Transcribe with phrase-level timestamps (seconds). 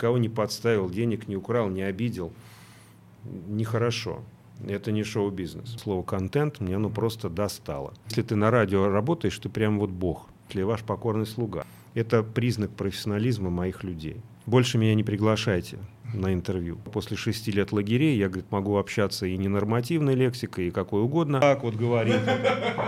[0.00, 2.32] никого не подставил, денег не украл, не обидел.
[3.24, 4.22] Нехорошо.
[4.66, 5.76] Это не шоу-бизнес.
[5.78, 7.92] Слово «контент» мне ну просто достало.
[8.08, 10.28] Если ты на радио работаешь, ты прям вот бог.
[10.50, 11.66] Или ваш покорный слуга.
[11.94, 14.16] Это признак профессионализма моих людей.
[14.46, 15.78] Больше меня не приглашайте
[16.14, 16.76] на интервью.
[16.92, 21.40] После шести лет лагерей я, говорит, могу общаться и ненормативной лексикой, и какой угодно.
[21.40, 22.20] Так вот говорит,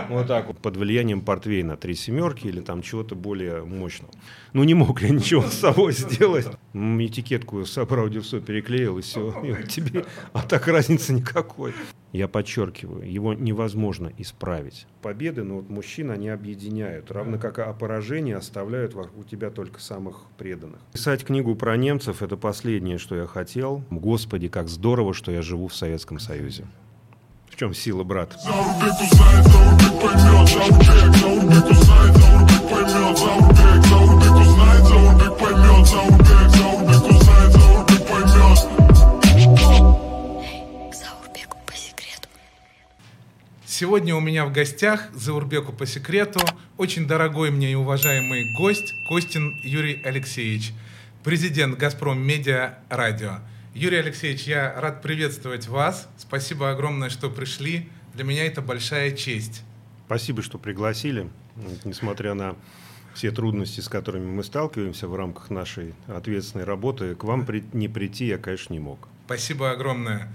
[0.09, 4.13] вот так вот, под влиянием портвейна три семерки или там чего-то более мощного.
[4.53, 6.47] Ну, не мог я ничего с собой сделать.
[6.73, 9.29] Этикетку с все переклеил, и все.
[9.43, 11.73] И вот тебе, а так разницы никакой.
[12.13, 14.85] Я подчеркиваю, его невозможно исправить.
[15.01, 20.21] Победы, но вот мужчин они объединяют, равно как и поражения оставляют у тебя только самых
[20.37, 20.79] преданных.
[20.93, 23.83] Писать книгу про немцев– это последнее, что я хотел.
[23.89, 26.65] Господи, как здорово, что я живу в Советском Союзе.
[27.49, 28.37] В чем сила, брат?
[43.83, 46.39] Сегодня у меня в гостях, Заурбеку по секрету,
[46.77, 50.71] очень дорогой мне и уважаемый гость Костин Юрий Алексеевич,
[51.21, 53.39] президент «Газпром Медиа Радио».
[53.73, 56.07] Юрий Алексеевич, я рад приветствовать вас.
[56.15, 57.89] Спасибо огромное, что пришли.
[58.13, 59.63] Для меня это большая честь.
[60.05, 61.29] Спасибо, что пригласили.
[61.83, 62.55] Несмотря на
[63.13, 68.27] все трудности, с которыми мы сталкиваемся в рамках нашей ответственной работы, к вам не прийти
[68.27, 69.09] я, конечно, не мог.
[69.25, 70.33] Спасибо огромное.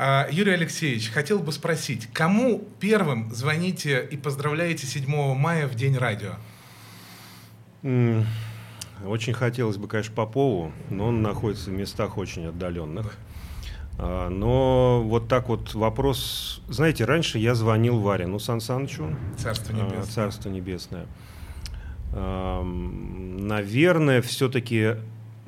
[0.00, 5.96] А, Юрий Алексеевич, хотел бы спросить, кому первым звоните и поздравляете 7 мая в День
[5.96, 6.34] радио?
[9.04, 13.16] Очень хотелось бы, конечно, Попову, но он находится в местах очень отдаленных.
[13.98, 16.62] А, но вот так вот вопрос...
[16.68, 19.16] Знаете, раньше я звонил Варину Сан Санычу.
[19.36, 20.02] Царство а, небесное.
[20.04, 21.06] Царство небесное.
[22.12, 24.94] Наверное, все-таки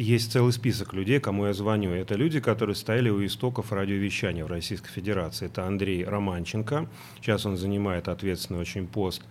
[0.01, 1.91] есть целый список людей, кому я звоню.
[1.91, 5.47] Это люди, которые стояли у истоков радиовещания в Российской Федерации.
[5.47, 6.89] Это Андрей Романченко.
[7.21, 9.23] Сейчас он занимает ответственный очень пост.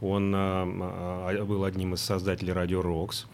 [0.00, 0.64] Он а,
[1.28, 3.26] а, был одним из создателей радио «Рокс».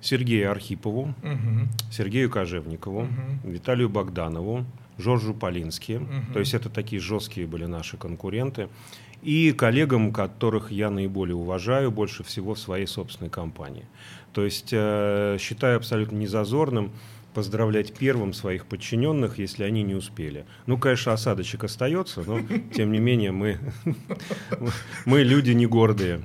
[0.00, 1.68] Сергею Архипову, угу.
[1.92, 3.10] Сергею Кожевникову, угу.
[3.44, 4.64] Виталию Богданову,
[4.98, 5.92] Жоржу Полински.
[5.92, 6.32] Угу.
[6.32, 8.68] То есть это такие жесткие были наши конкуренты.
[9.22, 13.84] И коллегам, которых я наиболее уважаю больше всего в своей собственной компании.
[14.32, 16.92] То есть э, считаю абсолютно незазорным
[17.34, 20.44] поздравлять первым своих подчиненных, если они не успели.
[20.66, 22.40] Ну, конечно, осадочек остается, но
[22.74, 23.58] тем не менее мы,
[25.04, 26.22] мы люди не гордые.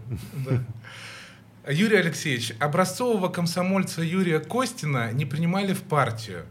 [1.69, 6.45] Юрий Алексеевич, образцового комсомольца Юрия Костина не принимали в партию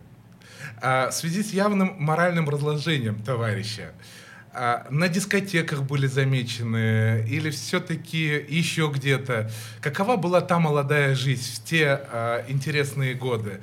[0.83, 3.93] а, в связи с явным моральным разложением товарища.
[4.59, 9.51] А на дискотеках были замечены или все-таки еще где-то?
[9.83, 13.61] Какова была та молодая жизнь в те а, интересные годы?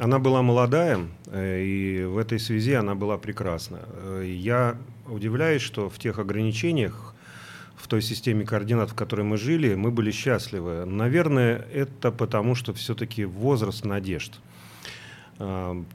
[0.00, 3.78] Она была молодая, э, и в этой связи она была прекрасна.
[4.02, 4.76] Э, я
[5.06, 7.14] удивляюсь, что в тех ограничениях,
[7.76, 10.86] в той системе координат, в которой мы жили, мы были счастливы.
[10.86, 14.40] Наверное, это потому, что все-таки возраст надежд–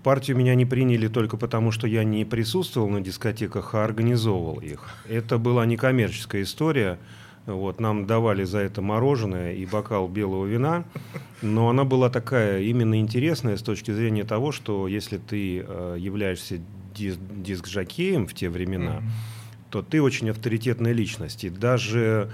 [0.03, 4.89] партию меня не приняли только потому, что я не присутствовал на дискотеках, а организовывал их.
[5.07, 6.97] Это была некоммерческая история.
[7.45, 10.83] Вот, нам давали за это мороженое и бокал белого вина,
[11.43, 16.59] но она была такая именно интересная с точки зрения того, что если ты э, являешься
[16.95, 19.69] дис- диск-жокеем в те времена, mm-hmm.
[19.69, 21.43] то ты очень авторитетная личность.
[21.43, 22.31] И даже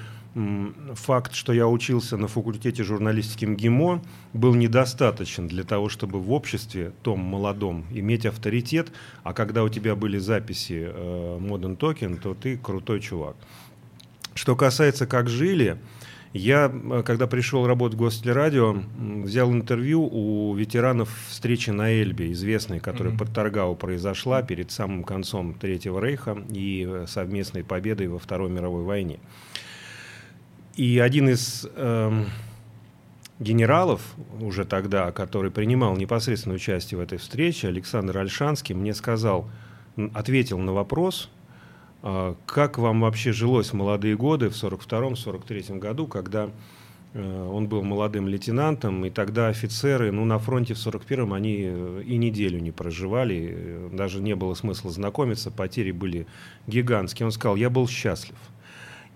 [0.93, 4.01] факт, что я учился на факультете журналистики МГИМО,
[4.33, 8.91] был недостаточен для того, чтобы в обществе, том молодом, иметь авторитет,
[9.23, 13.35] а когда у тебя были записи э, Modern Token, то ты крутой чувак.
[14.33, 15.77] Что касается «Как жили»,
[16.33, 22.79] я, э, когда пришел работать в Гостелерадио, взял интервью у ветеранов встречи на Эльбе, известной,
[22.79, 23.17] которая mm-hmm.
[23.17, 28.83] под Таргау произошла перед самым концом Третьего Рейха и э, совместной победой во Второй мировой
[28.83, 29.19] войне.
[30.75, 32.23] И один из э,
[33.39, 34.01] генералов
[34.39, 39.49] уже тогда, который принимал непосредственное участие в этой встрече, Александр Альшанский, мне сказал,
[40.13, 41.29] ответил на вопрос,
[42.03, 46.49] э, как вам вообще жилось в молодые годы, в 42-43 году, когда
[47.13, 52.03] э, он был молодым лейтенантом, и тогда офицеры, ну, на фронте в 41-м они э,
[52.05, 56.27] и неделю не проживали, э, даже не было смысла знакомиться, потери были
[56.65, 57.25] гигантские.
[57.25, 58.37] Он сказал, я был счастлив.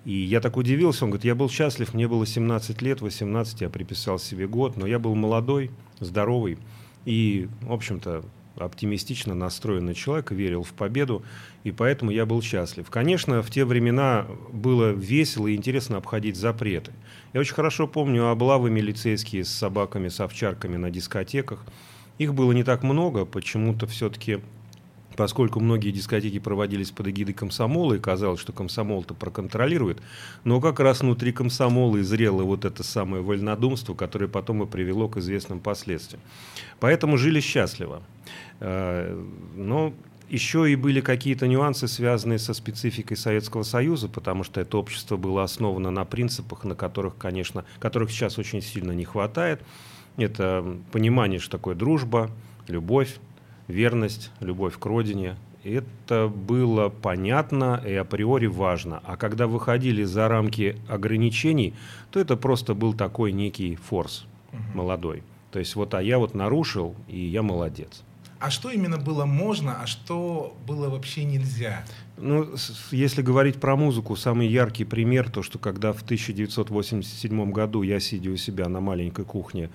[0.06, 3.70] И я так удивился, он говорит, я был счастлив, мне было 17 лет, 18, я
[3.70, 6.60] приписал себе год, но я был молодой, здоровый
[7.06, 8.24] и, в общем-то,
[8.56, 11.24] оптимистично настроенный человек, верил в победу,
[11.64, 12.90] и поэтому я был счастлив.
[12.90, 16.94] Конечно, в те времена было весело и интересно обходить запреты.
[17.34, 21.66] Я очень хорошо помню облавы милицейские с собаками, с овчарками на дискотеках.
[22.18, 24.40] Их было не так много, почему-то все-таки
[25.16, 30.02] поскольку многие дискотеки проводились под эгидой комсомола, и казалось, что комсомол-то проконтролирует,
[30.44, 35.08] но как раз внутри комсомола и зрело вот это самое вольнодумство, которое потом и привело
[35.08, 36.22] к известным последствиям.
[36.80, 38.02] Поэтому жили счастливо.
[38.60, 39.24] Э,
[39.56, 39.94] но
[40.30, 45.44] еще и были какие-то нюансы, связанные со спецификой Советского Союза, потому что это общество было
[45.44, 49.62] основано на принципах, на которых, конечно, которых сейчас очень сильно не хватает.
[50.18, 52.32] Это понимание, что такое дружба,
[52.68, 53.18] любовь,
[53.68, 55.36] верность, любовь к родине.
[55.64, 59.02] Это было понятно и априори важно.
[59.04, 61.74] А когда выходили за рамки ограничений,
[62.12, 64.62] то это просто был такой некий форс угу.
[64.78, 65.24] молодой.
[65.52, 68.04] То есть вот, а я вот нарушил, и я молодец.
[68.40, 71.84] А что именно было можно, а что было вообще нельзя?
[72.18, 72.48] Ну,
[72.92, 78.30] если говорить про музыку, самый яркий пример, то, что когда в 1987 году я, сидя
[78.30, 79.70] у себя на маленькой кухне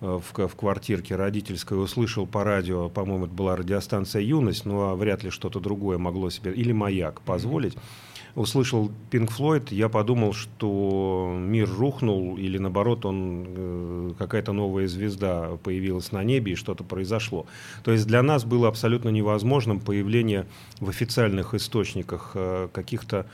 [0.00, 5.30] в, в квартирке родительской, услышал по радио, по-моему, это была радиостанция «Юность», но вряд ли
[5.30, 8.06] что-то другое могло себе, или «Маяк» позволить, mm-hmm
[8.36, 15.56] услышал Pink Floyd, я подумал, что мир рухнул, или наоборот, он э, какая-то новая звезда
[15.64, 17.46] появилась на небе, и что-то произошло.
[17.82, 20.46] То есть для нас было абсолютно невозможным появление
[20.80, 23.26] в официальных источниках э, каких-то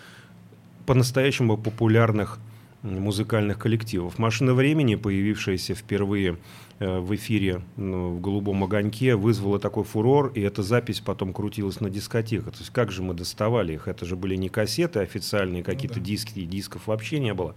[0.86, 2.38] по-настоящему популярных
[2.82, 4.18] музыкальных коллективов.
[4.18, 6.38] «Машина времени», появившаяся впервые
[6.82, 11.80] Э, в эфире ну, в «Голубом огоньке» вызвала такой фурор, и эта запись потом крутилась
[11.80, 12.54] на дискотеках.
[12.54, 13.86] То есть как же мы доставали их?
[13.86, 16.08] Это же были не кассеты официальные, какие-то ну, да.
[16.08, 17.54] диски, дисков вообще не было.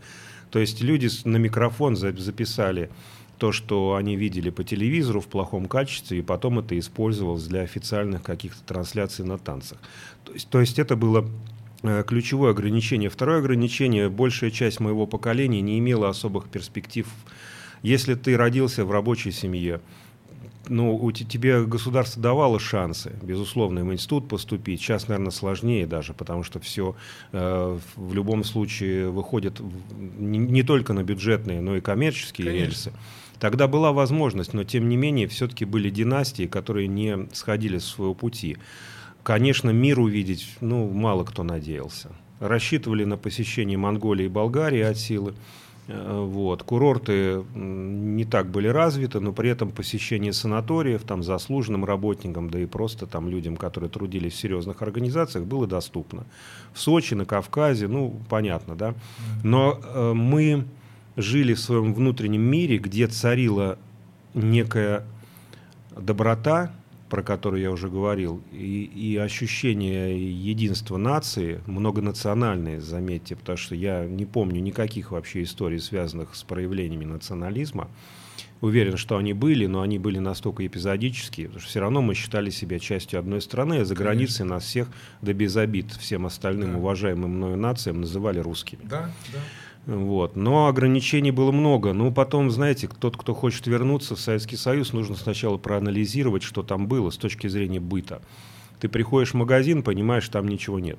[0.51, 2.91] То есть люди на микрофон записали
[3.39, 8.21] то, что они видели по телевизору в плохом качестве, и потом это использовалось для официальных
[8.21, 9.79] каких-то трансляций на танцах.
[10.23, 11.27] То есть, то есть это было
[12.07, 13.09] ключевое ограничение.
[13.09, 17.07] Второе ограничение, большая часть моего поколения не имела особых перспектив
[17.85, 19.79] если ты родился в рабочей семье,
[20.67, 24.81] ну, у тебе государство давало шансы, безусловно, в институт поступить.
[24.81, 26.95] Сейчас, наверное, сложнее даже, потому что все
[27.31, 29.61] э, в любом случае выходит
[29.95, 32.65] не, не только на бюджетные, но и коммерческие Конечно.
[32.65, 32.93] рельсы.
[33.39, 38.15] Тогда была возможность, но тем не менее все-таки были династии, которые не сходили с своего
[38.15, 38.57] пути.
[39.25, 42.09] Конечно, мир увидеть, ну, мало кто надеялся.
[42.39, 45.33] Рассчитывали на посещение Монголии и Болгарии от силы.
[45.87, 46.61] Э, вот.
[46.61, 52.67] Курорты не так были развиты, но при этом посещение санаториев там, заслуженным работникам, да и
[52.67, 56.27] просто там, людям, которые трудились в серьезных организациях, было доступно.
[56.71, 58.93] В Сочи, на Кавказе, ну, понятно, да.
[59.43, 60.65] Но э, мы
[61.17, 63.79] жили в своем внутреннем мире, где царила
[64.35, 65.03] некая
[65.97, 66.71] доброта,
[67.15, 74.03] про который я уже говорил, и, и ощущение единства нации, многонациональные, заметьте, потому что я
[74.03, 77.87] не помню никаких вообще историй, связанных с проявлениями национализма.
[78.59, 82.49] Уверен, что они были, но они были настолько эпизодические, потому что все равно мы считали
[82.49, 84.55] себя частью одной страны, а за границей Конечно.
[84.55, 84.89] нас всех,
[85.21, 86.77] да без обид, всем остальным да.
[86.79, 88.81] уважаемым мною нациям называли русскими.
[88.83, 89.39] Да, да.
[89.85, 90.35] Вот.
[90.35, 91.93] Но ограничений было много.
[91.93, 96.87] Ну, потом, знаете, тот, кто хочет вернуться в Советский Союз, нужно сначала проанализировать, что там
[96.87, 98.21] было с точки зрения быта.
[98.79, 100.97] Ты приходишь в магазин, понимаешь, там ничего нет.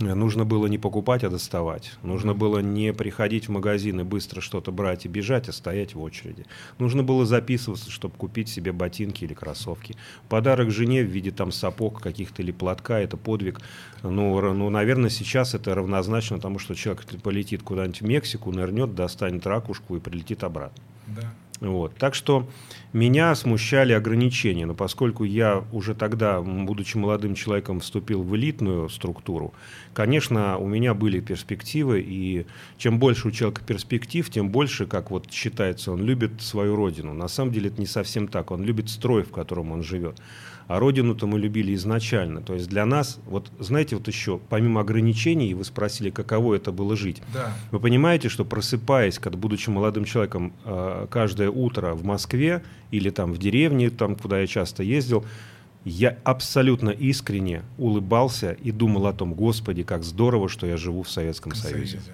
[0.00, 1.92] Нужно было не покупать, а доставать.
[2.02, 6.00] Нужно было не приходить в магазин и быстро что-то брать и бежать, а стоять в
[6.00, 6.46] очереди.
[6.78, 9.96] Нужно было записываться, чтобы купить себе ботинки или кроссовки.
[10.30, 13.60] Подарок жене в виде там сапог каких-то или платка– это подвиг.
[14.02, 19.46] Ну, ну, наверное, сейчас это равнозначно тому, что человек полетит куда-нибудь в Мексику, нырнет, достанет
[19.46, 20.82] ракушку и прилетит обратно.
[21.08, 21.34] Да.
[21.60, 21.94] Вот.
[21.96, 22.48] Так что
[22.94, 29.52] меня смущали ограничения, но поскольку я уже тогда, будучи молодым человеком, вступил в элитную структуру,
[29.92, 32.46] конечно, у меня были перспективы, и
[32.78, 37.12] чем больше у человека перспектив, тем больше, как вот считается, он любит свою родину.
[37.12, 40.16] На самом деле это не совсем так, он любит строй, в котором он живет.
[40.70, 42.42] А родину-то мы любили изначально.
[42.42, 46.94] То есть для нас, вот знаете, вот еще, помимо ограничений, вы спросили, каково это было
[46.94, 47.20] жить.
[47.34, 47.52] Да.
[47.72, 52.62] Вы понимаете, что просыпаясь, когда, будучи молодым человеком, э, каждое утро в Москве
[52.92, 55.24] или там в деревне, там, куда я часто ездил,
[55.84, 61.10] я абсолютно искренне улыбался и думал о том, Господи, как здорово, что я живу в
[61.10, 61.98] Советском Союзе.
[61.98, 62.12] Союзе.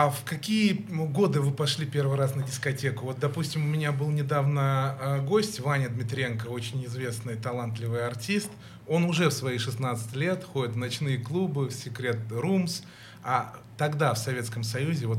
[0.00, 3.06] А в какие годы вы пошли первый раз на дискотеку?
[3.06, 8.48] Вот, допустим, у меня был недавно э, гость Ваня Дмитренко, очень известный, талантливый артист.
[8.86, 12.84] Он уже в свои 16 лет ходит в ночные клубы, в секрет Rooms.
[13.24, 15.18] А тогда в Советском Союзе, вот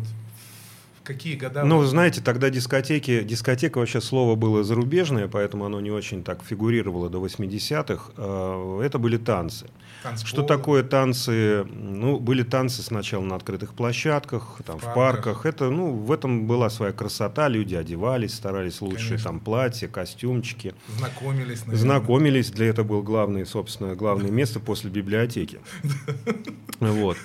[1.10, 1.64] какие года?
[1.64, 7.10] Ну, знаете, тогда дискотеки, дискотека вообще слово было зарубежное, поэтому оно не очень так фигурировало
[7.10, 8.12] до 80-х.
[8.18, 9.66] А, это были танцы.
[10.04, 10.30] Танцполы.
[10.30, 11.66] Что такое танцы?
[11.66, 15.26] Ну, были танцы сначала на открытых площадках, там, в, в парках.
[15.26, 15.46] парках.
[15.48, 17.48] Это, ну, в этом была своя красота.
[17.48, 19.32] Люди одевались, старались лучшие Конечно.
[19.32, 20.76] там платья, костюмчики.
[20.98, 21.78] Знакомились, наверное.
[21.78, 22.52] Знакомились.
[22.52, 25.60] Для этого был главный, собственно, главное место после библиотеки.
[26.80, 27.18] Вот.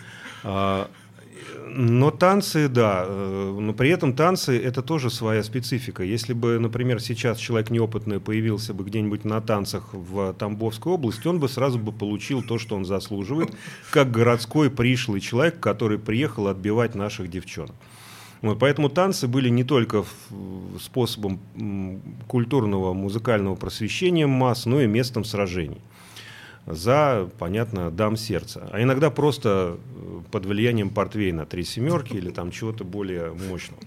[1.76, 3.04] Но танцы, да.
[3.04, 6.04] Э, но при этом танцы это тоже своя специфика.
[6.04, 11.40] Если бы, например, сейчас человек неопытный появился бы где-нибудь на танцах в Тамбовской области, он
[11.40, 13.56] бы сразу бы получил то, что он заслуживает,
[13.90, 17.74] как городской пришлый человек, который приехал отбивать наших девчонок.
[18.40, 20.04] Вот, поэтому танцы были не только
[20.80, 21.40] способом
[22.28, 25.80] культурного музыкального просвещения масс, но и местом сражений
[26.66, 28.68] за, понятно, дам сердца.
[28.72, 29.78] А иногда просто
[30.30, 33.82] под влиянием портвейна три семерки или там чего-то более мощного.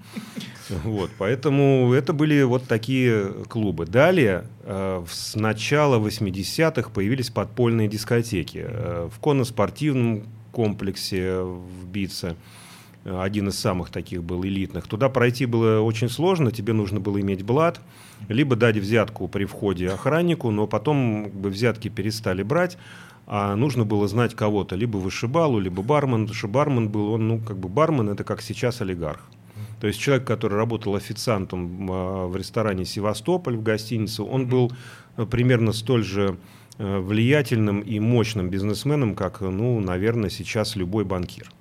[0.84, 3.86] Вот, поэтому это были вот такие клубы.
[3.86, 8.65] Далее, э, с начала 80-х появились подпольные дискотеки.
[8.67, 12.36] Э, в конно-спортивном комплексе в Бице
[13.06, 14.88] один из самых таких был элитных.
[14.88, 17.79] Туда пройти было очень сложно, тебе нужно было иметь блат,
[18.27, 22.77] либо дать взятку при входе охраннику, но потом взятки перестали брать,
[23.27, 26.27] а нужно было знать кого-то, либо вышибалу, либо бармен.
[26.29, 29.22] Что бармен был, он, ну, как бы бармен, это как сейчас олигарх.
[29.81, 34.72] То есть человек, который работал официантом а, в ресторане «Севастополь» в гостинице, он был
[35.29, 36.38] примерно столь же
[36.77, 41.51] э, влиятельным и мощным бизнесменом, как, ну, наверное, сейчас любой банкир.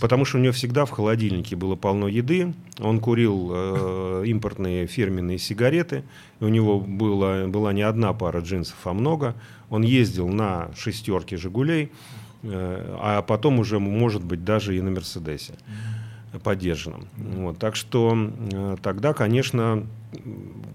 [0.00, 2.54] Потому что у него всегда в холодильнике было полно еды.
[2.78, 6.04] Он курил э, импортные фирменные сигареты.
[6.40, 9.34] У него было, была не одна пара джинсов, а много.
[9.72, 11.90] Он ездил на шестерке «Жигулей»,
[12.42, 15.54] э, а потом уже, может быть, даже и на «Мерседесе»
[16.44, 17.08] поддержанном.
[17.16, 19.86] Вот, так что э, тогда, конечно,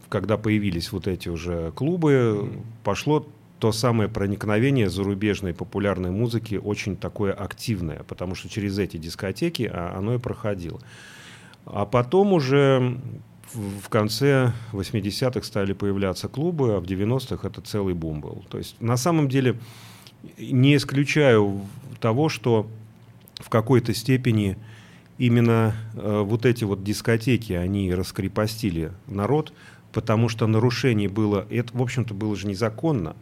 [0.09, 2.49] когда появились вот эти уже клубы,
[2.83, 3.27] пошло
[3.59, 9.95] то самое проникновение зарубежной популярной музыки очень такое активное, потому что через эти дискотеки а,
[9.95, 10.79] оно и проходило.
[11.65, 12.99] А потом уже
[13.53, 18.45] в конце 80-х стали появляться клубы, а в 90-х это целый бум был.
[18.49, 19.57] То есть на самом деле
[20.37, 21.61] не исключаю
[21.99, 22.67] того, что
[23.35, 24.57] в какой-то степени
[25.17, 29.53] именно э, вот эти вот дискотеки, они раскрепостили народ,
[29.91, 33.15] потому что нарушений было, это, в общем-то, было же незаконно.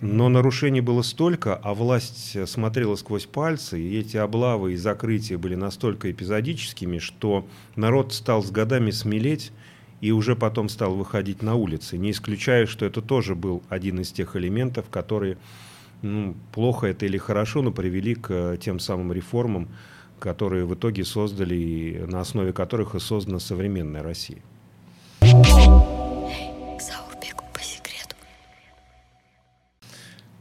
[0.00, 5.54] Но нарушений было столько, а власть смотрела сквозь пальцы, и эти облавы и закрытия были
[5.54, 9.52] настолько эпизодическими, что народ стал с годами смелеть
[10.00, 11.98] и уже потом стал выходить на улицы.
[11.98, 15.36] Не исключая, что это тоже был один из тех элементов, которые,
[16.00, 19.68] ну, плохо это или хорошо, но привели к тем самым реформам,
[20.18, 24.38] которые в итоге создали, на основе которых и создана современная Россия.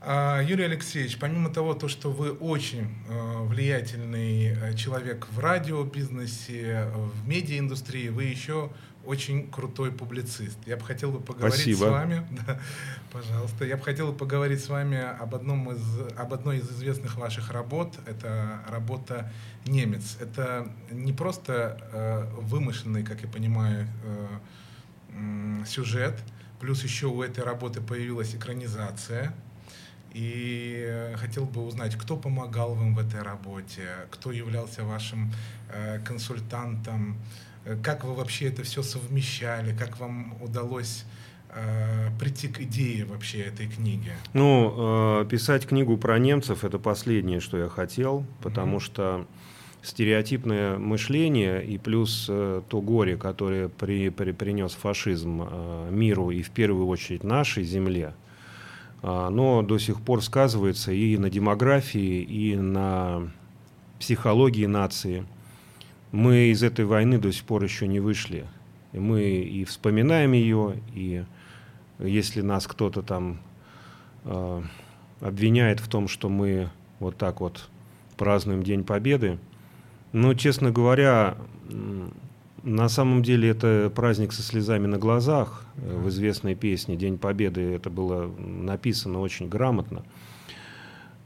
[0.10, 7.28] Юрий Алексеевич, помимо того, то, что вы очень э, влиятельный э, человек в радиобизнесе, в
[7.28, 8.72] медиаиндустрии, вы еще
[9.06, 10.58] очень крутой публицист.
[10.66, 11.78] Я бы хотел бы поговорить Спасибо.
[11.78, 12.60] с вами, да,
[13.12, 15.82] пожалуйста, я бы хотел бы поговорить с вами об одном из
[16.18, 17.96] об одной из известных ваших работ.
[18.08, 19.32] Это работа
[19.68, 20.18] немец.
[20.20, 26.20] Это не просто э, вымышленный, как я понимаю, э, сюжет.
[26.60, 29.34] Плюс еще у этой работы появилась экранизация
[30.14, 35.32] и хотел бы узнать, кто помогал вам в этой работе, кто являлся вашим
[35.72, 37.18] э, консультантом,
[37.66, 41.06] э, как вы вообще это все совмещали, как вам удалось
[41.50, 44.12] э, прийти к идее вообще этой книги?
[44.34, 48.84] Ну, писать книгу про немцев это последнее, что я хотел, потому mm-hmm.
[48.84, 49.28] что
[49.82, 56.42] стереотипное мышление и плюс э, то горе, которое при, при, принес фашизм э, миру и
[56.42, 58.14] в первую очередь нашей земле,
[59.02, 63.32] оно до сих пор сказывается и на демографии, и на
[64.00, 65.26] психологии нации.
[66.12, 68.46] Мы из этой войны до сих пор еще не вышли.
[68.92, 71.24] И мы и вспоминаем ее, и
[72.00, 73.40] если нас кто-то там
[74.26, 74.64] э,
[75.22, 77.70] обвиняет в том, что мы вот так вот
[78.18, 79.38] празднуем День Победы,
[80.12, 81.38] ну, честно говоря,
[82.64, 85.66] на самом деле это праздник со слезами на глазах.
[85.76, 90.04] В известной песне «День Победы» это было написано очень грамотно.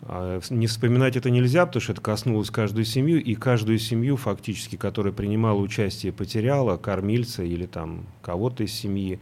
[0.02, 4.76] А не вспоминать это нельзя, потому что это коснулось каждую семью, и каждую семью фактически,
[4.76, 9.20] которая принимала участие, потеряла кормильца или там кого-то из семьи.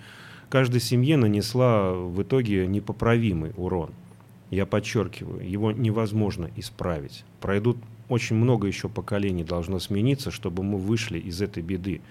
[0.49, 3.91] Каждая семья нанесла в итоге непоправимый урон.
[4.49, 7.23] Я подчеркиваю, его невозможно исправить.
[7.39, 7.77] Пройдут
[8.11, 12.01] очень много еще поколений должно смениться, чтобы мы вышли из этой беды,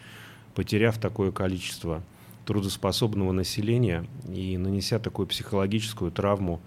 [0.55, 2.03] потеряв такое количество
[2.47, 6.61] трудоспособного населения и нанеся такую психологическую травму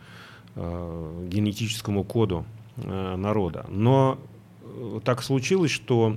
[0.55, 2.45] э, генетическому коду
[2.77, 3.65] э, народа.
[3.69, 4.19] Но
[4.61, 6.15] э, так случилось, что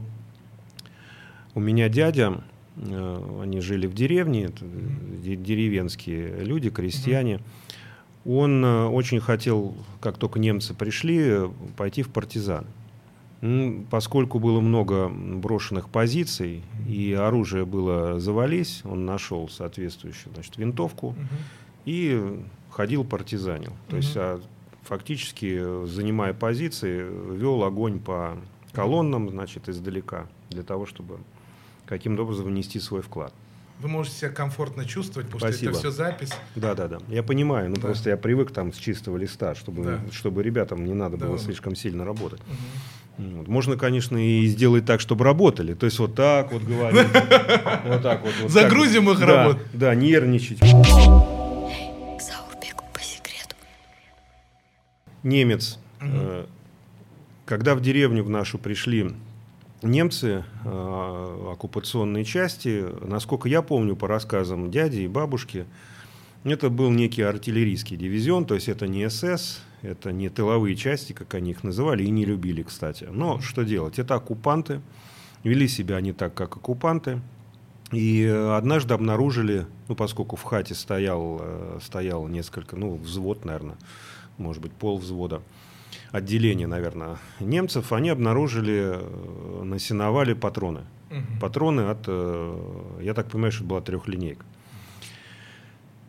[1.55, 2.45] у меня дядя,
[2.77, 7.41] э, они жили в деревне, это деревенские люди, крестьяне.
[8.27, 12.67] Он э, очень хотел, как только немцы пришли, пойти в партизан.
[13.91, 21.19] Поскольку было много брошенных позиций и оружие было завались, он нашел соответствующую значит, винтовку угу.
[21.85, 22.41] и
[22.71, 23.71] ходил партизанил.
[23.71, 23.91] Угу.
[23.91, 24.41] То есть а,
[24.83, 27.05] фактически, занимая позиции,
[27.37, 28.39] вел огонь по
[28.73, 31.19] колоннам, значит, издалека, для того, чтобы
[31.85, 33.35] каким-то образом внести свой вклад.
[33.81, 35.73] Вы можете себя комфортно чувствовать, потому Спасибо.
[35.73, 36.33] что это все запись.
[36.55, 36.99] Да, да, да.
[37.09, 37.83] Я понимаю, ну да.
[37.83, 40.01] просто я привык там с чистого листа, чтобы, да.
[40.13, 41.27] чтобы ребятам не надо да.
[41.27, 42.41] было слишком сильно работать.
[42.41, 42.57] Угу.
[43.19, 43.49] Вот.
[43.49, 45.75] Можно, конечно, и сделать так, чтобы работали.
[45.75, 47.07] То есть вот так вот говорить.
[47.87, 48.51] Вот так вот.
[48.51, 49.61] Загрузим их работу.
[49.73, 50.61] Да, нервничать.
[55.23, 55.79] Немец.
[56.01, 56.47] Э,
[57.47, 59.11] когда в деревню в нашу пришли
[59.83, 65.67] немцы, э, оккупационные части, насколько я помню по рассказам дяди и бабушки,
[66.45, 71.35] это был некий артиллерийский дивизион, то есть это не СС, это не тыловые части, как
[71.35, 73.05] они их называли, и не любили, кстати.
[73.11, 73.99] Но что делать?
[73.99, 74.81] Это оккупанты,
[75.45, 77.21] вели себя они так, как оккупанты.
[77.93, 83.77] И однажды обнаружили, ну, поскольку в хате стоял, э, стоял несколько, ну, взвод, наверное,
[84.39, 85.41] может быть, пол взвода,
[86.11, 90.81] отделение, наверное, немцев, они обнаружили э, на сеновале патроны.
[91.11, 91.41] Угу.
[91.41, 94.45] Патроны от, э, я так понимаю, что была трехлинейка.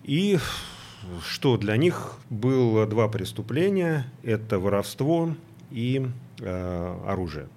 [0.03, 0.39] И
[1.23, 5.35] что для них было два преступления: это воровство
[5.71, 6.07] и
[6.39, 7.47] э, оружие.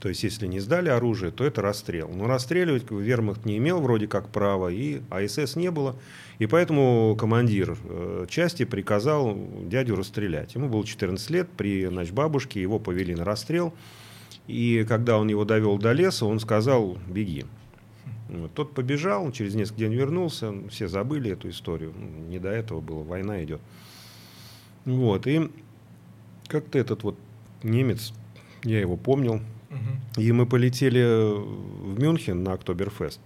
[0.00, 2.08] То есть, если не сдали оружие, то это расстрел.
[2.08, 5.96] Но расстреливать вермахт не имел вроде как права, и АСС не было.
[6.38, 10.54] И поэтому командир э, части приказал дядю расстрелять.
[10.54, 13.74] Ему было 14 лет, при значит, бабушке его повели на расстрел.
[14.46, 17.44] И когда он его довел до леса, он сказал «беги».
[18.28, 18.52] Вот.
[18.54, 21.92] Тот побежал, через несколько дней вернулся, все забыли эту историю.
[22.28, 23.60] Не до этого было, война идет.
[24.84, 25.50] Вот, и
[26.48, 27.16] как-то этот вот
[27.62, 28.12] немец,
[28.62, 30.20] я его помнил, угу.
[30.20, 33.20] и мы полетели в Мюнхен на Октоберфест.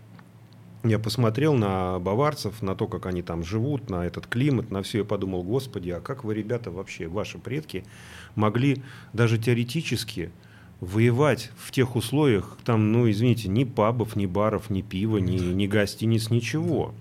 [0.82, 5.00] Я посмотрел на баварцев, на то, как они там живут, на этот климат, на все,
[5.00, 7.84] и подумал, господи, а как вы, ребята, вообще, ваши предки,
[8.34, 8.82] могли
[9.12, 10.30] даже теоретически
[10.80, 15.66] воевать в тех условиях, там, ну, извините, ни пабов, ни баров, ни пива, ни, ни
[15.66, 16.94] гостиниц, ничего.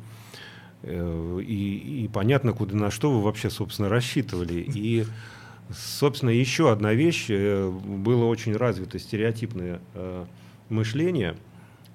[0.84, 4.66] Э, и, и понятно, куда на что вы вообще, собственно, рассчитывали.
[4.68, 5.06] И,
[5.72, 10.26] собственно, еще одна вещь, э, было очень развито стереотипное э,
[10.70, 11.36] мышление–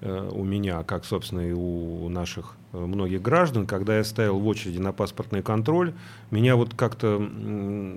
[0.05, 4.77] у меня, как, собственно, и у наших э, многих граждан, когда я стоял в очереди
[4.77, 5.93] на паспортный контроль,
[6.31, 7.27] меня вот как-то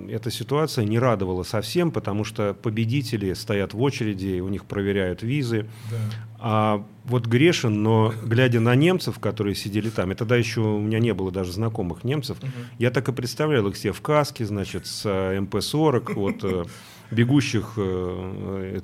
[0.08, 5.66] эта ситуация не радовала совсем, потому что победители стоят в очереди, у них проверяют визы.
[5.90, 5.96] Да.
[6.40, 11.00] А вот грешен, но глядя на немцев, которые сидели там, и тогда еще у меня
[11.00, 12.50] не было даже знакомых немцев, угу.
[12.78, 16.68] я так и представлял их все в каске, значит, с э, МП-40, вот
[17.10, 17.78] бегущих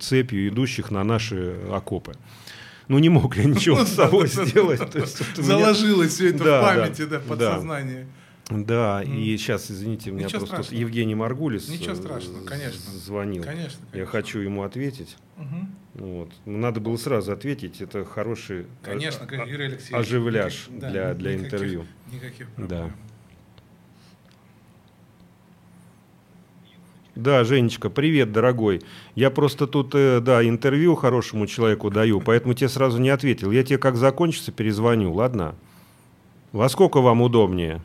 [0.01, 2.15] цепью, идущих на наши окопы
[2.89, 4.81] ну не мог я ничего с собой сделать.
[5.37, 8.07] Заложилось все это в памяти, да, подсознание.
[8.51, 10.81] Да, и сейчас, извините, у меня Ничего просто страшного.
[10.81, 12.93] Евгений Маргулис Ничего э, страшного, конечно.
[12.93, 13.43] звонил.
[13.43, 13.99] Конечно, конечно.
[13.99, 15.17] Я хочу ему ответить.
[15.39, 16.07] Угу.
[16.07, 16.33] Вот.
[16.45, 17.81] Ну, надо было сразу ответить.
[17.81, 21.87] Это хороший конечно, а, Юрий Алексеевич, оживляж никак, для, да, для никаких, интервью.
[22.13, 22.69] Никаких проблем.
[22.69, 22.95] Да.
[27.15, 28.83] Да, Женечка, привет, дорогой.
[29.15, 33.53] Я просто тут, э, да, интервью хорошему человеку даю, поэтому тебе сразу не ответил.
[33.53, 35.55] Я тебе как закончится перезвоню, ладно?
[36.51, 37.81] Во сколько вам удобнее?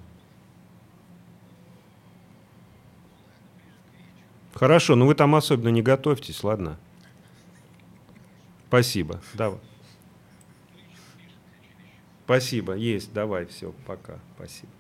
[4.56, 6.80] Хорошо, но вы там особенно не готовьтесь, ладно?
[8.68, 9.22] Спасибо.
[9.36, 9.60] Давай.
[12.26, 14.72] Спасибо, есть, давай, все, пока, спасибо.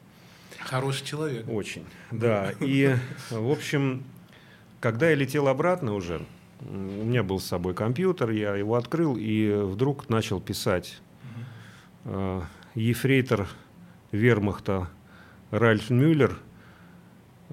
[0.59, 1.47] Хороший человек.
[1.47, 2.53] Очень, да.
[2.59, 2.95] И,
[3.31, 4.03] в общем,
[4.79, 6.21] когда я летел обратно уже,
[6.61, 11.01] у меня был с собой компьютер, я его открыл и вдруг начал писать.
[12.05, 12.41] Э,
[12.75, 13.47] ефрейтор
[14.11, 14.89] вермахта
[15.51, 16.37] Ральф Мюллер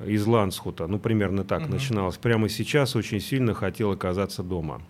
[0.04, 1.72] из Лансхута, ну примерно так угу.
[1.72, 2.16] начиналось.
[2.16, 4.82] Прямо сейчас очень сильно хотел оказаться дома.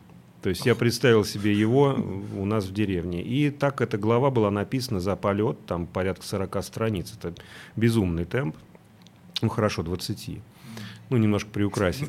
[0.42, 1.96] То есть я представил себе его
[2.36, 3.22] у нас в деревне.
[3.22, 7.14] И так эта глава была написана за полет, там порядка 40 страниц.
[7.18, 7.34] Это
[7.74, 8.56] безумный темп.
[9.42, 10.40] Ну хорошо, 20.
[11.10, 12.08] Ну, немножко приукрасить.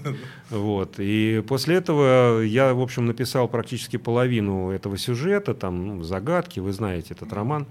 [0.50, 0.96] Вот.
[0.98, 6.72] И после этого я, в общем, написал практически половину этого сюжета, там, ну, загадки, вы
[6.74, 7.68] знаете этот роман.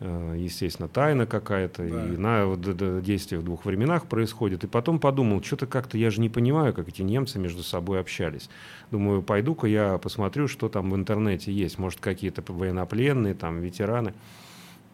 [0.00, 2.06] Э, естественно, тайна какая-то, да.
[2.06, 4.62] и на вот, действие в двух временах происходит.
[4.64, 8.48] И потом подумал, что-то как-то я же не понимаю, как эти немцы между собой общались.
[8.90, 11.78] Думаю, пойду-ка я посмотрю, что там в интернете есть.
[11.78, 14.14] Может, какие-то военнопленные, там, ветераны.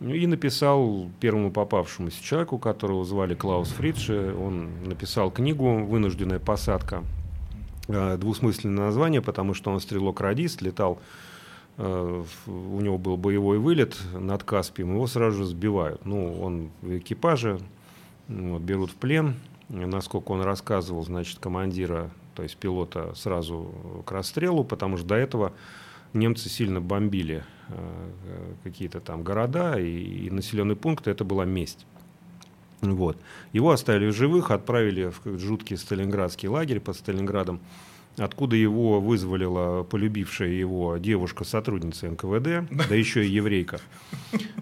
[0.00, 4.34] И написал первому попавшемуся человеку, которого звали Клаус Фридше.
[4.38, 7.04] Он написал книгу «Вынужденная посадка».
[7.88, 10.98] Э, двусмысленное название, потому что он стрелок-радист, летал
[11.76, 16.04] Э, у него был боевой вылет над Каспием, его сразу же сбивают.
[16.04, 17.58] Ну, он в экипаже,
[18.28, 19.36] вот, берут в плен.
[19.68, 25.52] Насколько он рассказывал, значит, командира, то есть пилота сразу к расстрелу, потому что до этого
[26.14, 31.86] немцы сильно бомбили э, какие-то там города и, и населенные пункты, это была месть.
[32.80, 33.18] Вот.
[33.52, 37.60] Его оставили в живых, отправили в жуткий сталинградский лагерь под Сталинградом
[38.18, 43.80] откуда его вызволила полюбившая его девушка, сотрудница НКВД, да еще и еврейка.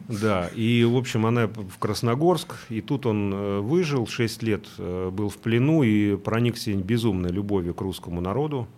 [0.08, 5.10] Да, и, в общем, она в Красногорск, и тут он э, выжил, 6 лет э,
[5.10, 8.68] был в плену и проникся безумной любовью к русскому народу,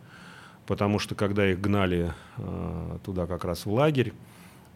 [0.66, 4.12] потому что, когда их гнали э, туда как раз в лагерь,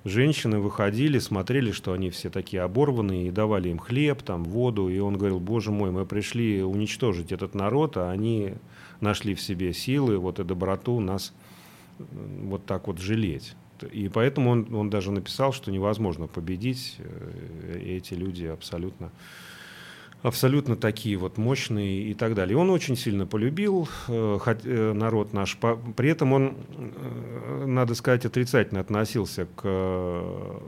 [0.05, 4.99] женщины выходили, смотрели, что они все такие оборванные, и давали им хлеб, там, воду, и
[4.99, 8.55] он говорил, боже мой, мы пришли уничтожить этот народ, а они
[9.01, 11.33] нашли в себе силы вот и доброту нас
[11.99, 13.55] вот так вот жалеть.
[13.93, 16.97] И поэтому он, он даже написал, что невозможно победить.
[16.99, 19.11] Э, эти люди абсолютно,
[20.23, 22.55] абсолютно такие вот мощные и так далее.
[22.55, 25.57] И он очень сильно полюбил э, э народ наш.
[25.97, 30.61] При этом он, э, надо сказать, отрицательно относился к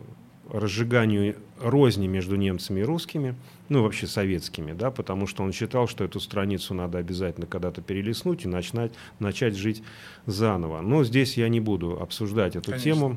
[0.53, 3.35] разжиганию розни между немцами и русскими,
[3.69, 8.45] ну вообще советскими, да, потому что он считал, что эту страницу надо обязательно когда-то перелистнуть
[8.45, 9.83] и начать, начать жить
[10.27, 10.81] заново.
[10.81, 12.91] Но здесь я не буду обсуждать эту Конечно.
[12.91, 13.17] тему,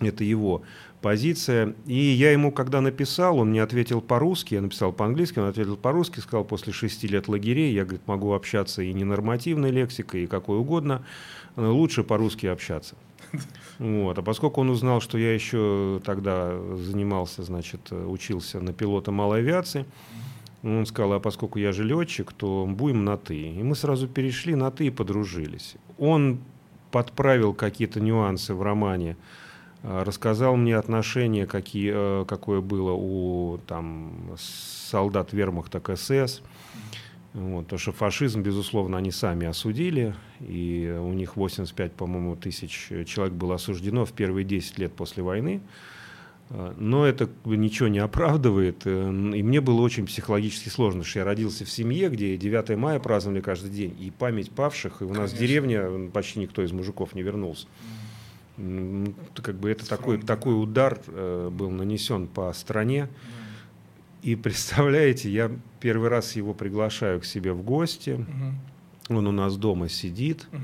[0.00, 0.62] это его
[1.00, 1.74] позиция.
[1.86, 6.20] И я ему, когда написал, он мне ответил по-русски, я написал по-английски, он ответил по-русски,
[6.20, 11.04] сказал, после шести лет лагерей я, говорит, могу общаться и ненормативной лексикой, и какой угодно,
[11.56, 12.96] лучше по-русски общаться.
[13.78, 14.18] Вот.
[14.18, 19.86] А поскольку он узнал, что я еще тогда занимался, значит, учился на пилота малой авиации,
[20.64, 23.36] он сказал, а поскольку я же летчик, то будем на «ты».
[23.36, 25.76] И мы сразу перешли на «ты» и подружились.
[25.98, 26.40] Он
[26.90, 29.16] подправил какие-то нюансы в романе,
[29.82, 36.42] рассказал мне отношения, какие, э, какое было у там, солдат вермахта к СС.
[37.34, 43.34] Вот, то, что фашизм, безусловно, они сами осудили, и у них 85, по-моему, тысяч человек
[43.34, 45.60] было осуждено в первые 10 лет после войны.
[46.50, 48.82] А, но это ничего не оправдывает.
[48.86, 52.98] Э, и мне было очень психологически сложно, что я родился в семье, где 9 мая
[52.98, 55.36] праздновали каждый день, и память павших, и у нас Конечно.
[55.36, 57.66] в деревне почти никто из мужиков не вернулся.
[59.34, 63.08] Как бы это такой, такой удар э, был нанесен по стране.
[64.22, 68.10] И представляете, я первый раз его приглашаю к себе в гости.
[68.10, 69.16] Угу.
[69.18, 70.48] Он у нас дома сидит.
[70.52, 70.60] Угу.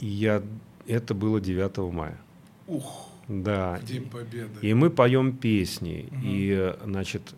[0.00, 0.42] И я...
[0.88, 2.18] Это было 9 мая.
[2.66, 3.10] Ух!
[3.28, 3.78] Да.
[3.86, 4.58] День Победы.
[4.60, 6.08] И мы поем песни.
[6.10, 6.20] Угу.
[6.24, 7.34] И, значит,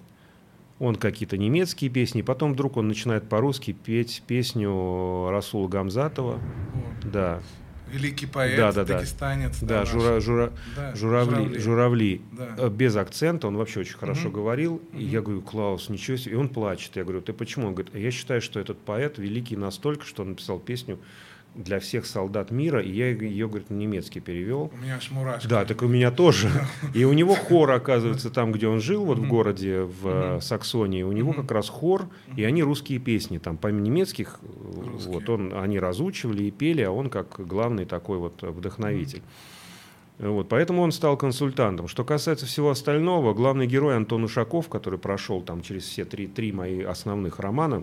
[0.79, 6.37] он какие-то немецкие песни, потом вдруг он начинает по-русски петь песню Расула Гамзатова.
[6.37, 6.41] О.
[7.13, 7.43] Да
[7.95, 9.61] великий поэт, да, да, дагестанец.
[9.61, 12.23] Да, да жура, жура, да, журавли, журавли, журавли.
[12.33, 12.55] Да.
[12.59, 14.37] Э, без акцента, он вообще очень хорошо угу.
[14.37, 14.75] говорил.
[14.75, 14.99] Угу.
[14.99, 16.33] И я говорю, Клаус, ничего себе.
[16.33, 16.97] И он плачет.
[16.97, 17.69] Я говорю, ты почему?
[17.69, 20.99] Он говорит, я считаю, что этот поэт великий настолько, что он написал песню
[21.55, 24.71] для всех солдат мира, и я ее, говорит, на немецкий перевел.
[24.75, 25.47] У меня аж мурашки.
[25.47, 26.51] Да, так у меня тоже.
[26.95, 31.13] И у него хор, оказывается, там, где он жил, вот в городе, в Саксонии, у
[31.13, 36.45] него как раз хор, и они русские песни, там, помимо немецких, вот он, они разучивали
[36.45, 39.23] и пели, а он как главный такой вот вдохновитель.
[40.19, 41.89] Вот, поэтому он стал консультантом.
[41.89, 46.53] Что касается всего остального, главный герой Антон Ушаков, который прошел там через все три, три
[46.53, 47.83] мои основных романа,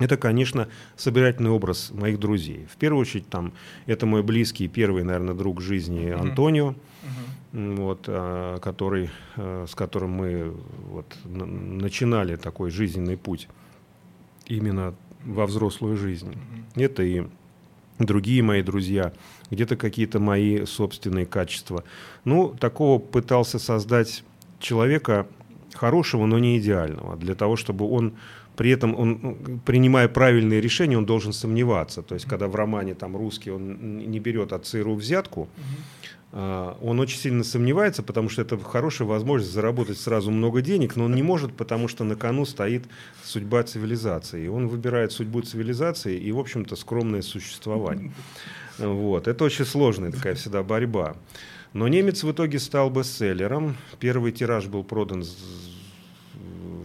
[0.00, 2.66] это, конечно, собирательный образ моих друзей.
[2.70, 3.52] В первую очередь, там,
[3.86, 6.74] это мой близкий, первый, наверное, друг жизни Антонио,
[7.52, 7.76] uh-huh.
[7.76, 10.52] вот, а, который, а, с которым мы
[10.88, 13.48] вот, начинали такой жизненный путь
[14.46, 16.32] именно во взрослую жизнь.
[16.32, 16.82] Uh-huh.
[16.82, 17.22] Это и
[18.00, 19.12] другие мои друзья,
[19.50, 21.84] где-то какие-то мои собственные качества.
[22.24, 24.24] Ну, такого пытался создать
[24.58, 25.28] человека,
[25.72, 27.16] хорошего, но не идеального.
[27.16, 28.14] Для того, чтобы он
[28.56, 32.02] при этом, он, ну, принимая правильные решения, он должен сомневаться.
[32.02, 35.48] То есть, когда в романе там русский, он не берет от ЦРУ взятку,
[36.36, 41.04] а, он очень сильно сомневается, потому что это хорошая возможность заработать сразу много денег, но
[41.04, 42.84] он не может, потому что на кону стоит
[43.22, 44.44] судьба цивилизации.
[44.44, 48.12] И он выбирает судьбу цивилизации и, в общем-то, скромное существование.
[48.78, 49.28] Вот.
[49.28, 51.16] Это очень сложная такая всегда борьба.
[51.72, 53.76] Но немец в итоге стал бестселлером.
[54.00, 55.24] Первый тираж был продан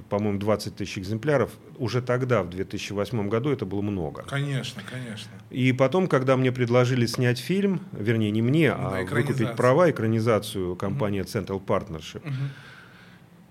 [0.10, 1.52] по-моему, 20 тысяч экземпляров.
[1.78, 4.24] Уже тогда, в 2008 году, это было много.
[4.24, 5.32] Конечно, конечно.
[5.50, 10.76] И потом, когда мне предложили снять фильм, вернее, не мне, ну, а выкупить права, экранизацию
[10.76, 12.34] компании Central Partnership, угу.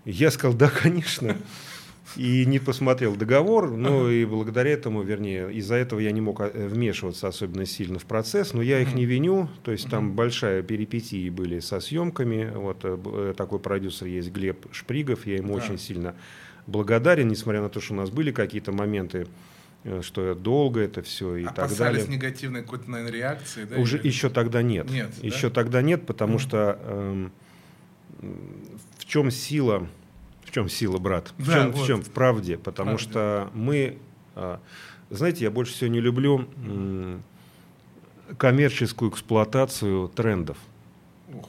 [0.05, 1.37] я сказал, да, конечно.
[2.16, 6.68] И не посмотрел договор, ну и благодаря этому, вернее, из-за этого я не мог э,
[6.68, 11.29] вмешиваться особенно сильно в процесс, но я их не виню, то есть там большая перипетии
[11.29, 15.62] были со съемками, вот э, э, такой продюсер есть Глеб Шпригов, я ему да.
[15.62, 16.14] очень сильно
[16.68, 19.26] благодарен, несмотря на то, что у нас были какие-то моменты,
[19.85, 22.07] э, что долго это все и Опасались так далее.
[22.07, 23.76] негативной какой-то, наверное, реакции, да?
[23.78, 24.07] Уже или...
[24.07, 24.88] еще тогда нет.
[24.90, 25.11] Нет.
[25.22, 25.54] Еще да?
[25.54, 27.28] тогда нет, потому mm что э,
[28.98, 29.88] в чем сила,
[30.44, 31.33] в чем сила, брат?
[31.38, 31.83] В, да, чем, вот.
[31.83, 32.02] в чем?
[32.02, 33.04] В правде, потому правде.
[33.04, 33.98] что мы,
[34.35, 34.59] э,
[35.11, 37.18] знаете, я больше всего не люблю э,
[38.37, 40.59] коммерческую эксплуатацию трендов.
[41.33, 41.48] Ух.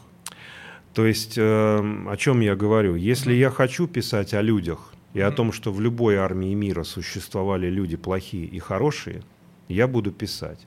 [0.93, 2.95] То есть, э, о чем я говорю?
[2.95, 7.69] Если я хочу писать о людях, и о том, что в любой армии мира существовали
[7.69, 9.23] люди плохие и хорошие,
[9.67, 10.65] я буду писать.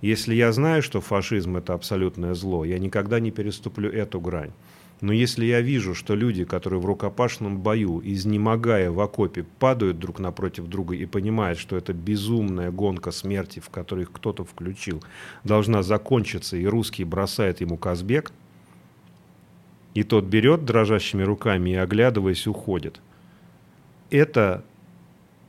[0.00, 4.52] Если я знаю, что фашизм это абсолютное зло, я никогда не переступлю эту грань.
[5.00, 10.18] Но если я вижу, что люди, которые в рукопашном бою, изнемогая в окопе, падают друг
[10.18, 15.02] напротив друга и понимают, что это безумная гонка смерти, в которой кто-то включил,
[15.42, 18.32] должна закончиться, и русский бросает ему Казбек,
[19.94, 23.00] и тот берет дрожащими руками и, оглядываясь, уходит–
[24.14, 24.64] это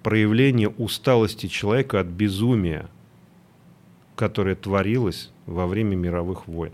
[0.02, 2.88] проявление усталости человека от безумия,
[4.16, 6.74] которое творилось во время мировых войн.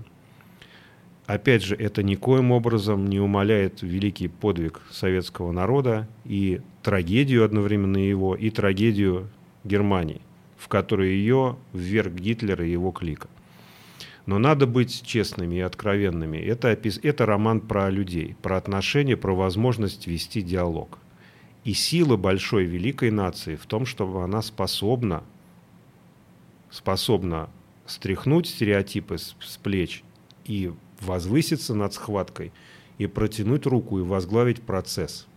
[1.28, 8.36] Опять же, это никоим образом не умаляет великий подвиг советского народа и трагедию одновременно его,
[8.36, 9.30] и трагедию
[9.64, 10.22] Германии,
[10.58, 13.28] в которой ее вверг Гитлер и его клика.
[14.26, 16.38] Но надо быть честными и откровенными.
[16.38, 20.98] Это, это роман про людей, про отношения, про возможность вести диалог.
[21.64, 25.24] И сила большой великой нации в том, чтобы она способна,
[26.70, 27.50] способна
[27.86, 30.04] стряхнуть стереотипы с, с плеч
[30.46, 32.52] и возвыситься над схваткой,
[32.98, 35.28] и протянуть руку и возглавить процесс.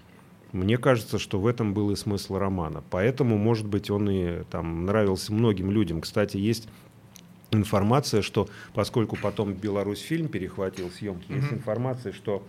[0.53, 2.85] Мне кажется, что в этом был и смысл романа.
[2.91, 6.01] Поэтому, может быть, он и там нравился многим людям.
[6.01, 6.69] Кстати, есть
[7.51, 11.37] информация, что поскольку потом Беларусь фильм перехватил съемки, mm-hmm.
[11.37, 12.47] есть информация, что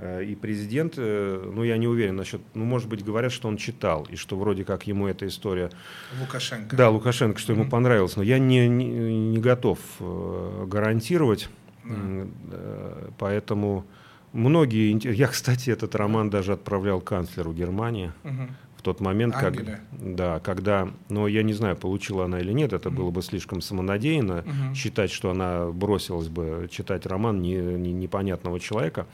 [0.00, 4.06] и президент, э, ну я не уверен насчет, ну может быть говорят, что он читал,
[4.10, 5.70] и что вроде как ему эта история...
[6.18, 6.74] Лукашенко.
[6.74, 7.70] Да, Лукашенко, что ему mm-hmm.
[7.70, 11.48] понравилось, но я не, не, не готов э, гарантировать,
[11.84, 13.12] mm-hmm.
[13.18, 13.84] поэтому
[14.32, 14.98] многие...
[15.12, 18.12] Я, кстати, этот роман даже отправлял канцлеру Германии.
[18.24, 18.48] Mm-hmm
[18.80, 19.56] в тот момент, как,
[19.92, 22.94] да, когда, но я не знаю, получила она или нет, это mm-hmm.
[22.94, 24.74] было бы слишком самонадеянно mm-hmm.
[24.74, 29.06] считать, что она бросилась бы читать роман не, не, непонятного человека.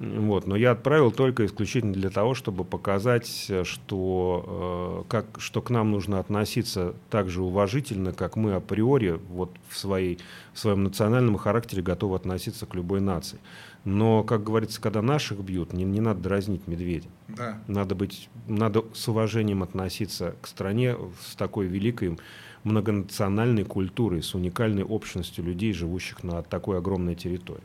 [0.00, 5.68] Вот, но я отправил только исключительно для того, чтобы показать, что, э, как, что к
[5.68, 10.18] нам нужно относиться так же уважительно, как мы априори вот в, своей,
[10.54, 13.38] в своем национальном характере готовы относиться к любой нации.
[13.84, 17.08] Но, как говорится, когда наших бьют, не, не надо дразнить медведя.
[17.28, 17.58] Да.
[17.66, 22.18] Надо, быть, надо с уважением относиться к стране с такой великой
[22.64, 27.62] многонациональной культурой, с уникальной общностью людей, живущих на такой огромной территории.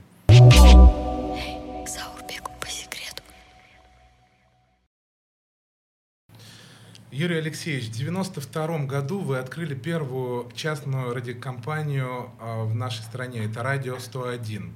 [7.16, 13.46] Юрий Алексеевич, в 1992 году вы открыли первую частную радиокомпанию а, в нашей стране.
[13.46, 14.74] Это «Радио 101».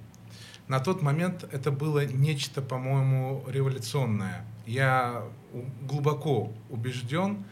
[0.69, 4.45] На тот момент это было нечто, по-моему, революционное.
[4.65, 5.25] Я
[5.82, 7.43] глубоко убежден,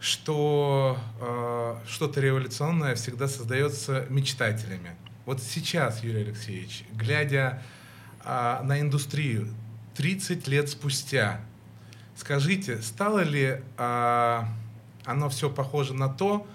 [0.00, 4.96] что э, что-то революционное всегда создается мечтателями.
[5.24, 7.62] Вот сейчас, Юрий Алексеевич, глядя
[8.22, 9.48] э, на индустрию
[9.94, 11.40] 30 лет спустя,
[12.16, 14.48] Скажите, стало ли а,
[15.04, 16.46] оно все похоже на то,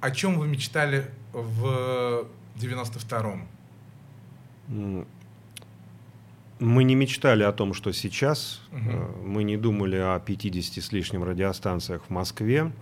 [0.00, 3.46] о чем вы мечтали в 92-м?
[6.60, 8.62] Мы не мечтали о том, что сейчас.
[8.72, 9.26] Угу.
[9.26, 12.64] Мы не думали о 50 с лишним радиостанциях в Москве.
[12.64, 12.72] Угу.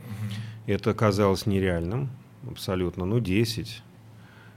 [0.67, 2.11] Это казалось нереальным
[2.49, 3.05] абсолютно.
[3.05, 3.83] Ну, 10.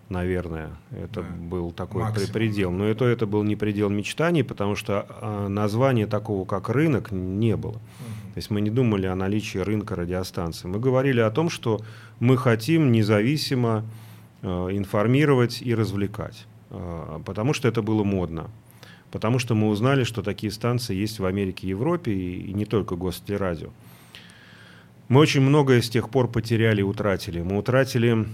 [0.10, 0.72] Наверное.
[0.92, 1.28] Это Да.
[1.38, 2.32] был такой Максимум.
[2.34, 2.72] предел.
[2.72, 7.56] Но это, это был не предел мечтаний, потому что а, названия такого, как рынок, не
[7.56, 7.74] было.
[7.74, 10.70] То есть мы не думали о наличии рынка радиостанций.
[10.70, 11.82] Мы говорили о том, что
[12.20, 13.86] мы хотим независимо
[14.42, 16.46] э, информировать и развлекать.
[16.70, 18.50] Э, потому что это было модно.
[19.10, 22.66] Потому что мы узнали, что такие станции есть в Америке и Европе, и, и не
[22.66, 23.70] только Гостелерадио.
[25.08, 27.42] Мы очень многое с тех пор потеряли и утратили.
[27.42, 28.28] Мы утратили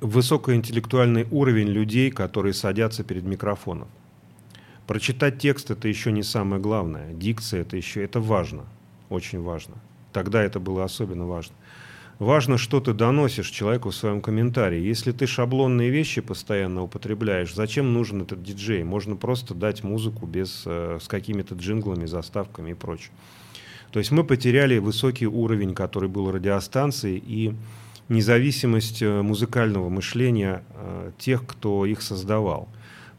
[0.00, 3.88] высокоинтеллектуальный уровень людей, которые садятся перед микрофоном.
[4.86, 7.12] Прочитать текст это еще не самое главное.
[7.12, 8.64] Дикция это еще это важно,
[9.08, 9.74] очень важно.
[10.12, 11.54] Тогда это было особенно важно.
[12.18, 14.80] Важно, что ты доносишь человеку в своем комментарии.
[14.80, 18.84] Если ты шаблонные вещи постоянно употребляешь, зачем нужен этот диджей?
[18.84, 23.10] Можно просто дать музыку без, э, с какими-то джинглами, заставками и прочее.
[23.90, 27.54] То есть мы потеряли высокий уровень, который был радиостанции, и
[28.08, 32.68] независимость э, музыкального мышления э, тех, кто их создавал.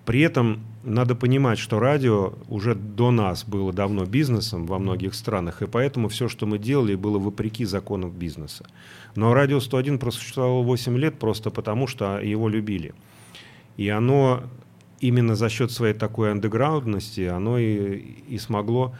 [0.05, 5.61] При этом надо понимать, что радио уже до нас было давно бизнесом во многих странах,
[5.61, 8.65] и поэтому все, что мы делали, было вопреки законам бизнеса.
[9.15, 12.93] Но радио 101 просуществовало 8 лет просто потому, что его любили.
[13.75, 14.43] И оно
[15.01, 17.97] именно за счет своей такой андеграундности, оно и,
[18.29, 18.95] и смогло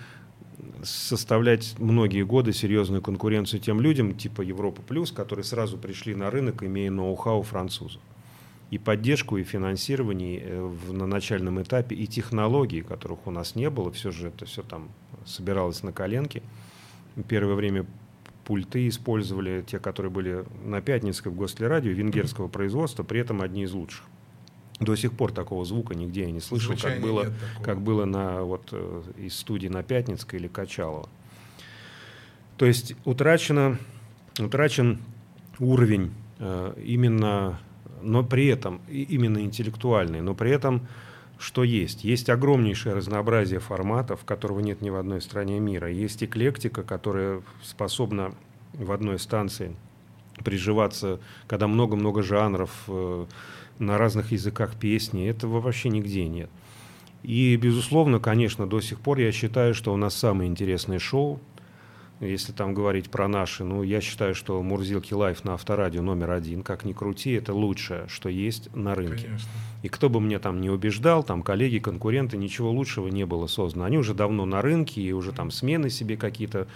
[0.84, 6.64] составлять многие годы серьезную конкуренцию тем людям, типа Европа Плюс, которые сразу пришли на рынок,
[6.64, 8.02] имея ноу-хау французов.
[8.70, 13.92] И поддержку, и финансирование э, на начальном этапе, и технологии, которых у нас не было,
[13.92, 14.90] все же это все там
[15.26, 16.44] собиралось на коленке.
[17.28, 17.86] Первое время
[18.44, 23.74] пульты использовали те, которые были на Пятницкой в Гослерадио, венгерского производства, при этом одни из
[23.74, 24.04] лучших.
[24.80, 28.70] До сих пор такого звука нигде я не слышал, как было, как было на, вот,
[28.72, 31.10] э, из студии на Пятницкой или Качалова.
[32.58, 33.80] То есть утрачено,
[34.40, 35.00] утрачен
[35.60, 37.60] уровень э, именно,
[38.04, 40.88] но при этом, именно интеллектуальный, но при этом
[41.40, 42.04] что есть?
[42.04, 45.90] Есть огромнейшее разнообразие форматов, которого нет ни в одной стране мира.
[45.92, 48.34] Есть эклектика, которая способна
[48.74, 49.76] в одной станции
[50.44, 53.26] приживаться, когда много-много жанров, э,
[53.80, 55.28] на разных языках песни.
[55.28, 56.50] Этого вообще нигде нет.
[57.24, 61.40] И, безусловно, конечно, до сих пор я считаю, что у нас самое интересное шоу,
[62.20, 66.64] если там говорить про наши, ну, я считаю, что Мурзилки Live на авторадио номер один,
[66.64, 69.26] как ни крути, это лучшее, что есть на рынке.
[69.26, 69.50] Конечно.
[69.84, 73.86] И кто бы мне там не убеждал, там коллеги, конкуренты, ничего лучшего не было создано.
[73.86, 76.68] Они уже давно на рынке, и уже там смены себе какие-то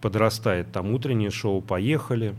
[0.00, 0.72] подрастает.
[0.72, 2.34] Там утреннее шоу «Поехали».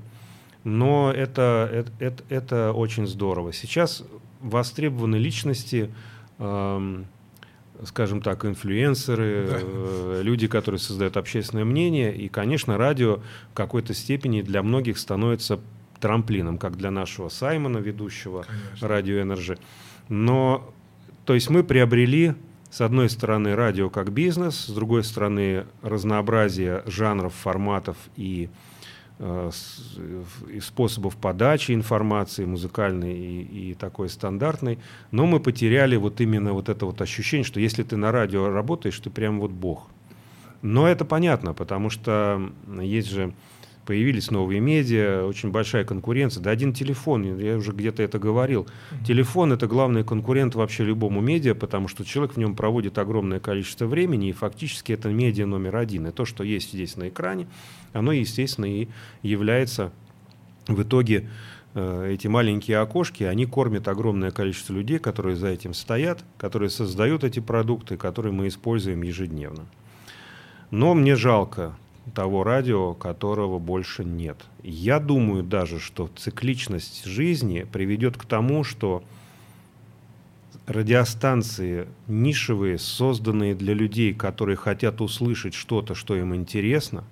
[0.63, 1.69] Но это,
[1.99, 3.53] это, это, очень здорово.
[3.53, 4.03] Сейчас
[4.41, 5.89] востребованы личности,
[6.37, 7.05] эм,
[7.85, 9.59] скажем так, инфлюенсеры, Да.
[9.61, 12.13] э, люди, которые создают общественное мнение.
[12.13, 15.59] И, конечно, радио в какой-то степени для многих становится
[15.99, 18.87] трамплином, как для нашего Саймона, ведущего Конечно.
[18.87, 19.59] радио Energy.
[20.07, 20.73] Но,
[21.25, 22.33] то есть мы приобрели,
[22.69, 28.49] с одной стороны, радио как бизнес, с другой стороны, разнообразие жанров, форматов и,
[29.19, 34.79] и способов подачи информации, музыкальной и, и такой стандартной.
[35.11, 38.97] Но мы потеряли вот именно вот это вот ощущение, что если ты на радио работаешь,
[38.99, 39.87] ты прям вот бог.
[40.61, 42.49] Но это понятно, потому что
[42.81, 43.33] есть же
[43.89, 46.43] появились новые медиа, очень большая конкуренция.
[46.43, 48.67] Да один телефон, я уже где-то это говорил.
[49.03, 53.87] Телефон это главный конкурент вообще любому медиа, потому что человек в нем проводит огромное количество
[53.87, 56.05] времени, и фактически это медиа номер один.
[56.05, 57.47] И то, что есть здесь на экране,
[57.93, 58.87] оно, естественно, и
[59.21, 59.91] является
[60.67, 61.29] в итоге
[61.73, 67.23] э, эти маленькие окошки, они кормят огромное количество людей, которые за этим стоят, которые создают
[67.23, 69.65] эти продукты, которые мы используем ежедневно.
[70.71, 71.75] Но мне жалко
[72.13, 74.37] того радио, которого больше нет.
[74.63, 79.03] Я думаю даже, что цикличность жизни приведет к тому, что
[80.67, 87.03] радиостанции нишевые, созданные для людей, которые хотят услышать что-то, что им интересно,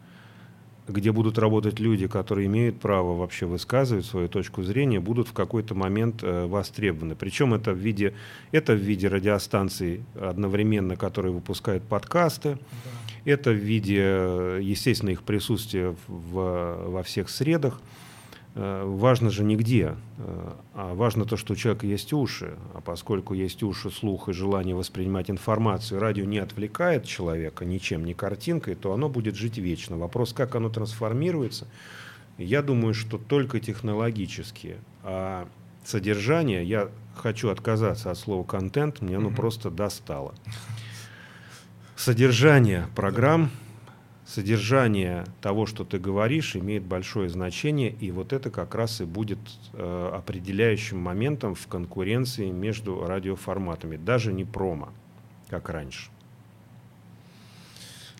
[0.88, 5.76] где будут работать люди, которые имеют право вообще высказывать свою точку зрения, будут в какой-то
[5.76, 7.16] момент э, востребованы.
[7.16, 8.14] Причем это в виде,
[8.52, 12.58] это в виде радиостанций одновременно, которые выпускают подкасты,
[13.26, 17.82] это в виде, э, естественно, их присутствия в, во всех средах.
[18.60, 22.56] Э, Важно же не где, э, а важно то, что у человека есть уши.
[22.74, 28.14] А поскольку есть уши, слух и желание воспринимать информацию, радио не отвлекает человека ничем, ни
[28.14, 29.98] картинкой, то оно будет жить вечно.
[29.98, 31.68] Вопрос, как оно трансформируется,
[32.40, 34.78] я думаю, что только технологически.
[35.04, 35.48] А
[35.86, 39.36] содержание, я хочу отказаться от слова контент, мне оно Мгм.
[39.36, 40.34] просто достало.
[41.96, 43.50] Содержание программ
[44.28, 49.40] содержание того, что ты говоришь, имеет большое значение, и вот это как раз и будет
[49.74, 54.90] э, определяющим моментом в конкуренции между радиоформатами, даже не промо,
[55.50, 56.10] как раньше.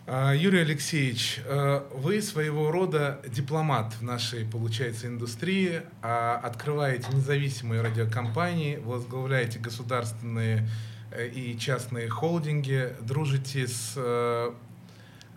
[0.10, 7.82] А, Юрий Алексеевич, э, вы своего рода дипломат в нашей, получается, индустрии, а открываете независимые
[7.82, 10.70] радиокомпании, возглавляете государственные
[11.12, 14.54] э, и частные холдинги, дружите с э,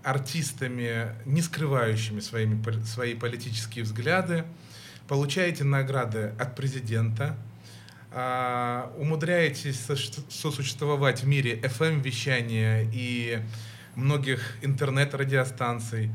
[0.03, 4.45] артистами, не скрывающими своими, свои политические взгляды,
[5.09, 7.37] получаете награды от президента,
[8.13, 9.81] а, умудряетесь
[10.29, 13.41] сосуществовать в мире FM-вещания и
[13.95, 16.11] многих интернет-радиостанций.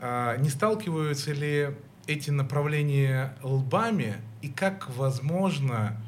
[0.00, 1.70] А, не сталкиваются ли
[2.06, 6.00] эти направления лбами и как возможно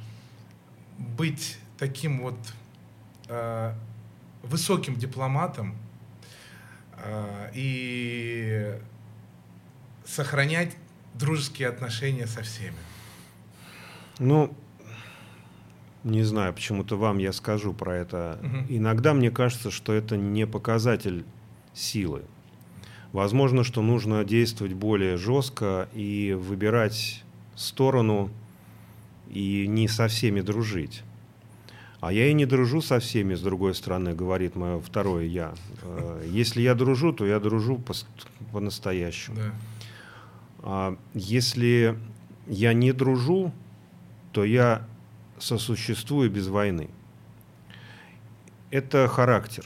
[0.99, 2.39] быть таким вот
[3.29, 3.75] э,
[4.43, 5.77] высоким дипломатом
[7.55, 8.79] и
[10.05, 10.77] сохранять
[11.15, 12.77] дружеские отношения со всеми?
[14.19, 14.55] Ну,
[16.05, 18.39] не знаю, почему-то вам я скажу про это.
[18.43, 18.77] Угу.
[18.77, 21.25] Иногда мне кажется, что это не показатель
[21.75, 22.23] силы.
[23.13, 27.25] Возможно, что нужно действовать более жестко и выбирать
[27.55, 28.31] сторону
[29.29, 31.03] и не со всеми дружить.
[32.01, 35.55] А я и не дружу со всеми, с другой стороны, говорит мое второе я.
[35.83, 37.83] Э, если я дружу, то я дружу
[38.53, 39.37] по-настоящему.
[39.37, 39.53] Да.
[40.61, 41.99] А если
[42.47, 43.53] я не дружу,
[44.33, 44.87] то я
[45.39, 46.89] сосуществую без войны.
[48.71, 49.65] Это характер,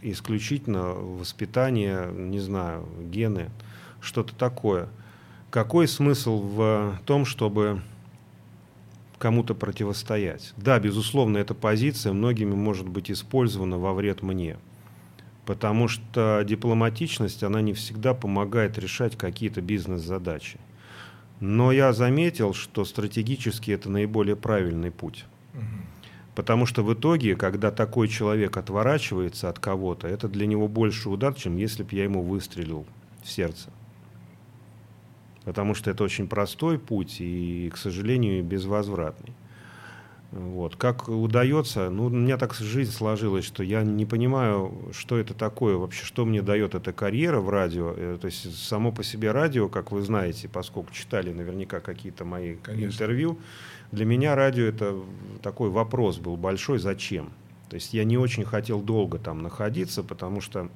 [0.00, 3.50] исключительно воспитание, не знаю, гены,
[4.00, 4.88] что-то такое.
[5.50, 7.82] Какой смысл в том, чтобы
[9.18, 10.52] кому-то противостоять?
[10.56, 14.56] Да, безусловно, эта позиция многими может быть использована во вред мне.
[15.44, 20.58] Потому что дипломатичность, она не всегда помогает решать какие-то бизнес-задачи.
[21.40, 25.24] Но я заметил, что стратегически это наиболее правильный путь.
[26.34, 31.34] Потому что в итоге, когда такой человек отворачивается от кого-то, это для него больше удар,
[31.34, 32.86] чем если бы я ему выстрелил
[33.24, 33.70] в сердце.
[35.48, 39.32] Потому что это очень простой путь и, к сожалению, безвозвратный.
[40.30, 40.76] Вот.
[40.76, 45.78] Как удается, ну, у меня так жизнь сложилась, что я не понимаю, что это такое
[45.78, 47.94] вообще, что мне дает эта карьера в радио.
[47.96, 52.56] Э, то есть само по себе радио, как вы знаете, поскольку читали наверняка какие-то мои
[52.56, 52.84] Конечно.
[52.84, 53.38] интервью,
[53.90, 55.00] для меня радио это
[55.40, 57.30] такой вопрос был большой, зачем?
[57.70, 60.68] То есть я не очень хотел долго там находиться, потому что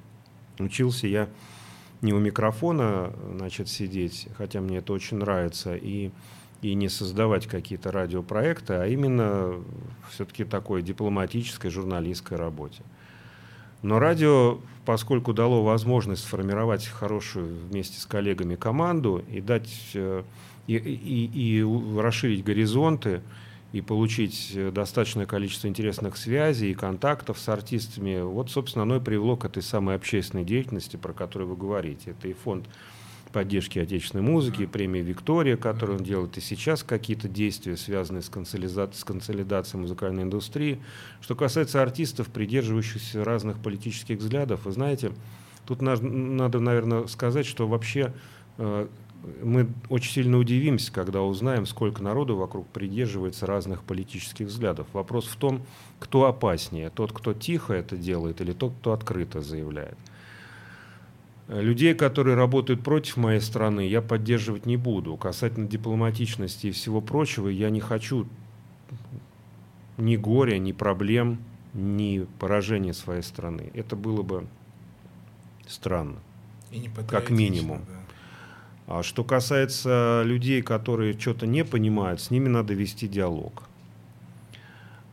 [0.59, 1.29] учился я
[2.03, 6.11] не у микрофона, значит, сидеть, хотя мне это очень нравится, и
[6.62, 9.57] и не создавать какие-то радиопроекты, а именно
[10.11, 12.84] все-таки такой дипломатической, журналистской работе.
[13.82, 20.22] Но радио, поскольку дало возможность сформировать хорошую вместе с коллегами команду и дать э,
[20.68, 23.22] и, и, и расширить горизонты,
[23.73, 29.37] и получить достаточное количество интересных связей и контактов с артистами, вот, собственно, оно и привело
[29.37, 32.11] к этой самой общественной деятельности, про которую вы говорите.
[32.11, 32.66] Это и фонд
[33.33, 39.01] поддержки отечественной музыки, премия «Виктория», которую он делает, и сейчас какие-то действия, связанные с, консолидацией,
[39.01, 40.83] с консолидацией музыкальной индустрии.
[41.23, 45.12] Что касается артистов, придерживающихся разных политических взглядов, вы знаете,
[45.66, 48.12] тут надо наверное, сказать, что вообще
[48.59, 48.87] э,
[49.43, 54.87] мы очень сильно удивимся, когда узнаем, сколько народу вокруг придерживается разных политических взглядов.
[54.93, 55.62] Вопрос в том,
[56.01, 59.97] кто опаснее, тот, кто тихо это делает, или тот, кто открыто заявляет.
[61.49, 65.16] Людей, которые работают против моей страны, я поддерживать не буду.
[65.16, 68.27] Касательно дипломатичности и всего прочего, я не хочу
[69.99, 71.39] ни горя, ни проблем,
[71.75, 73.70] ни поражения своей страны.
[73.75, 74.47] Это было бы
[75.66, 76.18] странно,
[77.09, 77.83] как минимум.
[77.87, 78.01] Да.
[78.95, 83.62] А что касается людей, которые что-то не понимают, с ними надо вести диалог.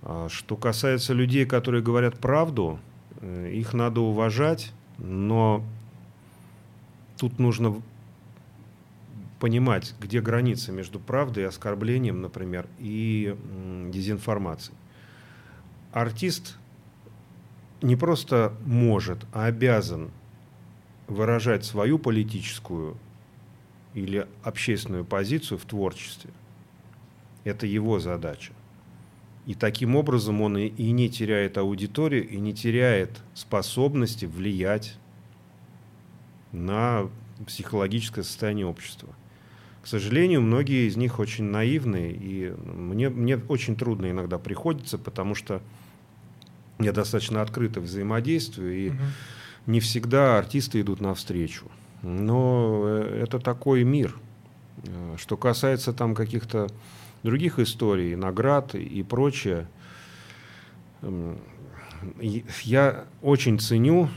[0.01, 2.77] А что касается людей, которые говорят правду,
[3.21, 5.63] э, их надо уважать, но
[7.17, 7.81] тут нужно
[9.39, 13.33] понимать, где граница между правдой и оскорблением, например, и
[13.93, 14.75] дезинформацией.
[15.93, 16.57] Артист
[17.81, 20.11] не просто может, а обязан
[21.07, 22.97] выражать свою политическую
[23.93, 26.31] или общественную позицию в творчестве.
[27.43, 28.53] Это его задача.
[29.45, 34.97] И таким образом он и не теряет аудиторию, и не теряет способности влиять
[36.51, 37.09] на
[37.47, 39.09] психологическое состояние общества.
[39.81, 45.35] К сожалению, многие из них очень наивные, и мне, мне очень трудно иногда приходится, потому
[45.35, 45.61] что
[46.79, 48.97] я достаточно открыто взаимодействую, и угу.
[49.67, 51.65] не всегда артисты идут навстречу.
[52.01, 54.15] Но э, это такой мир.
[54.83, 56.67] Э, что касается там каких-то
[57.23, 59.67] других историй, наград и прочее,
[61.01, 61.37] эм,
[62.63, 64.09] я очень ценю,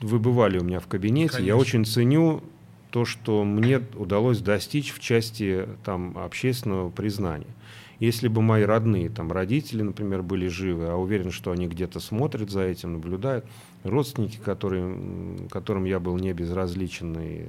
[0.00, 1.46] вы бывали у меня в кабинете, Конечно.
[1.46, 2.42] я очень ценю
[2.90, 7.46] то, что мне удалось достичь в части там, общественного признания.
[8.00, 12.50] Если бы мои родные, там, родители, например, были живы, а уверен, что они где-то смотрят
[12.50, 13.44] за этим, наблюдают,
[13.84, 17.44] родственники, которые, которым я был не безразличен и,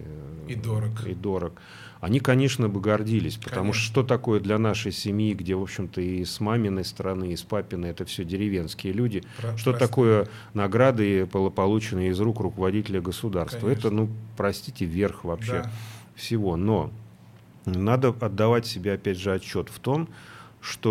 [0.49, 1.53] и дорог, и дорог
[2.01, 3.81] они, конечно, бы гордились, потому конечно.
[3.81, 7.43] что что такое для нашей семьи, где, в общем-то, и с маминой стороны, и с
[7.43, 9.87] папиной, это все деревенские люди, Про- что прости.
[9.87, 13.59] такое награды, полученные из рук руководителя государства.
[13.59, 13.79] Конечно.
[13.87, 15.71] Это, ну, простите, верх вообще да.
[16.15, 16.57] всего.
[16.57, 16.91] Но
[17.65, 20.30] надо отдавать себе, опять же, отчет в том, что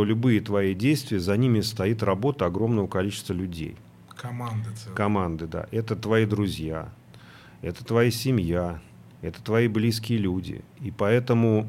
[0.04, 3.76] любые твои действия, за ними стоит работа огромного количества людей.
[4.16, 4.96] Команды целые.
[4.96, 5.66] Команды, да.
[5.70, 6.92] Это твои друзья,
[7.62, 8.80] это твоя семья,
[9.22, 10.62] это твои близкие люди.
[10.80, 11.66] И поэтому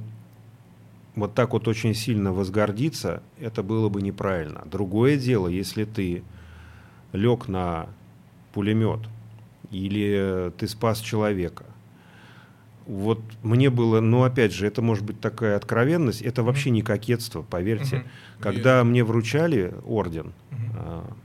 [1.15, 4.63] вот так вот очень сильно возгордиться, это было бы неправильно.
[4.65, 6.23] Другое дело, если ты
[7.13, 7.87] лег на
[8.53, 8.99] пулемет
[9.69, 11.65] или ты спас человека.
[12.91, 17.41] Вот мне было, ну опять же, это может быть такая откровенность, это вообще не кокетство,
[17.41, 17.97] поверьте.
[17.97, 18.05] Угу.
[18.41, 21.15] Когда мне вручали орден, угу.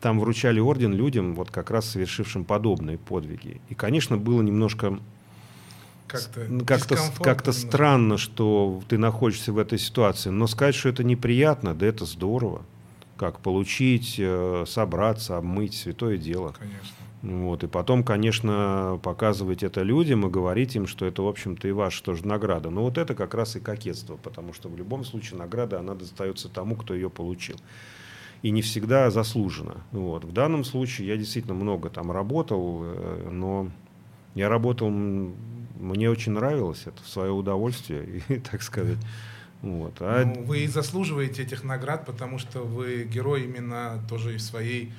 [0.00, 3.60] там вручали орден людям, вот как раз совершившим подобные подвиги.
[3.68, 4.98] И, конечно, было немножко
[6.08, 10.30] как-то как-то, как-то странно, что ты находишься в этой ситуации.
[10.30, 12.62] Но сказать, что это неприятно, да это здорово.
[13.16, 16.52] Как получить, э, собраться, обмыть, святое дело.
[16.58, 16.96] Конечно.
[17.22, 17.64] Вот.
[17.64, 22.02] И потом, конечно, показывать это людям и говорить им, что это, в общем-то, и ваша
[22.02, 22.70] тоже награда.
[22.70, 26.48] Но вот это как раз и кокетство, потому что в любом случае награда, она достается
[26.48, 27.56] тому, кто ее получил.
[28.42, 29.82] И не всегда заслуженно.
[29.92, 30.24] Вот.
[30.24, 33.68] В данном случае я действительно много там работал, э, но
[34.34, 34.90] я работал
[35.80, 38.98] мне очень нравилось это, в свое удовольствие, и, так сказать.
[39.62, 39.94] Вот.
[40.00, 40.24] А...
[40.24, 44.92] Ну, вы и заслуживаете этих наград, потому что вы герой именно тоже в своей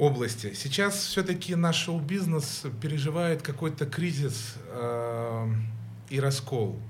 [0.00, 0.54] области.
[0.54, 5.52] Сейчас все-таки наш шоу-бизнес переживает какой-то кризис э,
[6.08, 6.80] и раскол.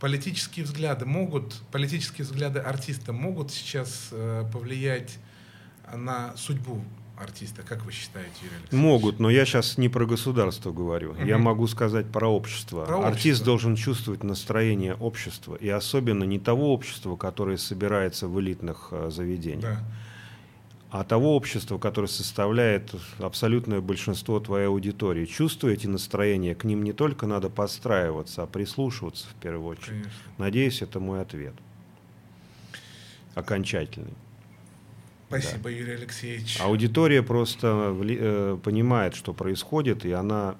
[0.00, 5.18] Политические взгляды могут, политические взгляды артиста могут сейчас э, повлиять
[5.94, 6.82] на судьбу
[7.16, 7.62] артиста.
[7.62, 8.84] Как вы считаете, Юрий Алексеевич?
[8.84, 11.12] Могут, но я сейчас не про государство говорю.
[11.12, 11.24] Угу.
[11.24, 12.84] Я могу сказать про общество.
[12.84, 13.46] Про Артист общество.
[13.46, 15.54] должен чувствовать настроение общества.
[15.54, 19.78] И особенно не того общества, которое собирается в элитных э, заведениях.
[19.78, 19.84] Да.
[20.90, 25.26] А того общества, которое составляет абсолютное большинство твоей аудитории.
[25.26, 30.02] Чувствуя эти настроения, к ним не только надо подстраиваться, а прислушиваться в первую очередь.
[30.02, 30.12] Конечно.
[30.38, 31.54] Надеюсь, это мой ответ.
[33.34, 34.14] Окончательный.
[35.28, 35.70] Спасибо, да.
[35.70, 36.60] Юрий Алексеевич.
[36.60, 40.54] Аудитория просто э, понимает, что происходит, и она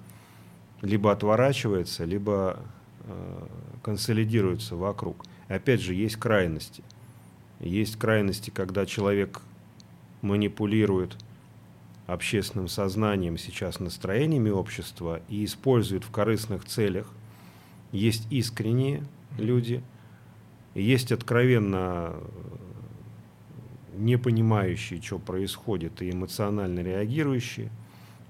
[0.83, 2.59] либо отворачивается, либо
[3.05, 3.47] э,
[3.83, 5.25] консолидируется вокруг.
[5.49, 6.83] И опять же, есть крайности.
[7.61, 9.41] Есть крайности, когда человек
[10.27, 11.17] манипулирует
[12.07, 17.11] общественным сознанием, сейчас настроениями общества и использует в корыстных целях.
[17.93, 19.03] Есть искренние
[19.39, 19.83] люди,
[20.75, 22.15] есть откровенно
[23.95, 27.71] не понимающие, что происходит, и эмоционально реагирующие.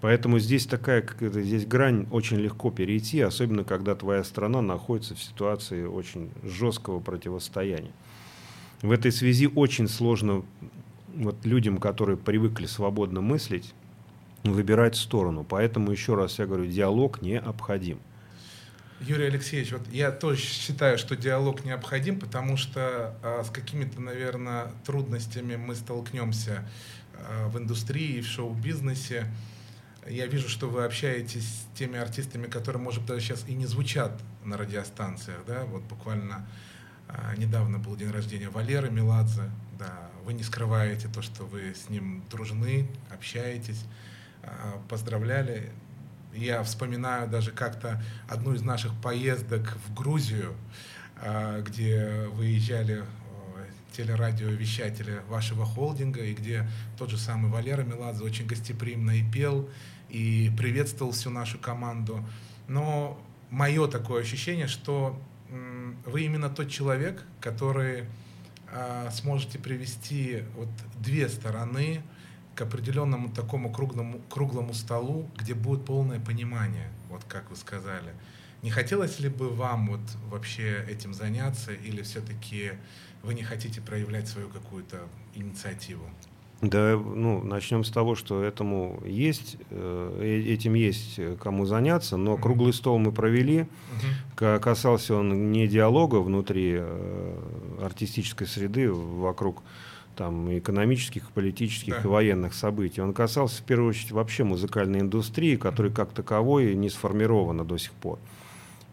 [0.01, 5.15] Поэтому здесь такая, как это, здесь грань очень легко перейти, особенно когда твоя страна находится
[5.15, 7.93] в ситуации очень жесткого противостояния.
[8.83, 10.45] В этой связи очень сложно
[11.17, 13.75] вот людям, которые привыкли свободно мыслить,
[14.45, 15.45] выбирать сторону.
[15.49, 17.99] Поэтому еще раз я говорю, диалог необходим.
[19.01, 24.73] Юрий Алексеевич, вот я тоже считаю, что диалог необходим, потому что а, с какими-то, наверное,
[24.87, 26.67] трудностями мы столкнемся
[27.15, 29.27] а, в индустрии, в шоу-бизнесе.
[30.09, 34.13] Я вижу, что вы общаетесь с теми артистами, которые, может даже сейчас и не звучат
[34.45, 35.41] на радиостанциях.
[35.47, 35.65] Да?
[35.65, 36.47] Вот буквально
[37.07, 39.51] а, недавно был день рождения Валеры Меладзе.
[39.79, 40.09] Да.
[40.27, 43.85] Вы не скрываете то, что вы с ним дружны, общаетесь.
[44.43, 45.71] А, поздравляли.
[46.35, 50.57] Я вспоминаю даже как-то одну из наших поездок в Грузию,
[51.23, 53.05] а, где выезжали
[53.93, 56.69] телерадиовещатели вашего холдинга, и где
[56.99, 59.71] тот же самый Валера Меладзе очень гостеприимно и пел,
[60.09, 62.27] и приветствовал всю нашу команду.
[62.67, 63.17] Но
[63.49, 65.23] мое такое ощущение, что
[66.05, 68.07] вы именно тот человек, который
[69.13, 70.69] сможете привести вот
[71.01, 72.03] две стороны
[72.55, 78.15] к определенному такому круглому, круглому столу, где будет полное понимание, вот как вы сказали.
[78.63, 80.01] Не хотелось ли бы вам вот
[80.31, 82.73] вообще этим заняться, или все-таки
[83.23, 86.09] вы не хотите проявлять свою какую-то инициативу?
[86.63, 92.39] Да, ну, начнем с того, что этому есть, э, э этим есть кому заняться, но
[92.39, 93.63] круглый стол мы провели.
[93.63, 94.61] Угу.
[94.61, 97.39] Касался он не диалога внутри э,
[97.83, 99.63] артистической среды вокруг
[100.17, 102.01] там, экономических, политических да.
[102.03, 103.03] и военных событий.
[103.03, 107.93] Он касался в первую очередь вообще музыкальной индустрии, которая как таковой не сформирована до сих
[107.93, 108.19] пор.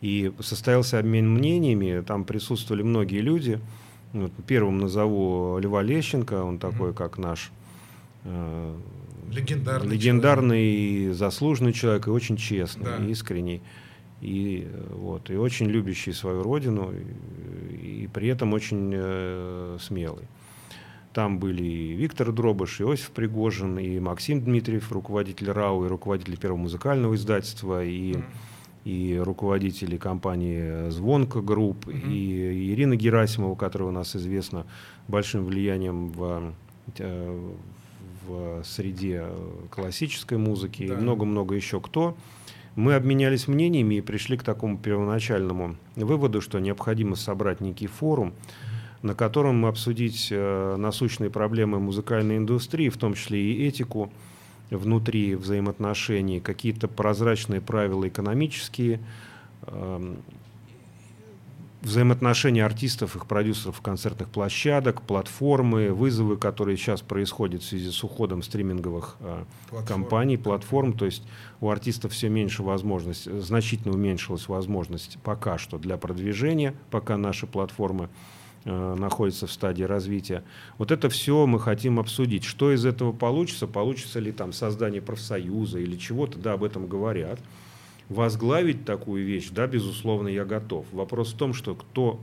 [0.01, 3.61] И состоялся обмен мнениями, там присутствовали многие люди.
[4.14, 6.93] Вот, первым назову Льва Лещенко, он такой, mm-hmm.
[6.95, 7.51] как наш
[8.26, 8.76] э,
[9.32, 11.16] легендарный, легендарный человек.
[11.16, 13.05] заслуженный человек и очень честный, да.
[13.05, 13.61] искренний.
[14.22, 16.93] И, вот, и очень любящий свою родину,
[17.72, 20.26] и, и при этом очень э, смелый.
[21.14, 26.38] Там были и Виктор Дробыш, и Иосиф Пригожин, и Максим Дмитриев, руководитель РАУ, и руководитель
[26.38, 28.24] первого музыкального издательства, и, mm.
[28.86, 32.11] И руководители компании «Звонко Групп», mm-hmm.
[32.11, 34.65] и Ирина Герасимова, которая у нас известна
[35.07, 36.53] большим влиянием в,
[36.97, 37.51] э,
[38.27, 39.25] в среде
[39.69, 40.95] классической музыки, да.
[40.95, 42.17] и много-много еще кто.
[42.75, 48.34] Мы обменялись мнениями и пришли к такому первоначальному выводу, что необходимо собрать некий форум,
[49.03, 54.11] на котором мы обсудить э, насущные проблемы музыкальной индустрии, в том числе и этику
[54.78, 58.99] внутри взаимоотношений, какие-то прозрачные правила экономические,
[59.63, 60.15] э,
[61.82, 68.41] взаимоотношения артистов, их продюсеров, концертных площадок, платформы, вызовы, которые сейчас происходят в связи с уходом
[68.41, 70.01] стриминговых э, платформ.
[70.01, 70.93] компаний, платформ.
[70.93, 71.24] То есть
[71.59, 78.05] у артистов все меньше возможность, значительно уменьшилась возможность пока что для продвижения, пока наши платформы
[78.05, 80.43] Э, находится в стадии развития.
[80.78, 82.43] Вот это все мы хотим обсудить.
[82.43, 83.68] Что из этого получится?
[83.68, 86.38] Получится ли там создание профсоюза или чего-то?
[86.38, 87.39] Да, об этом говорят.
[88.09, 90.86] Возглавить такую вещь, да, безусловно, я готов.
[90.91, 92.22] Вопрос в том, что кто,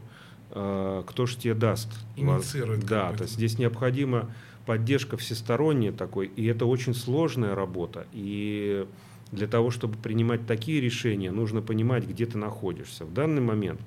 [0.50, 1.88] э, кто же тебе даст.
[2.16, 2.86] Инициирует.
[2.86, 4.30] Да, то есть здесь необходима
[4.66, 8.06] поддержка всесторонняя такой, и это очень сложная работа.
[8.12, 8.86] И
[9.32, 13.04] для того, чтобы принимать такие решения, нужно понимать, где ты находишься.
[13.04, 13.80] В данный момент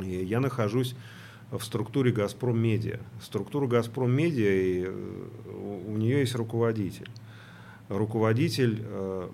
[0.00, 0.94] я нахожусь
[1.58, 2.98] в структуре «Газпром Медиа».
[3.22, 7.08] Структура «Газпром Медиа», и э, у нее есть руководитель.
[7.88, 9.28] Руководитель э,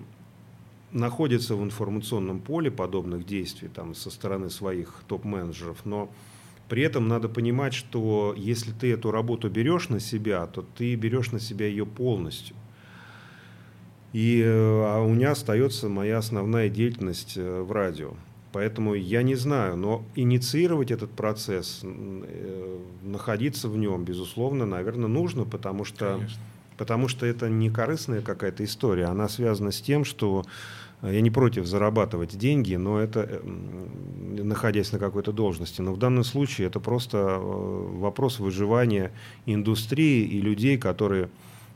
[0.91, 6.11] находится в информационном поле подобных действий там, со стороны своих топ-менеджеров, но
[6.69, 11.31] при этом надо понимать, что если ты эту работу берешь на себя, то ты берешь
[11.31, 12.55] на себя ее полностью.
[14.13, 18.13] И э, а у меня остается моя основная деятельность в радио.
[18.51, 25.45] Поэтому я не знаю, но инициировать этот процесс, э, находиться в нем, безусловно, наверное, нужно,
[25.45, 26.19] потому что,
[26.77, 30.43] потому что это не корыстная какая-то история, она связана с тем, что
[31.01, 33.39] э, я не против зарабатывать деньги, но это э,
[34.43, 35.81] находясь на какой-то должности.
[35.81, 39.11] Но в данном случае это просто вопрос выживания
[39.45, 41.29] индустрии и людей, которые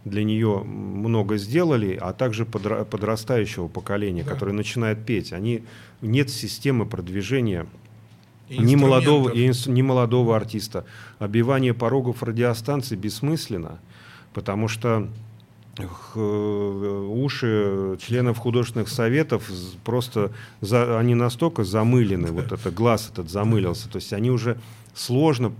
[0.06, 4.32] для нее много сделали, а также подрастающего поколения, да.
[4.32, 5.34] которое начинает петь.
[5.34, 5.64] Они,
[6.02, 7.66] нет системы продвижения
[8.50, 10.86] ни молодого, ни молодого артиста.
[11.18, 13.80] Обивание порогов радиостанций бессмысленно,
[14.34, 15.08] потому что
[15.78, 19.50] э, уши членов художественных советов
[19.84, 20.32] просто
[20.62, 24.60] за, они настолько замылены, вот это глаз этот замылился, то есть они уже
[24.94, 25.52] сложно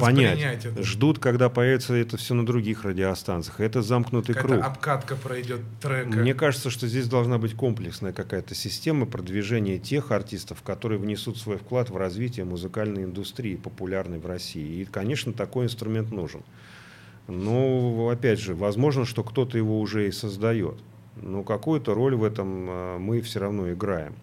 [0.00, 0.64] понять.
[0.64, 0.82] Это.
[0.82, 3.60] Ждут, когда появится это все на других радиостанциях.
[3.60, 4.64] Это замкнутый какая круг.
[4.64, 6.08] обкатка пройдет трека.
[6.08, 11.58] Мне кажется, что здесь должна быть комплексная какая-то система продвижения тех артистов, которые внесут свой
[11.58, 14.82] вклад в развитие музыкальной индустрии, популярной в России.
[14.82, 16.42] И, конечно, такой инструмент нужен.
[17.26, 20.76] Но, опять же, возможно, что кто-то его уже и создает.
[21.16, 24.14] Но какую-то роль в этом а, мы все равно играем.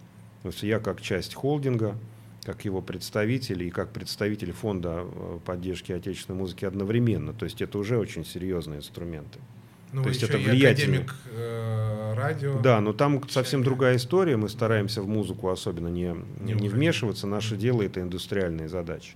[0.42, 1.96] То есть я как часть холдинга,
[2.44, 7.32] как его представитель и как представитель фонда э, поддержки отечественной музыки одновременно.
[7.32, 9.38] То есть это уже очень серьезные инструменты.
[9.92, 10.96] Ну, То есть это влиятельно.
[11.00, 12.60] академик э, радио.
[12.60, 14.36] Да, но там совсем другая история.
[14.36, 17.26] Мы стараемся в музыку особенно не, не, не вмешиваться.
[17.26, 19.12] Наше дело это индустриальные задачи.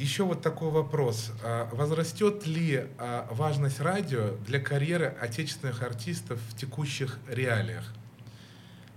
[0.00, 1.30] Еще вот такой вопрос.
[1.44, 7.84] А возрастет ли а, важность радио для карьеры отечественных артистов в текущих реалиях?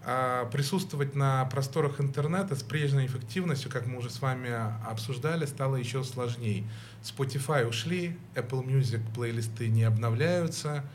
[0.05, 4.51] А присутствовать на просторах интернета с прежней эффективностью, как мы уже с вами
[4.89, 6.63] обсуждали, стало еще сложнее.
[7.03, 10.85] Spotify ушли, Apple Music плейлисты не обновляются,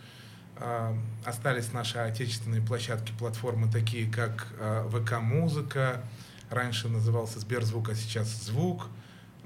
[1.22, 4.46] остались наши отечественные площадки, платформы такие, как
[4.90, 6.02] ВК Музыка,
[6.48, 8.86] раньше назывался Сберзвук, а сейчас Звук–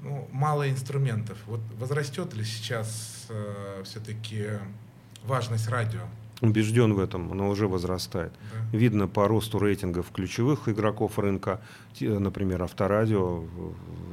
[0.03, 1.37] ну, мало инструментов.
[1.47, 4.47] Вот возрастет ли сейчас э, все-таки
[5.25, 6.01] важность радио
[6.43, 8.33] убежден в этом, оно уже возрастает.
[8.51, 8.77] Да.
[8.77, 11.61] Видно по росту рейтингов ключевых игроков рынка,
[12.01, 13.43] например, Авторадио,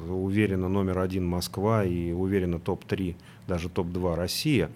[0.08, 3.16] уверенно номер один Москва и уверенно топ-3,
[3.48, 4.70] даже топ-2 Россия.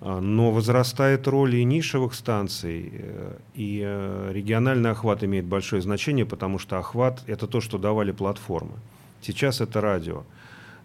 [0.00, 6.24] А, но возрастает роль и нишевых станций, э, и э, региональный охват имеет большое значение,
[6.24, 8.74] потому что охват– это то, что давали платформы.
[9.24, 10.24] Сейчас это радио.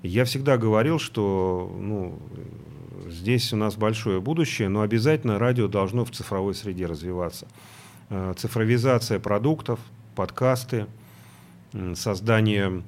[0.01, 2.17] Я всегда говорил, что ну,
[3.09, 7.47] здесь у нас большое будущее, но обязательно радио должно в цифровой среде развиваться.
[8.09, 9.81] Э, цифровизация продуктов,
[10.15, 10.87] подкасты,
[11.95, 12.81] создание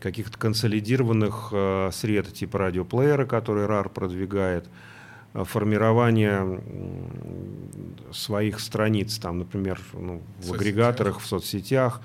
[0.00, 4.66] каких-то консолидированных э, сред типа радиоплеера, который RAR продвигает,
[5.34, 6.62] э, формирование
[8.10, 12.00] своих страниц, там, например, ну, в агрегаторах, в соцсетях.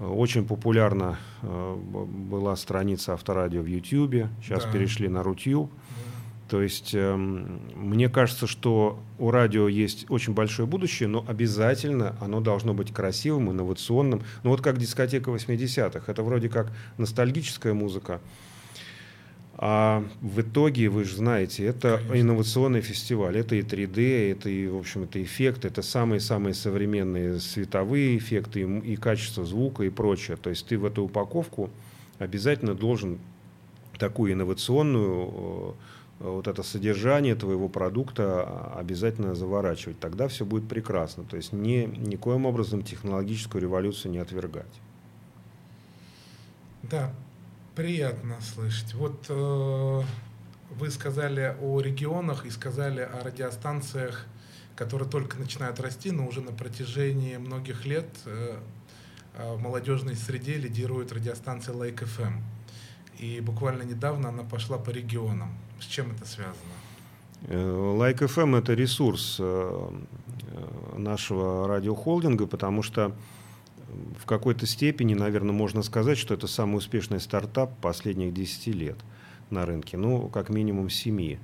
[0.00, 4.72] Очень популярна была страница Авторадио в YouTube, сейчас да.
[4.72, 5.70] перешли на Рутюб.
[6.50, 12.40] То есть э, мне кажется, что у радио есть очень большое будущее, но обязательно оно
[12.40, 14.22] должно быть красивым, инновационным.
[14.42, 16.10] Ну вот как дискотека 80-х.
[16.10, 18.20] Это вроде как ностальгическая музыка.
[19.62, 22.20] А в итоге, вы же знаете, это Конечно.
[22.20, 23.36] инновационный фестиваль.
[23.36, 28.92] Это и 3D, это и, в общем, это эффект, это самые-самые современные световые эффекты и,
[28.92, 30.38] и качество звука и прочее.
[30.38, 31.68] То есть ты в эту упаковку
[32.18, 33.18] обязательно должен
[33.98, 35.76] такую инновационную
[36.20, 40.00] вот это содержание твоего продукта обязательно заворачивать.
[40.00, 41.24] Тогда все будет прекрасно.
[41.24, 44.80] То есть ни, никоим образом технологическую революцию не отвергать.
[46.82, 47.12] Да,
[47.80, 48.92] приятно слышать.
[48.92, 50.02] Вот э,
[50.78, 54.26] вы сказали о регионах и сказали о радиостанциях,
[54.76, 58.58] которые только начинают расти, но уже на протяжении многих лет э,
[59.34, 62.42] э в молодежной среде лидирует радиостанция Lake FM.
[63.18, 65.56] И буквально недавно она пошла по регионам.
[65.80, 66.76] С чем это связано?
[67.48, 73.16] Like FM это ресурс э, э, нашего радиохолдинга, потому что
[74.18, 78.96] в какой-то степени, наверное, можно сказать, что это самый успешный стартап последних 10 лет
[79.50, 81.38] на рынке, ну, как минимум 7.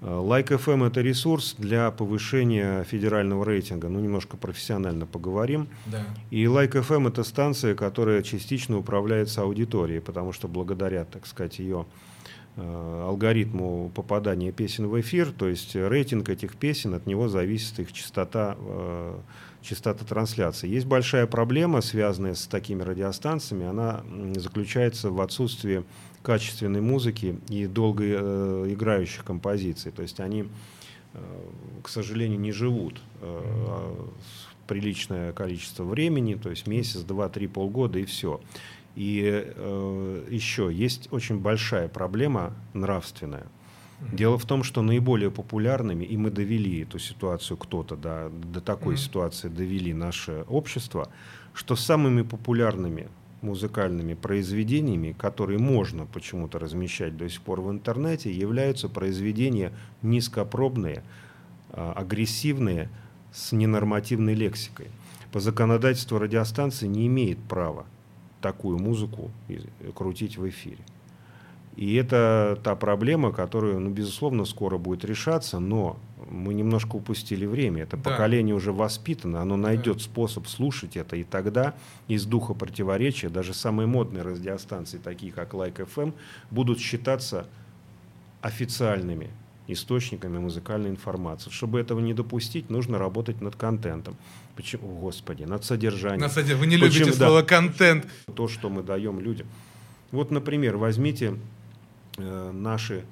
[0.00, 3.88] Like FM это ресурс для повышения федерального рейтинга.
[3.88, 5.68] Ну, немножко профессионально поговорим.
[5.86, 6.04] Да.
[6.30, 11.86] И Like FM это станция, которая частично управляется аудиторией, потому что благодаря, так сказать, ее
[12.54, 17.94] Э, алгоритму попадания песен в эфир, то есть рейтинг этих песен, от него зависит их
[17.94, 19.18] частота, э,
[19.62, 20.68] частота трансляции.
[20.68, 24.02] Есть большая проблема, связанная с такими радиостанциями, она
[24.36, 25.84] заключается в отсутствии
[26.22, 29.92] качественной музыки и долго э, играющих композиций.
[29.92, 30.48] То есть они,
[31.82, 33.00] к сожалению, не живут
[34.66, 38.40] приличное количество времени, то есть месяц, два, три, полгода и все.
[38.94, 43.46] И э, еще есть очень большая проблема нравственная.
[44.10, 48.94] Дело в том, что наиболее популярными, и мы довели эту ситуацию, кто-то до, до такой
[48.94, 48.98] mm-hmm.
[48.98, 51.08] ситуации довели наше общество,
[51.54, 53.08] что самыми популярными
[53.42, 59.72] музыкальными произведениями, которые можно почему-то размещать до сих пор в интернете, являются произведения
[60.02, 61.02] низкопробные,
[61.70, 62.88] а, агрессивные,
[63.32, 64.88] с ненормативной лексикой.
[65.32, 67.86] По законодательству радиостанции не имеет права
[68.42, 69.30] такую музыку
[69.94, 70.78] крутить в эфире.
[71.76, 75.98] И это та проблема, которая, ну, безусловно, скоро будет решаться, но
[76.30, 77.84] мы немножко упустили время.
[77.84, 78.10] Это да.
[78.10, 80.02] поколение уже воспитано, оно найдет да.
[80.02, 81.74] способ слушать это, и тогда
[82.08, 86.12] из духа противоречия даже самые модные радиостанции, такие как Like FM,
[86.50, 87.46] будут считаться
[88.42, 89.30] официальными
[89.68, 91.50] источниками музыкальной информации.
[91.50, 94.16] Чтобы этого не допустить, нужно работать над контентом.
[94.56, 96.20] Почему, господи, над содержанием.
[96.20, 96.60] Над содержанием.
[96.60, 98.06] Вы не любите Почему, слово да, контент.
[98.34, 99.46] То, что мы даем людям.
[100.10, 101.36] Вот, например, возьмите
[102.18, 103.04] наши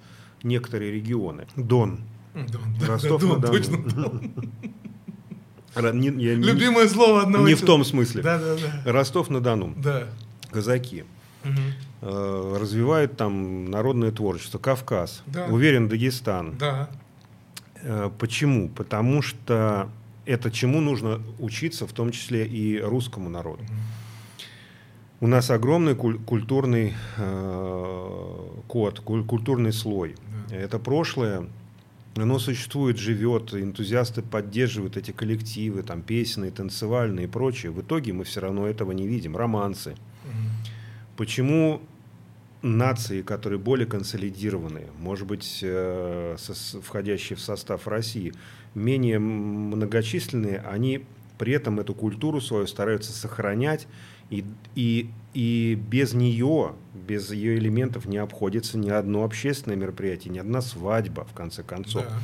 [0.42, 1.46] некоторые регионы.
[1.56, 2.00] Дон.
[2.34, 2.62] Дон.
[2.86, 3.76] Ростов Дон, точно
[5.92, 7.46] Не, я, Любимое не, слово одного.
[7.46, 8.22] Не в том смысле.
[8.22, 8.92] Да, да, да.
[8.92, 9.74] Ростов-на-Дону.
[9.76, 10.08] Да.
[10.50, 11.04] Казаки.
[11.42, 12.58] Угу.
[12.58, 14.58] развивают там народное творчество.
[14.58, 15.22] Кавказ.
[15.26, 15.46] Да.
[15.46, 16.58] Уверен, Дагестан.
[16.58, 16.90] Да.
[17.82, 18.68] Э, почему?
[18.68, 19.88] Потому что
[20.26, 23.62] это чему нужно учиться, в том числе и русскому народу.
[25.22, 30.14] У нас огромный культурный э, код, культурный слой.
[30.50, 31.46] Это прошлое,
[32.16, 37.70] оно существует, живет, энтузиасты поддерживают эти коллективы, там песенные, танцевальные и прочее.
[37.70, 39.36] В итоге мы все равно этого не видим.
[39.36, 39.94] Романсы.
[41.18, 41.82] Почему
[42.62, 46.36] нации, которые более консолидированные, может быть, э,
[46.82, 48.32] входящие в состав России,
[48.74, 51.04] менее многочисленные, они
[51.36, 53.86] при этом эту культуру свою стараются сохранять,
[54.30, 60.38] и, и, и без нее, без ее элементов не обходится ни одно общественное мероприятие, ни
[60.38, 62.04] одна свадьба, в конце концов.
[62.04, 62.18] Да.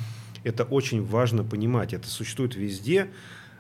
[0.45, 1.93] Это очень важно понимать.
[1.93, 3.09] Это существует везде,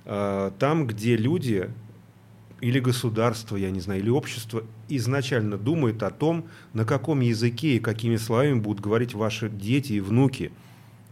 [0.05, 1.69] э, там, где люди
[2.61, 7.81] или государство, я не знаю, или общество изначально думает о том, на каком языке и
[7.81, 10.53] какими словами будут говорить ваши дети и внуки.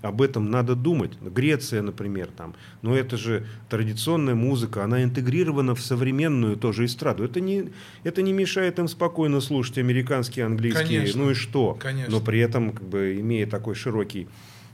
[0.05, 1.12] Об этом надо думать.
[1.22, 2.55] Греция, например, там.
[2.82, 7.24] Но это же традиционная музыка, она интегрирована в современную тоже эстраду.
[7.24, 7.70] Это не,
[8.02, 11.22] это не мешает им спокойно слушать американский, английский, Конечно.
[11.22, 11.78] ну и что.
[11.80, 12.12] Конечно.
[12.12, 14.28] Но при этом, как бы, имея такой широкий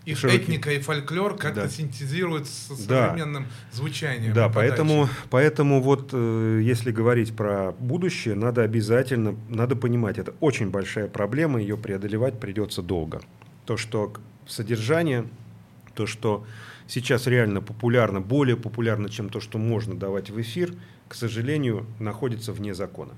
[0.05, 1.69] Их широкий- этника и фольклор как-то Да.
[1.69, 3.11] синтезируют с Да.
[3.11, 4.33] современным звучанием.
[4.35, 4.71] Да, и подачей.
[4.71, 11.07] поэтому, поэтому вот э, если говорить про будущее, надо обязательно, надо понимать, это очень большая
[11.07, 13.21] проблема, ее преодолевать придется долго.
[13.65, 14.13] То, что
[14.47, 15.27] содержание,
[15.95, 16.47] то, что
[16.87, 20.75] сейчас реально популярно, более популярно, чем то, что можно давать в эфир,
[21.09, 23.13] к сожалению, находится вне закона.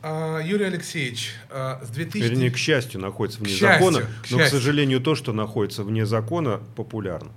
[0.00, 2.28] А, Юрий Алексеевич, а, с 2000...
[2.28, 4.60] Вернее, к счастью, находится вне К счастью, закона, к но, к счастью.
[4.60, 7.30] сожалению, то, что находится вне закона, популярно.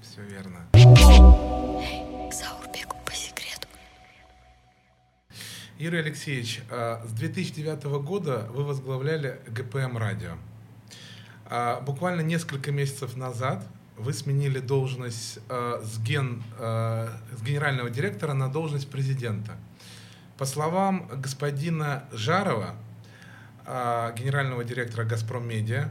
[0.00, 0.66] Все верно.
[5.78, 10.32] Юрий Алексеевич, а, с 2009 года вы возглавляли ГПМ радио.
[11.50, 18.34] А, Буквально несколько месяцев назад вы сменили должность а, с, ген, а, с генерального директора
[18.34, 19.56] на должность президента.
[20.36, 22.76] По словам господина Жарова,
[23.66, 25.90] а, генерального директора «Газпром Медиа»,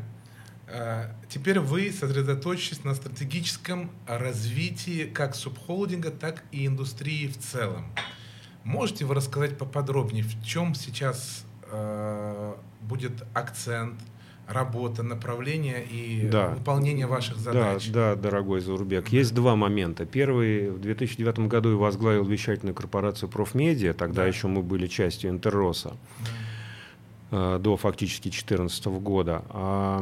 [0.67, 7.85] а, теперь вы сосредоточитесь на стратегическом развитии как субхолдинга, так и индустрии в целом.
[8.63, 13.97] Можете вы рассказать поподробнее, в чем сейчас э, будет акцент,
[14.47, 16.49] работа, направление и Да.
[16.49, 17.89] выполнение ваших задач?
[17.89, 19.09] Да, да, дорогой Заурбек.
[19.09, 20.05] Есть два момента.
[20.05, 24.27] Первый, в 2009 году я возглавил вещательную корпорацию «Профмедиа», тогда Да.
[24.27, 25.95] еще мы были частью «Интерроса»,
[27.31, 29.43] э, до фактически 2014 года.
[29.49, 29.99] А,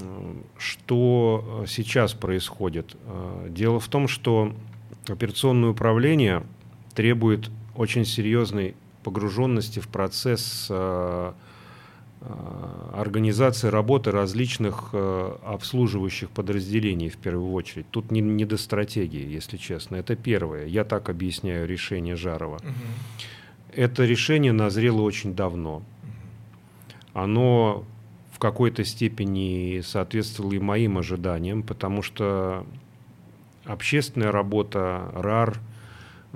[0.00, 2.96] м, что э, сейчас происходит?
[3.06, 4.52] Э, Дело в том, что
[5.06, 6.42] операционное управление
[6.94, 8.74] требует очень серьезной
[9.04, 10.74] погруженности в процесс э,
[11.32, 11.32] э,
[12.92, 17.86] организации работы различных э, обслуживающих подразделений в первую очередь.
[17.90, 19.96] Тут не, не до стратегии, если честно.
[19.96, 20.66] Это первое.
[20.66, 22.58] Я так объясняю решение Жарова.
[22.62, 22.72] Мгм.
[23.72, 25.82] Это решение назрело очень давно.
[27.12, 27.84] Оно
[28.32, 32.66] в какой-то степени соответствовало и моим ожиданиям, потому что
[33.64, 35.73] общественная работа, РАР, э,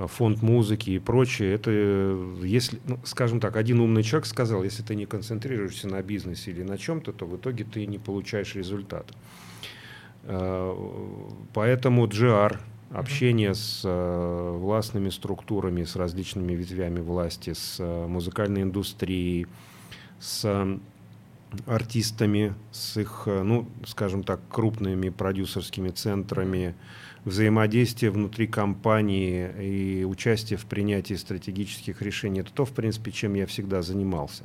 [0.07, 4.83] фонд музыки и прочее, это, э, если, ну, скажем так, один умный человек сказал, если
[4.83, 9.13] ты не концентрируешься на бизнесе или на чем-то, то в итоге ты не получаешь результата.
[10.25, 10.75] Э,
[11.53, 12.59] Поэтому GR,
[12.91, 19.47] общение с э, властными структурами, с различными ветвями власти, с э, музыкальной индустрией,
[20.21, 20.79] с э,
[21.67, 26.75] артистами, с их, э, ну, скажем так, крупными продюсерскими центрами,
[27.25, 32.41] взаимодействие внутри компании и участие в принятии стратегических решений.
[32.41, 34.45] Это то, в принципе, чем я всегда занимался.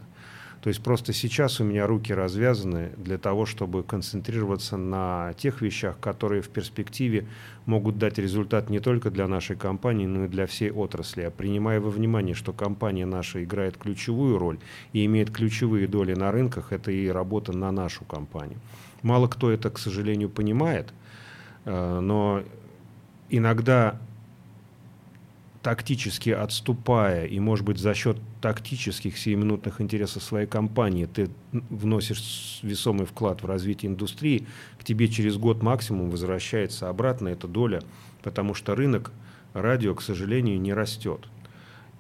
[0.64, 6.00] То есть просто сейчас у меня руки развязаны для того, чтобы концентрироваться на тех вещах,
[6.00, 7.28] которые в перспективе
[7.66, 11.24] могут дать результат не только для нашей компании, но и для всей отрасли.
[11.24, 14.58] А принимая во внимание, что компания наша играет ключевую роль
[14.94, 18.60] и имеет ключевые доли на рынках, это и работа на нашу компанию.
[19.02, 20.94] Мало кто это, к сожалению, понимает,
[21.66, 22.42] э, но
[23.30, 24.00] иногда
[25.62, 33.06] тактически отступая и, может быть, за счет тактических сиюминутных интересов своей компании ты вносишь весомый
[33.06, 34.46] вклад в развитие индустрии,
[34.78, 37.82] к тебе через год максимум возвращается обратно эта доля,
[38.24, 39.14] потому что рынок
[39.54, 41.30] радио, к сожалению, не растет.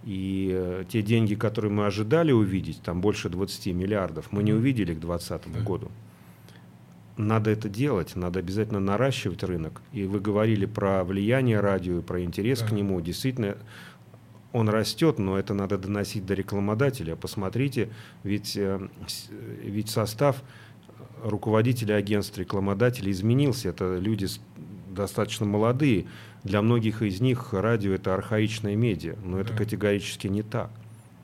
[0.03, 4.93] И э, те деньги, которые мы ожидали увидеть, там больше 20 миллиардов, мы не увидели
[4.93, 5.59] к 2020 Да.
[5.61, 5.89] году.
[7.15, 9.81] Надо это делать, надо обязательно наращивать рынок.
[9.91, 12.67] И вы говорили про влияние радио про интерес Да.
[12.67, 12.99] к нему.
[13.01, 13.57] Действительно,
[14.51, 17.15] он растет, но это надо доносить до рекламодателя.
[17.15, 17.89] Посмотрите,
[18.23, 18.79] ведь, э,
[19.29, 20.41] э, ведь состав
[21.23, 23.69] руководителя агентств, рекламодателей изменился.
[23.69, 24.27] Это люди
[24.91, 26.05] достаточно молодые.
[26.43, 29.57] Для многих из них радио это архаичная медиа, но это Да.
[29.59, 30.69] категорически не так.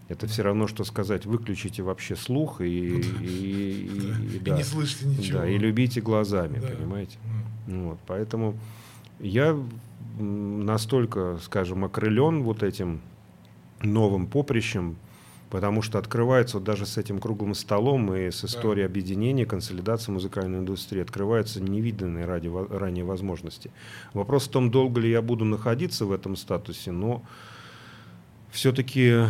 [0.10, 3.86] Это все равно, что сказать, выключите вообще слух и, и- и-
[4.34, 4.57] и- И да.
[4.57, 5.39] не слышите ничего.
[5.39, 6.68] Да, и любите глазами, Да.
[6.68, 7.18] понимаете?
[7.68, 7.89] М.
[7.89, 8.55] Вот, поэтому
[9.20, 9.55] я
[10.20, 13.01] настолько, скажем, окрылен вот этим
[13.82, 14.95] новым поприщем,
[15.49, 20.60] потому что открывается вот даже с этим круглым столом и с историей объединения, консолидации музыкальной
[20.60, 23.72] индустрии, открываются невиданные ради, ранее возможности.
[24.14, 27.24] Вопрос в том, долго ли я буду находиться в этом статусе, но
[28.52, 29.26] все-таки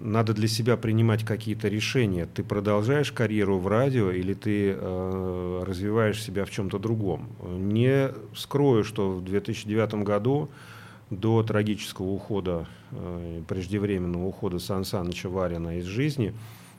[0.00, 2.26] надо для себя принимать какие-то решения.
[2.26, 7.28] Ты продолжаешь карьеру в радио или ты э, развиваешь себя в чем-то другом.
[7.42, 10.48] Не скрою, что в 2009 году
[11.10, 16.34] до трагического ухода, э, преждевременного ухода Сан Саныча Варина из жизни,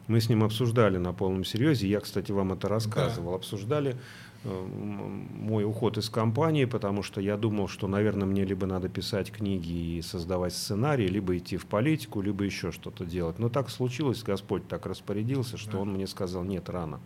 [0.08, 1.88] мы с ним обсуждали на полном серьезе.
[1.88, 3.32] Я, кстати, вам это рассказывал.
[3.32, 3.36] Да.
[3.36, 3.96] Обсуждали
[4.44, 9.98] мой уход из компании, потому что я думал, что, наверное, мне либо надо писать книги
[9.98, 13.38] и создавать сценарии, либо идти в политику, либо еще что-то делать.
[13.38, 15.80] Но так случилось, Господь так распорядился, что да.
[15.80, 17.00] Он мне сказал, нет, рано.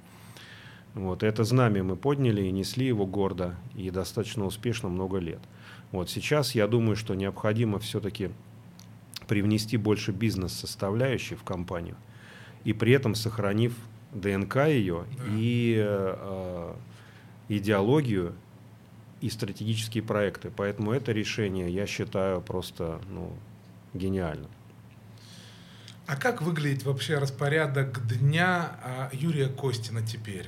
[0.93, 5.41] Вот, это знамя мы подняли и несли его гордо и достаточно успешно много лет.
[5.91, 8.29] Вот сейчас я думаю, что необходимо все-таки
[9.27, 11.97] привнести больше бизнес-составляющей в компанию
[12.63, 13.75] и при этом сохранив
[14.13, 15.23] ДНК ее да.
[15.35, 16.73] и э,
[17.49, 18.35] идеологию
[19.21, 20.51] и стратегические проекты.
[20.55, 23.33] Поэтому это решение я считаю просто ну,
[23.93, 24.49] гениальным.
[26.07, 30.47] А как выглядит вообще распорядок дня а, Юрия Костина теперь?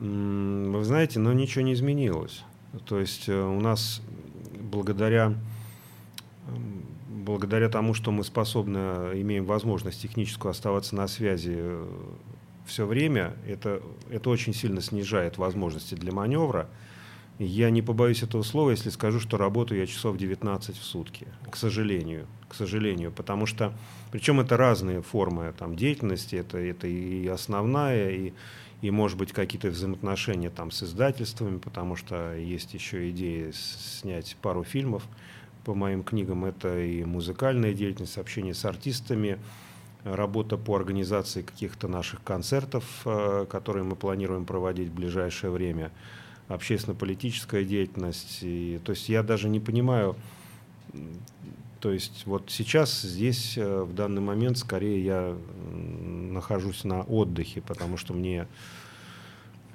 [0.00, 2.44] Вы знаете, но ничего не изменилось.
[2.86, 4.00] То есть э, у нас
[4.60, 5.34] благодаря,
[7.08, 8.78] благодаря тому, что мы способны,
[9.20, 11.86] имеем возможность техническую оставаться на связи э,
[12.68, 16.68] все время, это, это очень сильно снижает возможности для маневра.
[17.38, 21.56] Я не побоюсь этого слова, если скажу, что работаю я часов 19 в сутки, к
[21.56, 22.26] сожалению.
[22.48, 23.72] К сожалению, потому что,
[24.10, 28.32] причем это разные формы там, деятельности, это, это и основная, и,
[28.80, 34.64] и, может быть, какие-то взаимоотношения там, с издательствами, потому что есть еще идея снять пару
[34.64, 35.04] фильмов
[35.64, 36.44] по моим книгам.
[36.44, 39.38] Это и музыкальная деятельность, общение с артистами,
[40.14, 45.90] работа по организации каких-то наших концертов, э, которые мы планируем проводить в ближайшее время,
[46.48, 48.38] общественно-политическая деятельность.
[48.42, 50.16] И, то есть я даже не понимаю,
[51.80, 55.36] то есть вот сейчас здесь э, в данный момент скорее я
[55.72, 58.48] нахожусь на отдыхе, потому что мне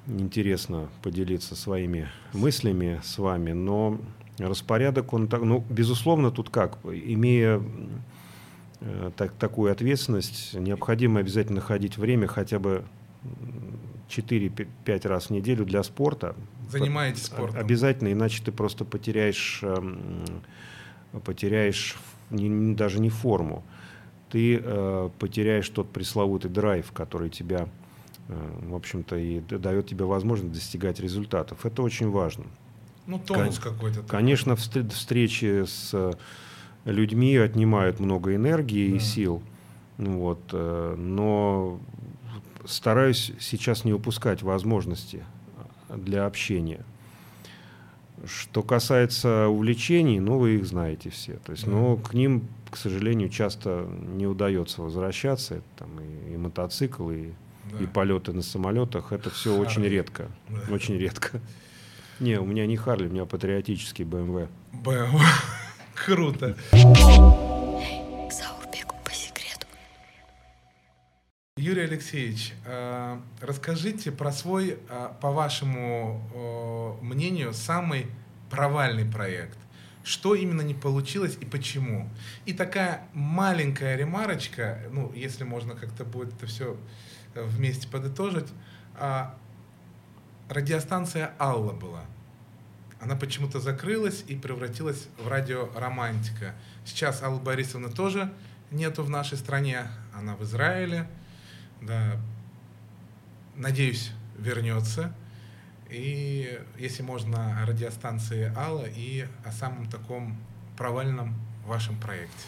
[0.07, 3.99] интересно поделиться своими мыслями с вами, но
[4.37, 7.61] распорядок он так, ну безусловно тут как, имея
[9.15, 12.83] так, такую ответственность, необходимо обязательно находить время хотя бы
[14.09, 16.35] 4-5 раз в неделю для спорта.
[16.69, 17.59] Занимаетесь спортом?
[17.59, 20.23] Обязательно, иначе ты просто потеряешь, эм,
[21.23, 21.95] потеряешь
[22.29, 23.63] не, даже не форму.
[24.29, 27.67] Ты э, потеряешь тот пресловутый драйв, который тебя,
[28.27, 31.65] э, в общем-то, и дает тебе возможность достигать результатов.
[31.65, 32.45] Это очень важно.
[33.05, 34.01] Ну, тонус Кон- какой-то.
[34.03, 36.17] Конечно, встречи с
[36.85, 38.95] людьми отнимают много энергии да.
[38.97, 39.41] и сил.
[39.97, 41.79] Вот, э, но
[42.65, 45.23] стараюсь сейчас не упускать возможности
[45.89, 46.83] для общения.
[48.25, 51.33] Что касается увлечений, ну, вы их знаете все.
[51.45, 51.71] То есть, да.
[51.71, 55.55] но к ним, к сожалению, часто не удается возвращаться.
[55.55, 57.31] Это, там, и, и мотоцикл, и,
[57.71, 57.83] да.
[57.83, 59.11] и полеты на самолетах.
[59.11, 59.65] Это все Харли.
[59.65, 60.31] очень редко.
[60.49, 60.73] Да.
[60.73, 61.41] Очень редко.
[62.19, 64.47] Не, у меня не Харли, у меня патриотический БМВ.
[64.71, 65.21] БМВ.
[65.95, 66.57] Круто.
[71.55, 78.07] Юрий Алексеевич, э, расскажите про свой, э, по вашему мнению, самый
[78.49, 79.57] провальный проект.
[80.03, 82.09] Что именно не получилось и почему?
[82.45, 86.77] И такая маленькая ремарочка, ну, если можно как-то будет это все
[87.33, 88.47] э, вместе подытожить.
[88.95, 89.35] А,
[90.49, 92.01] радиостанция Алла была
[93.03, 96.55] она почему-то закрылась и превратилась в радио «Романтика».
[96.85, 98.31] Сейчас Аллы Борисовны тоже
[98.71, 101.09] нету в нашей стране, она в Израиле.
[101.81, 102.17] Да,
[103.55, 105.13] надеюсь, вернется.
[105.89, 110.37] И если можно, о радиостанции Алла и о самом таком
[110.77, 111.35] провальном
[111.65, 112.45] вашем проекте.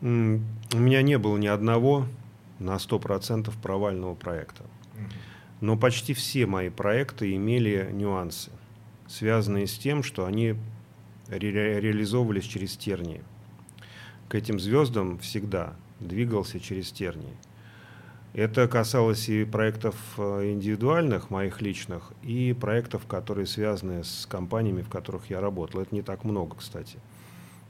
[0.00, 2.06] У меня не было ни одного
[2.60, 4.62] на 100% провального проекта.
[5.62, 8.50] Но почти все мои проекты имели нюансы,
[9.06, 10.56] связанные с тем, что они
[11.28, 13.22] ре реализовывались через тернии.
[14.28, 17.36] К этим звездам всегда двигался через тернии.
[18.34, 24.88] Это касалось и проектов э, индивидуальных, моих личных, и проектов, которые связаны с компаниями, в
[24.88, 25.80] которых я работал.
[25.80, 26.98] Это не так много, кстати.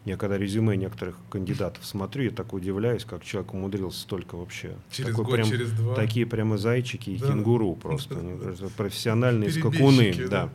[0.05, 4.73] Я когда резюме некоторых кандидатов смотрю, я так удивляюсь, как человек умудрился столько вообще.
[4.91, 5.95] Через Такой год, прям, через два.
[5.95, 7.29] Такие прямо зайчики и да.
[7.29, 8.17] кенгуру просто.
[8.77, 10.13] Профессиональные скакуны.
[10.29, 10.29] Да.
[10.29, 10.51] да.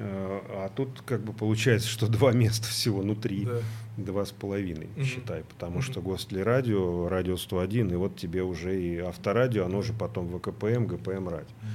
[0.00, 3.60] А тут как бы получается, что два места всего, ну три, да.
[3.96, 5.04] два с половиной, угу.
[5.04, 5.82] считай, потому угу.
[5.82, 11.28] что Гостлерадио, Радио 101, и вот тебе уже и Авторадио, оно же потом ВКПМ, ГПМ
[11.28, 11.54] Радио.
[11.62, 11.66] Э,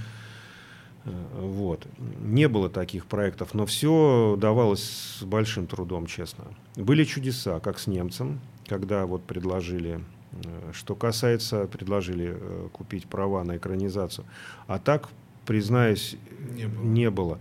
[1.06, 1.86] вот.
[2.22, 4.84] Не было таких проектов, но все давалось
[5.20, 6.46] с большим трудом, честно.
[6.76, 10.00] Были чудеса, как с немцем, когда вот предложили,
[10.32, 14.26] э, что касается, предложили э, купить права на экранизацию.
[14.68, 15.10] А так,
[15.46, 16.16] признаюсь,
[16.56, 16.84] Не было.
[16.84, 17.40] не было.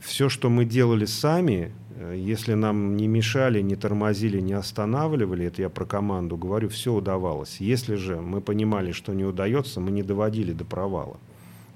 [0.00, 5.62] Все, что мы делали сами, э, если нам не мешали, не тормозили, не останавливали, это
[5.62, 7.60] я про команду говорю, все удавалось.
[7.60, 11.16] Если же мы понимали, что не удается, мы не доводили до провала.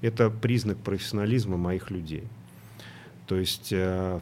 [0.01, 2.23] Это признак профессионализма моих людей.
[3.27, 3.67] То есть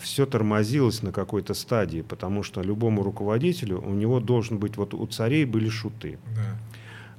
[0.02, 5.08] все тормозилось на какой-то стадии, потому что любому руководителю у него должен быть, вот у
[5.08, 6.58] царей были шуты, Да.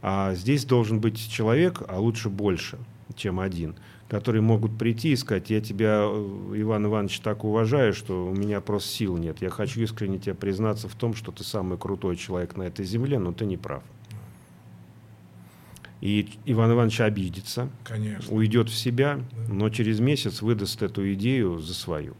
[0.03, 2.79] а здесь должен быть человек, а лучше больше,
[3.17, 3.75] чем один,
[4.09, 8.61] которые могут прийти и сказать, я тебя, э, Иван Иванович, так уважаю, что у меня
[8.61, 9.39] просто сил нет.
[9.41, 13.19] Я хочу искренне тебе признаться в том, что ты самый крутой человек на этой земле,
[13.19, 13.83] но ты не прав.
[16.01, 18.33] И Иван Иванович обидится, Конечно.
[18.35, 19.53] уйдет в себя, Да.
[19.53, 22.15] но через месяц выдаст эту идею за свою.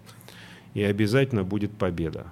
[0.75, 2.27] И обязательно будет победа.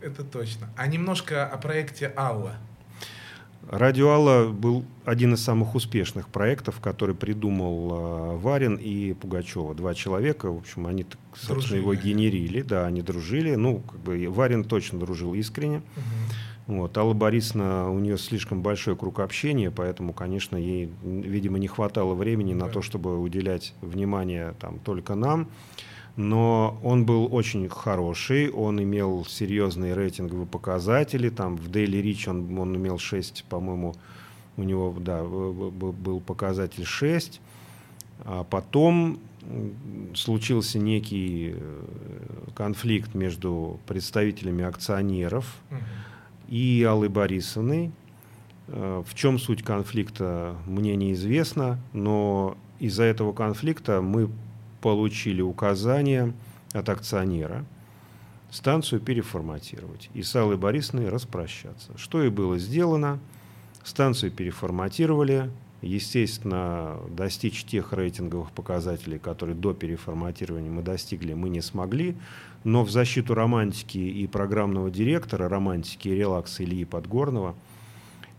[0.00, 0.68] Это точно.
[0.76, 2.56] А немножко о проекте Алла.
[3.68, 9.74] Радио Алла был один из самых успешных проектов, который придумал э, Варин и Пугачева.
[9.74, 11.04] Два человека, в общем, они,
[11.34, 13.56] собственно, Дружили его генерили, да, они дружили.
[13.56, 15.82] Ну, как бы Варин точно дружил искренне.
[16.66, 16.98] Вот.
[16.98, 22.54] Алла Борисовна, у нее слишком большой круг общения, поэтому, конечно, ей, видимо, не хватало времени
[22.54, 22.72] на Да.
[22.72, 25.48] то, чтобы уделять внимание там, только нам.
[26.16, 31.28] Но он был очень хороший, он имел серьезные рейтинговые показатели.
[31.28, 33.94] Там в Daily Reach он, он имел 6, по-моему,
[34.56, 37.40] у него да, в- был показатель 6.
[38.24, 39.18] А потом
[40.14, 41.82] случился некий э,
[42.54, 45.80] конфликт между представителями акционеров Мгм.
[46.48, 47.90] И Аллой Борисовной.
[48.68, 54.28] Э, В чем суть конфликта, мне неизвестно, но из-за этого конфликта мы
[54.80, 56.32] получили указание
[56.72, 57.64] от акционера
[58.50, 61.92] станцию переформатировать и с Аллой Борисовной распрощаться.
[61.96, 63.18] Что и было сделано.
[63.84, 65.50] Станцию переформатировали.
[65.82, 72.16] Естественно, достичь тех рейтинговых показателей, которые до переформатирования мы достигли, мы не смогли.
[72.66, 77.54] Но в защиту романтики и программного директора романтики и релакса Ильи Подгорного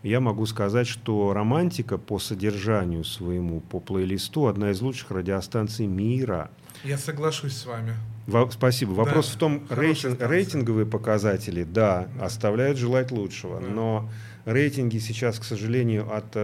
[0.02, 6.50] я могу сказать, что романтика по содержанию своему, по плейлисту, одна из лучших радиостанций мира.
[6.84, 7.94] Я соглашусь с вами.
[8.26, 8.94] Во- спасибо.
[8.94, 10.28] Да, Вопрос в том, рейтинг- станция.
[10.28, 12.26] рейтинговые показатели, да, Да.
[12.26, 13.62] оставляют желать лучшего.
[13.62, 13.66] Да.
[13.66, 14.10] Но
[14.44, 16.36] рейтинги сейчас, к сожалению, от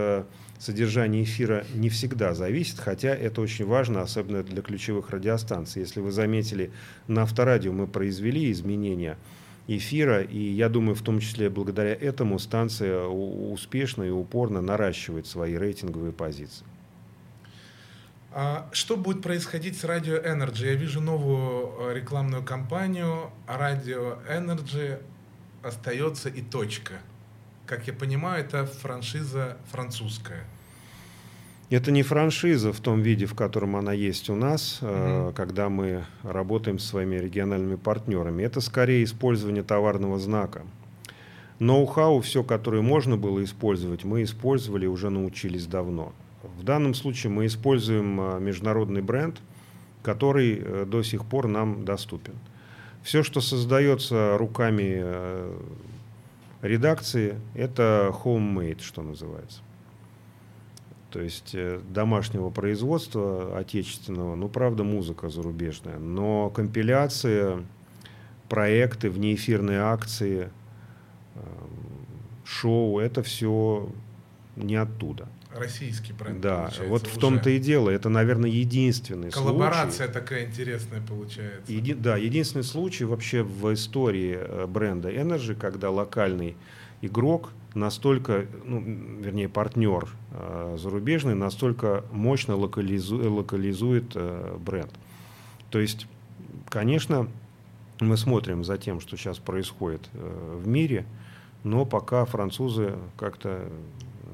[0.59, 5.83] содержания эфира не всегда зависят, хотя это очень важно, особенно для ключевых радиостанций.
[5.83, 6.71] Если вы заметили,
[7.09, 9.17] на авторадио мы произвели изменения
[9.67, 15.57] эфира, и я думаю, в том числе благодаря этому станция успешно и упорно наращивает свои
[15.57, 16.67] рейтинговые позиции.
[18.37, 20.67] А что будет происходить с Radio Energy?
[20.67, 23.31] Я вижу новую э, рекламную кампанию.
[23.47, 25.01] Radio Energy
[25.63, 26.95] остается и точка.
[27.75, 30.45] Как я понимаю, это франшиза французская.
[31.71, 35.33] Это не франшиза в том виде, в котором она есть у нас, Мгм.
[35.33, 38.45] когда мы работаем с своими региональными партнерами.
[38.45, 40.63] Это скорее использование товарного знака.
[41.59, 46.13] Ноу-хау, все, которое можно было использовать, мы использовали и уже научились давно.
[46.45, 49.39] В данном случае мы используем э, международный бренд,
[50.05, 52.35] который э, до сих пор нам доступен.
[53.03, 55.03] Все, что создается руками
[56.65, 59.61] редакции, это homemade, что называется.
[61.11, 67.65] То есть э, домашнего производства, отечественного, ну, правда, музыка зарубежная, но компиляция,
[68.49, 70.51] проекты, внеэфирные акции,
[71.37, 71.43] эм,
[72.45, 73.89] шоу, это все
[74.57, 75.29] не оттуда.
[75.55, 76.41] Российский бренд.
[76.41, 77.91] да, получается, вот в том-то и дело.
[77.91, 80.13] Это, наверное, единственный Коллаборация случай.
[80.13, 81.71] такая интересная получается.
[81.73, 86.57] Еди- да, единственный случай вообще в истории э, бренда Energy, когда локальный
[87.03, 88.81] игрок настолько, ну,
[89.21, 94.91] вернее, партнер э, зарубежный настолько мощно локализу- локализует э, бренд.
[95.71, 96.07] То есть,
[96.69, 97.29] конечно,
[98.01, 101.05] мы смотрим за тем, что сейчас происходит э, в мире,
[101.65, 103.69] но пока французы как-то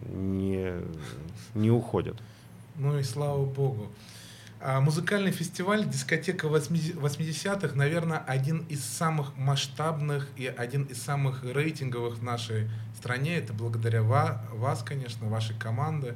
[0.08, 0.74] не,
[1.54, 2.16] не уходят.
[2.76, 3.90] Ну и слава богу.
[4.62, 12.18] А музыкальный фестиваль «Дискотека 80-х», наверное, один из самых масштабных и один из самых рейтинговых
[12.18, 13.36] в нашей стране.
[13.36, 16.14] Это благодаря ва- вас, конечно, вашей команды.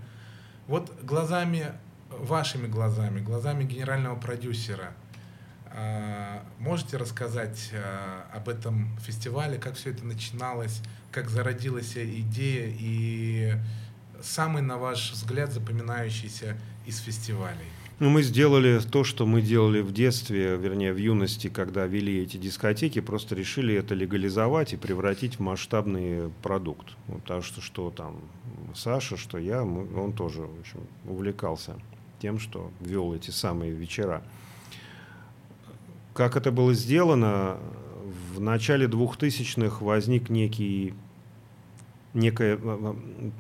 [0.67, 1.73] Вот глазами,
[2.11, 4.93] вашими глазами, глазами генерального продюсера,
[6.59, 10.81] можете рассказать а, об этом фестивале, как все это начиналось,
[11.11, 13.55] как зародилась идея и
[14.23, 16.57] самый, на ваш взгляд, запоминающийся
[16.87, 17.67] из фестивалей?
[18.01, 22.37] Ну, мы сделали то, что мы делали в детстве, вернее, в юности, когда вели эти
[22.37, 26.97] дискотеки, просто решили это легализовать и превратить в масштабный продукт.
[27.27, 28.21] Так что, что там
[28.75, 31.77] Саша, что я, мы, он тоже в общем, увлекался
[32.21, 34.25] тем, что вел эти самые вечера.
[36.15, 37.59] Как это было сделано?
[38.35, 40.95] В начале 2000-х возник некий
[42.15, 42.59] некая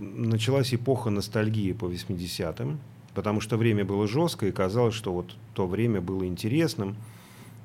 [0.00, 2.80] началась эпоха ностальгии по 80-м,
[3.14, 6.96] потому что время было жесткое, и казалось, что вот то время было интересным,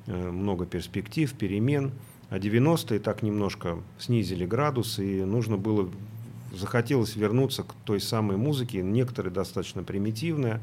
[0.06, 1.90] э, много перспектив, перемен.
[2.28, 5.90] А 90-е так немножко снизили градус, и нужно было,
[6.52, 10.60] захотелось вернуться к той самой музыке, некоторые достаточно примитивная,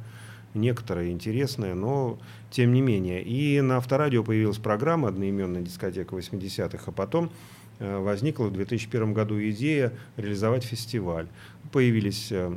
[0.53, 2.17] некоторые интересные, но
[2.49, 3.23] тем не менее.
[3.23, 7.31] И на авторадио появилась программа одноименная дискотека 80-х, а потом
[7.79, 11.27] э, возникла в 2001 году идея реализовать фестиваль.
[11.71, 12.55] Появились э,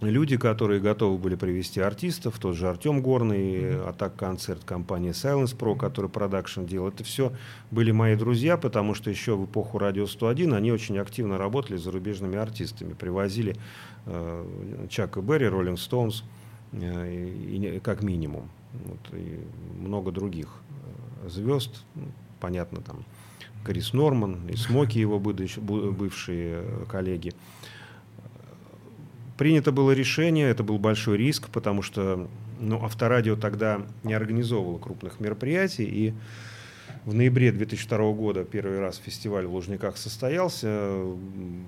[0.00, 3.88] люди, которые готовы были привести артистов, тот же Артем Горный, mm-hmm.
[3.88, 6.88] Атак концерт, компания Silence Pro, который продакшн делал.
[6.88, 7.32] Это все
[7.70, 11.82] были мои друзья, потому что еще в эпоху Радио 101 они очень активно работали с
[11.82, 12.94] зарубежными артистами.
[12.94, 13.56] Привозили
[14.06, 16.24] э, Чака Берри, Роллинг Стоунс,
[16.72, 18.50] э, и, и, как минимум.
[18.72, 19.40] Вот, и
[19.78, 20.48] много других
[21.24, 22.06] э, звезд, ну,
[22.40, 23.04] понятно, там
[23.64, 27.32] Крис Норман и Смоки его бывшие э, коллеги.
[29.36, 32.28] Принято было решение, это был большой риск, потому что
[32.60, 36.14] ну, авторадио тогда не организовывало крупных мероприятий, и
[37.04, 41.02] в ноябре 2002 года первый раз фестиваль в Лужниках состоялся,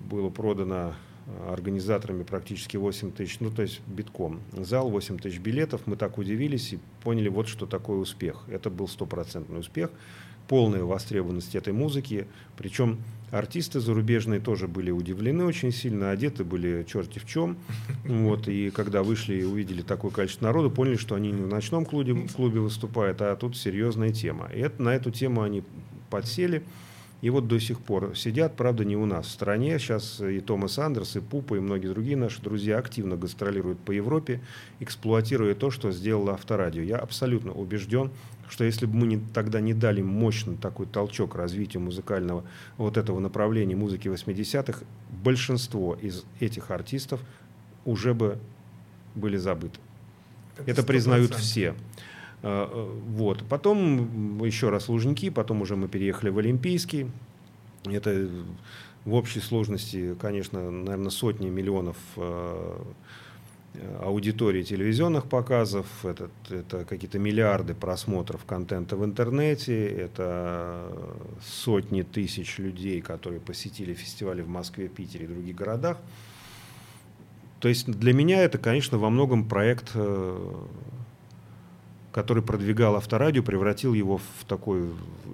[0.08, 0.94] было продано
[1.48, 4.40] организаторами практически 8 тысяч, ну то есть битком.
[4.52, 8.44] Зал 8 тысяч билетов, мы так удивились и поняли, вот что такое успех.
[8.48, 9.90] Это был стопроцентный успех
[10.48, 12.26] полная востребованность этой музыки.
[12.56, 12.98] Причем
[13.30, 17.56] артисты зарубежные тоже были удивлены очень сильно, одеты были черти в чем.
[18.04, 21.84] Вот, и когда вышли и увидели такое количество народу, поняли, что они не в ночном
[21.84, 24.48] клубе, клубе выступают, а тут серьезная тема.
[24.54, 25.62] И это, на эту тему они
[26.10, 26.64] подсели.
[27.24, 29.78] И вот до сих пор сидят, правда, не у нас в стране.
[29.78, 34.42] Сейчас и Томас Андерс, и Пупа, и многие другие наши друзья активно гастролируют по Европе,
[34.78, 36.82] эксплуатируя то, что сделало авторадио.
[36.82, 38.10] Я абсолютно убежден,
[38.50, 42.44] что если бы мы не, тогда не дали мощный такой толчок развитию музыкального
[42.76, 44.80] вот этого направления музыки 80-х,
[45.22, 47.22] большинство из этих артистов
[47.86, 48.38] уже бы
[49.14, 49.80] были забыты.
[50.58, 51.74] Это, Это признают все.
[52.44, 53.42] Э, вот.
[53.48, 57.10] Потом еще раз Лужники, потом уже мы переехали в Олимпийский.
[57.86, 58.28] Это
[59.04, 62.82] в общей сложности, конечно, наверное, сотни миллионов э,
[64.02, 70.92] аудитории телевизионных показов, это, это какие-то миллиарды просмотров контента в интернете, это
[71.44, 75.98] сотни тысяч людей, которые посетили фестивали в Москве, Питере и других городах.
[77.60, 80.54] То есть для меня это, конечно, во многом проект э,
[82.14, 84.84] который продвигал авторадио, превратил его в такой,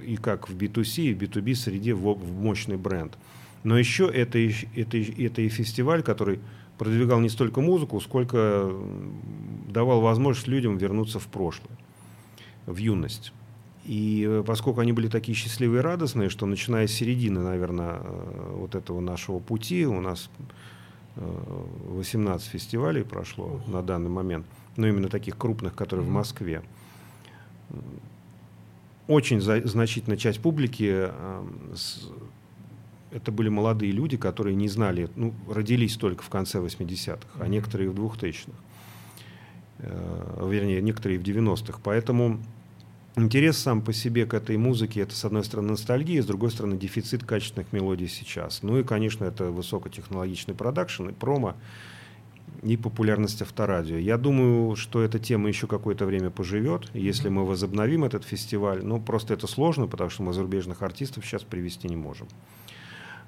[0.02, 3.18] и как в B2C, и в B2B среде, в, в мощный бренд.
[3.64, 6.40] Но еще это, это, это и фестиваль, который
[6.78, 8.72] продвигал не столько музыку, сколько
[9.68, 11.76] давал возможность людям вернуться в прошлое,
[12.64, 13.34] в юность.
[13.84, 18.54] И э, поскольку они были такие счастливые и радостные, что начиная с середины, наверное, э,
[18.56, 20.30] вот этого нашего пути, у нас
[21.16, 26.62] 18 э, фестивалей прошло на данный момент– но именно таких крупных, которые в Москве.
[29.06, 31.44] Очень за, значительная часть публики э,
[31.74, 32.08] с,
[33.10, 37.18] это были молодые люди, которые не знали, ну, родились только в конце 80-х, mm-hmm.
[37.40, 38.52] а некоторые в 2000-х.
[39.78, 41.80] Э, вернее, некоторые в 90-х.
[41.82, 42.40] Поэтому
[43.16, 46.76] интерес сам по себе к этой музыке это, с одной стороны, ностальгия, с другой стороны,
[46.76, 48.62] дефицит качественных мелодий сейчас.
[48.62, 51.56] Ну и, конечно, это высокотехнологичный продакшн и промо
[52.62, 53.96] и популярность авторадио.
[53.96, 56.90] Я думаю, что эта тема еще какое-то время поживет.
[56.94, 61.42] Если мы возобновим этот фестиваль, ну просто это сложно, потому что мы зарубежных артистов сейчас
[61.42, 62.28] привести не можем.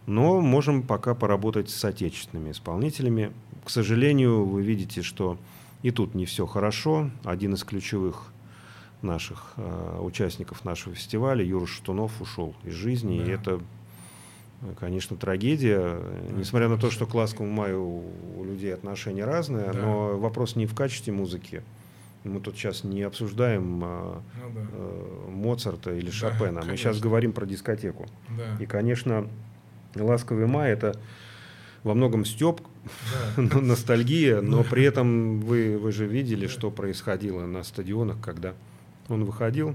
[0.07, 3.33] Но можем пока поработать с отечественными исполнителями.
[3.65, 5.39] К сожалению, вы видите, что
[5.83, 7.11] и тут не все хорошо.
[7.25, 8.33] Один из ключевых
[9.03, 13.19] наших э, участников нашего фестиваля, Юра Шатунов, ушел из жизни.
[13.19, 13.25] Да.
[13.25, 13.61] И это
[14.79, 15.99] конечно, трагедия.
[16.31, 18.03] Несмотря на то, что к ласковому маю
[18.37, 19.81] у людей отношения разные, да.
[19.81, 21.63] но вопрос не в качестве музыки.
[22.25, 24.61] Мы тут сейчас не обсуждаем а, ну, да.
[24.73, 26.61] э, Моцарта или да, Шопена.
[26.61, 26.71] Конечно.
[26.71, 28.07] Мы сейчас говорим про дискотеку.
[28.29, 28.63] Да.
[28.63, 29.29] И, конечно,
[29.97, 30.97] ласковый май это
[31.83, 32.61] во многом степ,
[33.37, 33.43] да.
[33.61, 38.55] ностальгия, но при этом вы, вы же видели, что происходило на стадионах, когда
[39.09, 39.75] он выходил,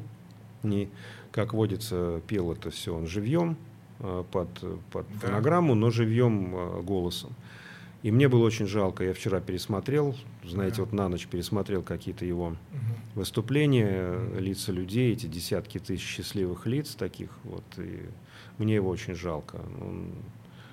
[0.64, 0.90] не,
[1.32, 3.58] как водится, пел это все он живьем,
[4.00, 4.50] под,
[4.92, 5.28] под да.
[5.28, 7.34] фонограмму, но живьем э, голосом.
[8.04, 9.04] И мне было очень жалко.
[9.04, 10.16] Я вчера пересмотрел,
[10.46, 10.84] знаете, Да.
[10.84, 12.58] вот на ночь пересмотрел какие-то его Мгм.
[13.16, 17.30] выступления, лица людей, эти десятки тысяч счастливых лиц таких.
[17.44, 18.02] Вот, и
[18.58, 19.58] мне его очень жалко.
[19.82, 20.12] Он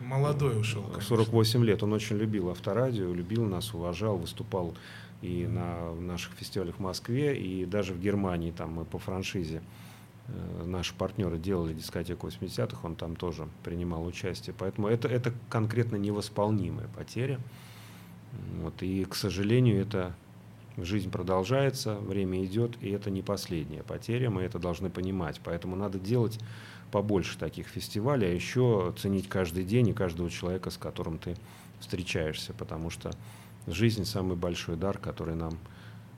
[0.01, 0.82] Молодой ушел.
[0.82, 1.02] конечно.
[1.02, 1.82] 48 лет.
[1.82, 4.74] Он очень любил авторадио, любил нас, уважал, выступал
[5.22, 9.62] и на наших фестивалях в Москве, и даже в Германии, там мы по франшизе, э,
[10.64, 14.55] наши партнеры делали дискотеку 80-х, он там тоже принимал участие.
[14.59, 17.40] Поэтому это, это конкретно невосполнимая потеря.
[18.60, 20.14] Вот, и, к сожалению, это
[20.76, 25.40] жизнь продолжается, время идет, и это не последняя потеря, мы это должны понимать.
[25.44, 26.40] Поэтому надо делать
[26.90, 31.36] побольше таких фестивалей, а еще ценить каждый день и каждого человека, с которым ты
[31.80, 33.10] встречаешься, потому что
[33.66, 35.59] жизнь самый большой дар, который нам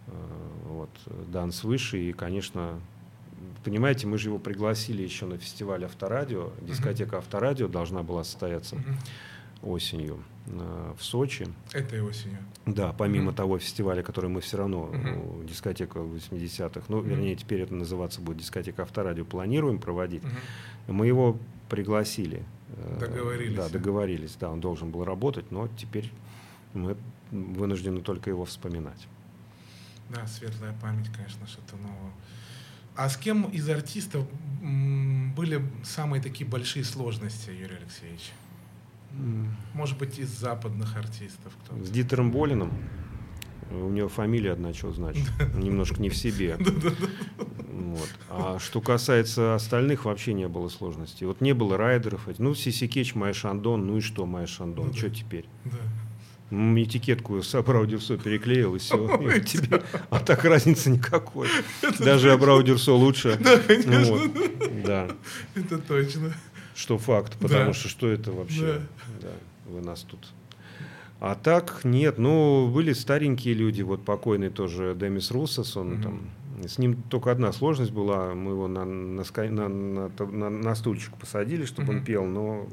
[0.07, 0.11] э,
[0.69, 0.91] вот,
[1.29, 1.99] дан свыше.
[1.99, 2.81] И, конечно,
[3.65, 6.53] понимаете, мы же его пригласили еще на фестиваль Авторадио.
[6.63, 8.77] Дискотека Авторадио должна была состояться
[9.63, 11.49] осенью э, в Сочи.
[11.73, 12.39] Этой осенью.
[12.67, 13.35] Да, помимо Мгм.
[13.35, 17.09] того фестиваля, который мы все равно, ну, дискотека 80-х, ну, Мгм.
[17.09, 20.23] вернее, теперь это называться будет дискотека Авторадио, планируем проводить.
[20.23, 20.97] Мгм.
[20.99, 22.45] Мы его пригласили.
[22.77, 23.57] э, Договорились.
[23.57, 24.37] Да, договорились.
[24.39, 26.13] Да, он должен был работать, но теперь
[26.75, 26.97] мы
[27.31, 29.07] вынуждены только его вспоминать.
[30.11, 32.13] Да, светлая память, конечно, Шатунова.
[32.97, 34.27] А с кем из артистов
[34.63, 38.33] были самые такие большие сложности, Юрий Алексеевич?
[39.75, 42.73] Может быть, из западных артистов кто С Дитером Болиным,
[43.71, 46.59] у него фамилия одна что значит, немножко не в себе.
[47.77, 48.09] Вот.
[48.31, 51.27] А что касается остальных, вообще не было сложностей.
[51.27, 52.27] Вот не было райдеров.
[52.39, 54.99] Ну, Сиси Кетч, Майя Шандон, ну и что Майя Шандон, Ну да.
[54.99, 55.47] что теперь?
[55.65, 55.77] Да.
[56.51, 58.97] Этикетку с Абраудюрсо переклеил и все.
[59.21, 61.49] Ой, тебе, а так разницы никакой.
[61.99, 63.37] Даже Абраудюрсо лучше.
[63.43, 64.13] Да, конечно.
[64.17, 64.31] Вот.
[64.85, 65.09] Да.
[65.55, 66.33] Это точно.
[66.75, 67.73] Что факт, потому Да.
[67.73, 68.81] что что это вообще?
[69.21, 69.29] Да.
[69.29, 70.29] Да, вы нас тут.
[71.19, 76.03] А так нет, ну были старенькие люди, вот покойный тоже Демис Руссос, он Мгм.
[76.03, 76.21] там,
[76.69, 81.17] с ним только одна сложность была, мы его на, на, на, на, на- на стульчик
[81.17, 82.05] посадили, чтобы он Мгм.
[82.05, 82.69] пел, но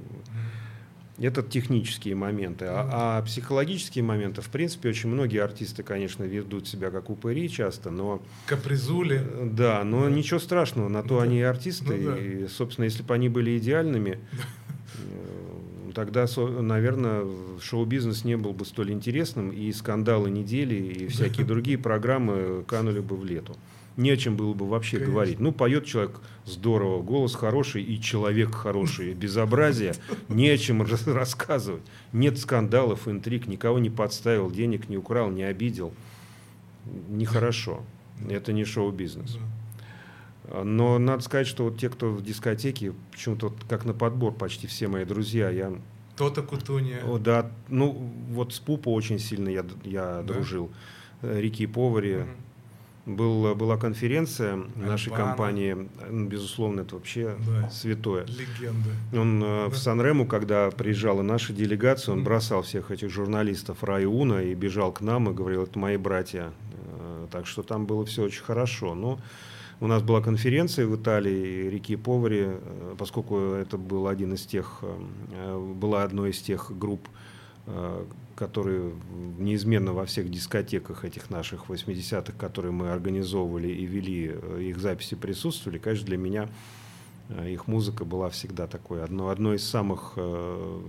[1.19, 2.65] это технические моменты.
[2.67, 7.91] А, а психологические моменты, в принципе, очень многие артисты, конечно, ведут себя как упыри часто,
[7.91, 9.21] но Капризули.
[9.43, 10.09] Да, но Да.
[10.11, 11.23] ничего страшного, на то да.
[11.23, 11.95] они и артисты.
[11.95, 12.17] Ну да.
[12.19, 14.19] И, собственно, если бы они были идеальными,
[14.95, 17.25] э, тогда, наверное,
[17.61, 23.15] шоу-бизнес не был бы столь интересным, и скандалы недели, и всякие другие программы канули бы
[23.15, 23.55] в лету.
[23.95, 25.13] Не о чем было бы вообще Конечно.
[25.13, 25.39] говорить.
[25.39, 29.13] Ну, поет человек здорово, голос хороший и человек хороший.
[29.13, 29.93] Безобразие,
[30.29, 31.83] не о чем рас- рассказывать.
[32.11, 35.93] Нет скандалов, интриг, никого не подставил, денег не украл, не обидел.
[37.09, 37.83] Нехорошо.
[38.29, 39.37] Это не шоу-бизнес.
[40.63, 44.87] Но надо сказать, что вот те, кто в дискотеке, почему-то как на подбор почти все
[44.87, 45.71] мои друзья, я,
[46.17, 47.01] То-то Кутуния.
[47.05, 47.91] о, да, ну
[48.29, 50.23] вот с Пупо очень сильно я, я Да?
[50.23, 50.71] дружил,
[51.21, 52.29] Э, Рики Повари, Мгм.
[53.05, 55.27] Был, была конференция нашей Альбана.
[55.31, 57.69] компании, ну, безусловно, это вообще Да.
[57.69, 58.25] святое.
[58.25, 58.89] Легенда.
[59.11, 59.75] Он э, в Да.
[59.77, 62.25] Сан-Рему, когда приезжала наша делегация, он Мгм.
[62.25, 66.51] бросал всех этих журналистов Райуна и бежал к нам и говорил, это мои братья.
[66.97, 68.95] Э, Так что там было все очень хорошо.
[68.95, 69.19] Но
[69.81, 74.81] у нас была конференция в Италии, Рики Повари, э, поскольку это был один из тех,
[75.75, 77.07] была одной из тех групп,
[78.35, 78.93] которые
[79.37, 85.15] неизменно во всех дискотеках этих наших 80-х, которые мы организовывали и вели, э, их записи
[85.15, 86.49] присутствовали, конечно, для меня
[87.29, 90.81] э, их музыка была всегда такой, одно, одной из самых, э,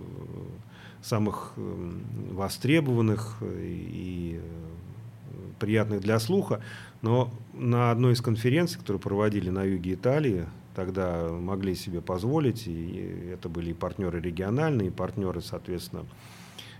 [1.03, 1.93] самых э,
[2.33, 6.61] востребованных и э, приятных для слуха.
[7.03, 13.31] Но на одной из конференций, которую проводили на юге Италии, тогда могли себе позволить, и
[13.35, 16.05] это были и партнеры региональные, и партнеры, соответственно,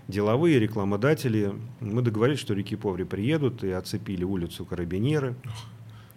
[0.07, 1.53] деловые, рекламодатели.
[1.79, 5.35] Мы договорились, что Рики Поври приедут и оцепили улицу Карабинеры.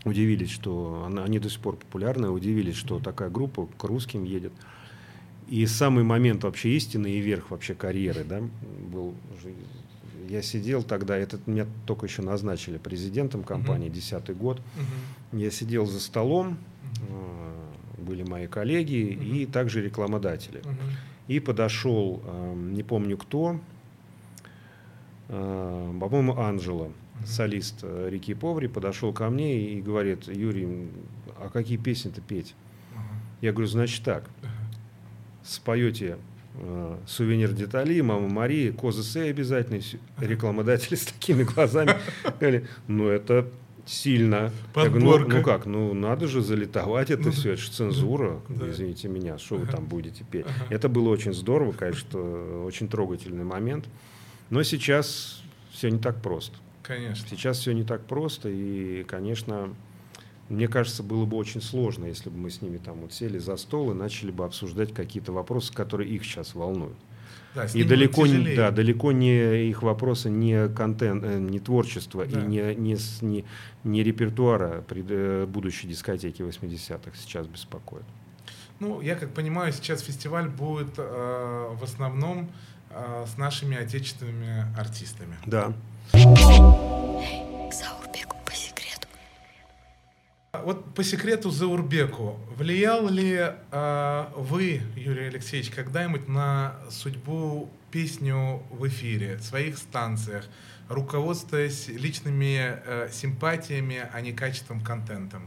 [0.05, 4.53] Удивились, что она- они до сих пор популярны, удивились, что такая группа к русским едет.
[5.49, 8.43] И самый момент вообще истины и верх вообще карьеры, да,
[8.93, 9.15] был.
[10.29, 14.61] Я сидел тогда, это меня только еще назначили президентом компании, десятый год.
[15.33, 15.41] Мгм.
[15.41, 16.59] Я сидел за столом,
[17.09, 20.59] э, были мои коллеги и также рекламодатели.
[20.59, 20.77] Мгм.
[21.29, 23.59] И подошел, э, не помню кто,
[25.29, 26.91] по-моему, Анжела,
[27.27, 30.89] солист э, Рики Поври, подошел ко мне и говорит, Юрий,
[31.39, 32.55] а какие песни-то петь?
[33.41, 34.25] Я говорю, значит так,
[35.45, 36.17] споете
[36.55, 39.81] э, «Сувенир Детали», «Мама Мария», «Козы Сэй» обязательно.
[40.19, 41.95] Рекламодатели с такими глазами
[42.41, 43.49] говорили, ну это
[43.87, 44.53] сильно.
[44.77, 45.37] Я говорю, ну, Подборка.
[45.37, 48.69] ну как, ну надо же залитовать это Ну все, это же цензура, Да.
[48.71, 50.47] извините меня, что вы там будете петь.
[50.47, 50.67] Ага.
[50.75, 53.87] Это было очень здорово, конечно, очень трогательный момент.
[54.51, 56.57] Но сейчас все не так просто.
[56.83, 57.27] Конечно.
[57.29, 59.75] Сейчас все не так просто, и, конечно,
[60.49, 63.57] мне кажется, было бы очень сложно, если бы мы с ними там вот сели за
[63.57, 66.97] стол и начали бы обсуждать какие-то вопросы, которые их сейчас волнуют.
[67.55, 72.41] Да, И далеко, не, да, далеко не их вопросы не контент, э, не творчество Да.
[72.41, 73.45] и не, не, не,
[73.85, 78.05] не репертуара э, будущей дискотеки 80-х сейчас беспокоит.
[78.81, 82.49] Ну, я как понимаю, сейчас фестиваль будет э, в основном
[82.99, 85.37] э, с нашими отечественными артистами.
[85.47, 85.73] Да.
[86.13, 89.09] К Заурбеку по секрету.
[90.53, 98.63] А Вот по секрету Заурбеку, влиял ли э, вы, Юрий Алексеевич, когда-нибудь на судьбу песню
[98.71, 100.47] в эфире, своих станциях,
[100.89, 105.41] руководствуясь личными э, симпатиями, а не качеством контента?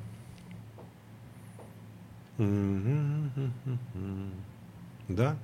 [2.38, 2.46] Да.
[5.08, 5.36] Да.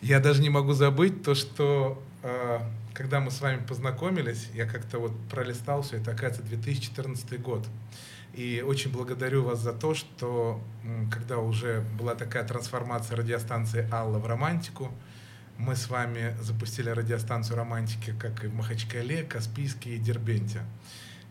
[0.00, 2.60] Я даже не могу забыть то, что э,
[2.94, 7.66] когда мы с вами познакомились, я как-то вот пролистал все это, оказывается, 2014 год.
[8.32, 10.62] И очень благодарю вас за то, что
[11.10, 14.92] когда уже была такая трансформация радиостанции Алла в романтику,
[15.58, 20.62] мы с вами запустили радиостанцию романтики как и в Махачкале, Каспийске и Дербенте.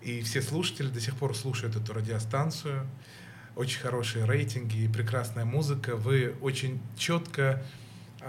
[0.01, 2.85] И все слушатели до сих пор слушают эту радиостанцию.
[3.55, 5.95] Очень хорошие рейтинги и прекрасная музыка.
[5.95, 7.63] Вы очень четко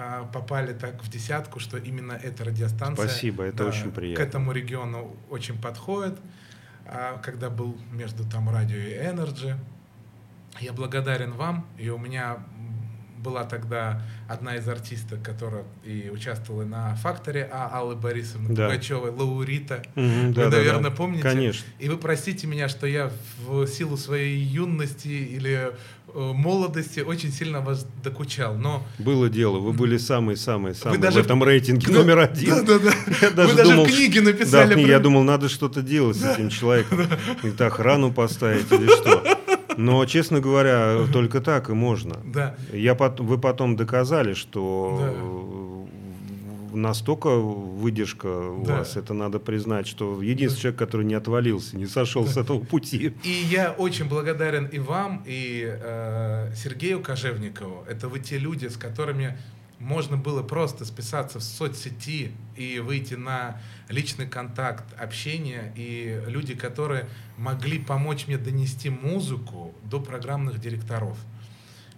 [0.03, 4.25] а, попали так в десятку, что именно эта радиостанция Спасибо, это очень приятно.
[4.25, 6.19] к этому региону очень подходит.
[6.87, 9.55] А, когда был между там радио и Energy,
[10.61, 12.39] я благодарен вам, и у меня
[13.23, 18.67] была тогда одна из артисток, которая и участвовала на «Факторе», а Аллы Борисовны Да.
[18.67, 19.83] Пугачевой, Лаурита.
[19.95, 20.57] Мгм, Вы, да-да-да.
[20.57, 21.23] наверное, помните?
[21.23, 21.65] Конечно.
[21.79, 23.11] И вы простите меня, что я
[23.47, 25.73] в силу своей юности или
[26.13, 28.85] э, молодости очень сильно вас докучал, но...
[28.99, 32.65] Было дело, вы были самые-самые-самые даже- в этом рейтинге Да, номер один.
[32.67, 32.91] Да, да, да.
[33.23, 34.75] Я Вы даже думал, книги написали.
[34.75, 37.01] Да, про- я думал, надо что-то делать с этим человеком.
[37.43, 39.39] Или охрану поставить или что.
[39.81, 42.17] Но, честно говоря, только так и можно.
[42.25, 42.55] Да.
[42.73, 44.99] Я вы потом доказали, что
[46.73, 48.79] э, настолько выдержка у Да.
[48.79, 53.15] вас, это надо признать, что единственный человек, который не отвалился, не сошел с этого пути.
[53.25, 57.85] И я очень благодарен и вам, и э, Сергею Кожевникову.
[57.89, 59.37] Это вы те люди, с которыми
[59.81, 67.09] можно было просто списаться в соцсети и выйти на личный контакт, общение, и люди, которые
[67.39, 71.19] могли помочь мне донести музыку до программных директоров.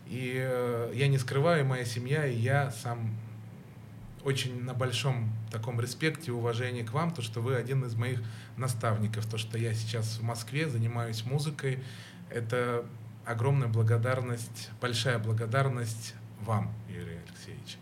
[0.07, 3.17] И э, я не скрываю, моя семья и я сам
[4.25, 8.23] очень на большом таком респекте и уважении к вам, то, что вы один из моих
[8.57, 11.83] наставников, то, что я сейчас в Москве занимаюсь музыкой,
[12.31, 12.85] это
[13.25, 17.78] огромная благодарность, большая благодарность вам, Юрий Алексеевич.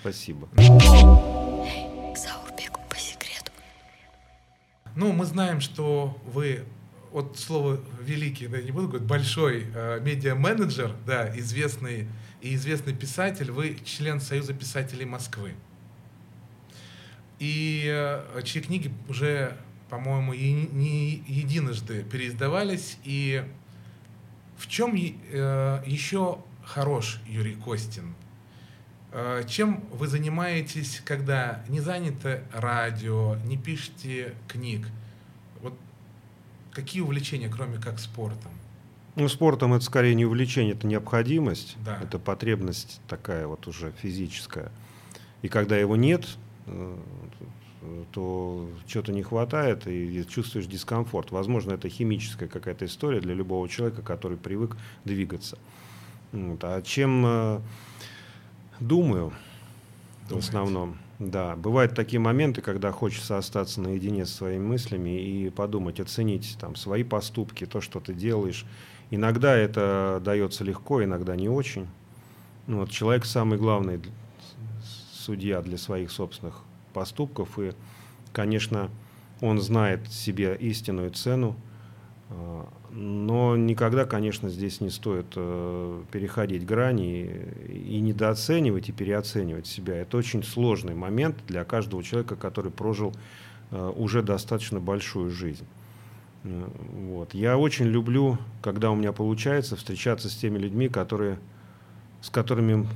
[0.00, 0.48] Спасибо.
[0.48, 3.50] К Заурбеку по секрету.
[4.96, 6.64] Ну, мы знаем, что вы,
[7.12, 12.08] вот слово великий, да, не буду говорить, большой э, медиа-менеджер, да, известный
[12.40, 15.54] и известный писатель, вы член Союза писателей Москвы.
[17.38, 19.56] И э, чьи книги уже,
[19.88, 22.98] по-моему, и не единожды переиздавались.
[23.04, 23.44] И
[24.56, 28.14] в чем е- э, еще хорош Юрий Костин?
[29.12, 34.88] Э, Чем вы занимаетесь, когда не занято радио, не пишете книг?
[35.62, 35.74] Вот
[36.72, 38.52] какие увлечения, кроме как спортом?
[39.16, 42.00] Ну, спортом это скорее не увлечение, это необходимость, Да.
[42.02, 44.72] это потребность такая вот уже физическая.
[45.42, 46.26] И когда его нет,
[46.66, 46.96] э,
[48.12, 51.30] то что-то не хватает и чувствуешь дискомфорт.
[51.30, 55.58] Возможно, это химическая какая-то история для любого человека, который привык двигаться.
[56.34, 56.58] Вот.
[56.64, 57.60] А чем э,
[58.80, 59.32] думаю
[60.24, 60.48] в Думаете?
[60.48, 60.98] основном?
[61.20, 66.74] Да, бывают такие моменты, когда хочется остаться наедине со своими мыслями и подумать, оценить там
[66.74, 68.66] свои поступки, то, что ты делаешь.
[69.10, 71.86] Иногда это дается легко, иногда не очень.
[72.66, 74.00] Ну, вот человек самый главный
[74.82, 76.62] с- судья для своих собственных
[76.92, 77.72] поступков, и,
[78.32, 78.90] конечно,
[79.40, 81.54] он знает себе истинную цену,
[82.30, 87.24] а, но никогда, конечно, здесь не стоит э, переходить грани
[87.68, 89.96] и, и недооценивать, и переоценивать себя.
[89.96, 93.12] Это очень сложный момент для каждого человека, который прожил
[93.72, 95.66] э, уже достаточно большую жизнь.
[96.44, 96.68] Э,
[97.08, 97.34] Вот.
[97.34, 101.40] Я очень люблю, когда у меня получается встречаться с теми людьми, которые,
[102.22, 102.86] с которыми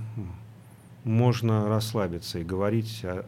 [1.03, 3.25] можно расслабиться и говорить о-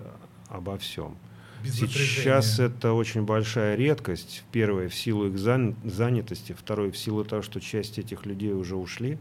[0.48, 1.16] обо всем.
[1.62, 2.76] Без Сейчас напряжения.
[2.78, 4.44] это очень большая редкость.
[4.52, 6.54] Первое, в силу их зан- занятости.
[6.58, 9.18] Второе, в силу того, что часть этих людей уже ушли.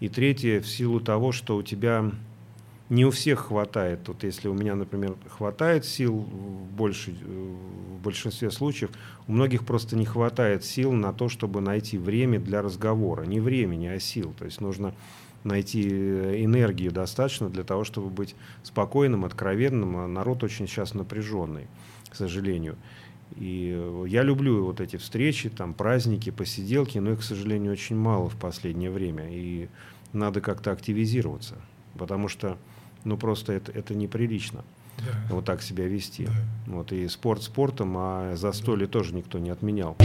[0.00, 2.10] И третье, в силу того, что у тебя
[2.88, 4.00] не у всех хватает.
[4.06, 8.90] Вот если у меня, например, хватает сил в, больше, в большинстве случаев,
[9.26, 13.22] у многих просто не хватает сил на то, чтобы найти время для разговора.
[13.22, 14.34] Не времени, а сил.
[14.38, 14.94] То есть нужно
[15.44, 19.96] найти энергию достаточно для того, чтобы быть спокойным, откровенным.
[19.96, 21.66] А народ очень сейчас напряженный,
[22.08, 22.76] к сожалению.
[23.36, 28.28] И я люблю вот эти встречи, там праздники, посиделки, но их, к сожалению, очень мало
[28.28, 29.26] в последнее время.
[29.30, 29.68] И
[30.12, 31.56] надо как-то активизироваться,
[31.96, 32.58] потому что
[33.04, 34.64] ну просто это, это неприлично.
[34.98, 35.34] Да.
[35.34, 36.26] Вот так себя вести.
[36.26, 36.32] Да.
[36.66, 38.92] Вот и спорт спортом, а застолье да.
[38.92, 39.96] тоже никто не отменял.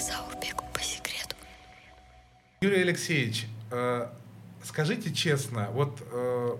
[0.00, 1.36] Саурбеку по секрету.
[2.60, 3.46] Юрий Алексеевич, э,
[4.64, 6.56] скажите честно, вот э,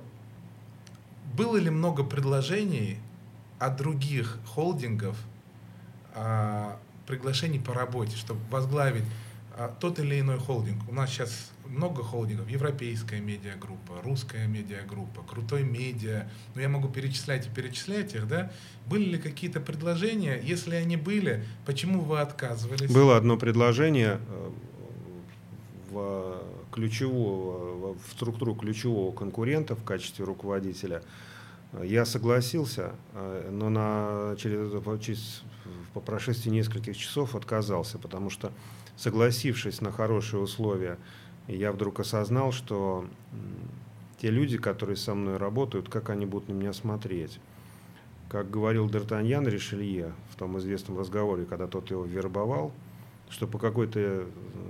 [1.36, 2.98] было ли много предложений
[3.58, 5.16] от других холдингов,
[6.14, 6.72] э,
[7.06, 9.04] приглашений по работе, чтобы возглавить
[9.56, 10.88] э, тот или иной холдинг?
[10.88, 17.46] У нас сейчас много холдингов, европейская медиагруппа, русская медиагруппа, крутой медиа, ну я могу перечислять
[17.46, 18.52] и перечислять их, да?
[18.86, 20.38] Были ли какие-то предложения?
[20.42, 22.90] Если они были, почему вы отказывались?
[22.90, 24.50] Было одно предложение э,
[25.90, 26.42] в
[26.74, 31.02] ключевого, в структуру ключевого конкурента в качестве руководителя.
[31.82, 35.42] Я согласился, э, но на, через, через,
[35.92, 38.50] по прошествии нескольких часов отказался, потому что
[38.96, 40.98] согласившись на хорошие условия
[41.46, 43.06] я вдруг осознал, что
[44.20, 47.38] те люди, которые со мной работают, как они будут на меня смотреть.
[48.28, 52.72] Как говорил Д'Артаньян Ришелье в том известном разговоре, когда тот его вербовал,
[53.30, 54.26] что по какой-то,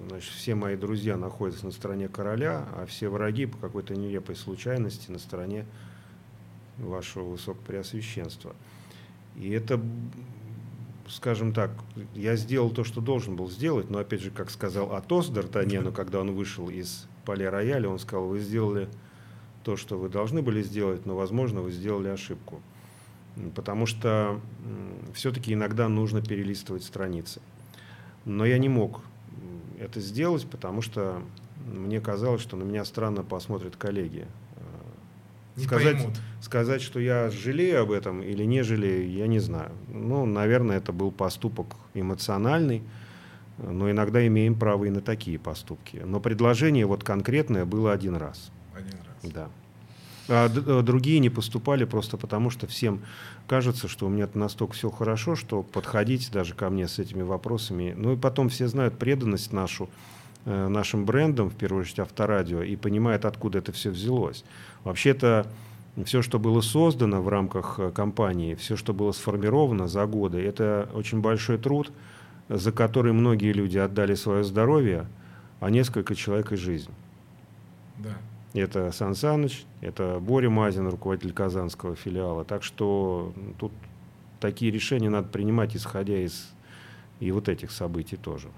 [0.09, 5.11] значит, все мои друзья находятся на стороне короля, а все враги по какой-то нелепой случайности
[5.11, 5.67] на стороне
[6.79, 8.55] вашего высокопреосвященства.
[9.37, 9.81] И это
[11.09, 11.71] скажем так,
[12.15, 16.21] я сделал то, что должен был сделать, но опять же, как сказал Атос Д'Артаньяну, когда
[16.21, 18.89] он вышел из поля рояля, он сказал, вы сделали
[19.63, 22.61] то, что вы должны были сделать, но, возможно, вы сделали ошибку.
[23.55, 24.41] Потому что
[25.15, 27.41] все-таки иногда нужно перелистывать страницы.
[28.25, 29.03] Но я не мог
[29.79, 31.23] это сделать, потому что
[31.67, 34.27] мне казалось, что на меня странно посмотрят коллеги.
[35.57, 36.15] Не сказать, поймут.
[36.41, 39.71] сказать, что я жалею об этом или не жалею, я не знаю.
[39.89, 42.83] Ну, наверное, это был поступок эмоциональный,
[43.59, 46.03] но иногда имеем право и на такие поступки.
[46.05, 48.51] Но предложение вот конкретное было один раз.
[48.75, 49.33] Один раз.
[49.33, 49.49] Да.
[50.29, 53.03] А э, другие не поступали просто потому, что всем
[53.47, 57.95] кажется, что у меня настолько все хорошо, что подходить даже ко мне с этими вопросами.
[57.97, 59.89] Ну и потом все знают преданность нашу
[60.47, 64.45] Э, нашим брендом, в первую очередь авторадио, и понимает, откуда это все взялось.
[64.83, 65.47] Вообще-то
[66.05, 70.91] все, что было создано в рамках э, компании, все, что было сформировано за годы, это
[70.93, 71.91] очень большой труд,
[72.51, 75.07] за который многие люди отдали свое здоровье,
[75.61, 76.91] а несколько человек и жизнь.
[77.97, 78.11] Да.
[78.55, 82.45] Это Сан Саныч, это Боря Мазин, руководитель казанского филиала.
[82.45, 83.73] Так что тут
[84.39, 86.53] такие решения надо принимать, исходя из
[87.19, 88.49] и вот этих событий тоже.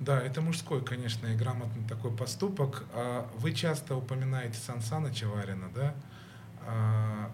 [0.00, 2.84] Да, это мужской, конечно, и грамотный такой поступок.
[2.92, 5.94] А вы часто упоминаете Сан Саныча Варина, да?
[6.66, 7.30] А,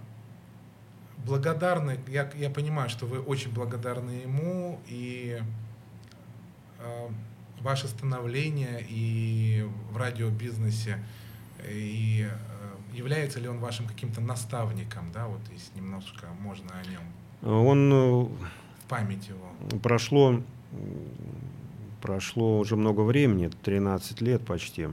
[1.24, 5.40] благодарны, я, я понимаю, что вы очень благодарны ему, и
[6.78, 7.10] а,
[7.60, 11.02] ваше становление и в радиобизнесе,
[11.68, 12.28] и
[12.92, 17.62] является ли он вашим каким-то наставником, да, вот если немножко можно о нем.
[17.66, 19.78] Он э, в память его.
[19.82, 20.40] Прошло
[22.00, 24.88] прошло уже много времени, 13 лет почти.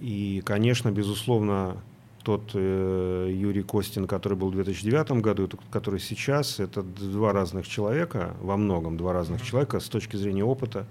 [0.00, 1.76] И, конечно, безусловно,
[2.22, 7.66] тот э, Юрий Костин, который был в 2009 году, и который сейчас, это два разных
[7.66, 10.86] человека, во многом два разных человека с точки зрения опыта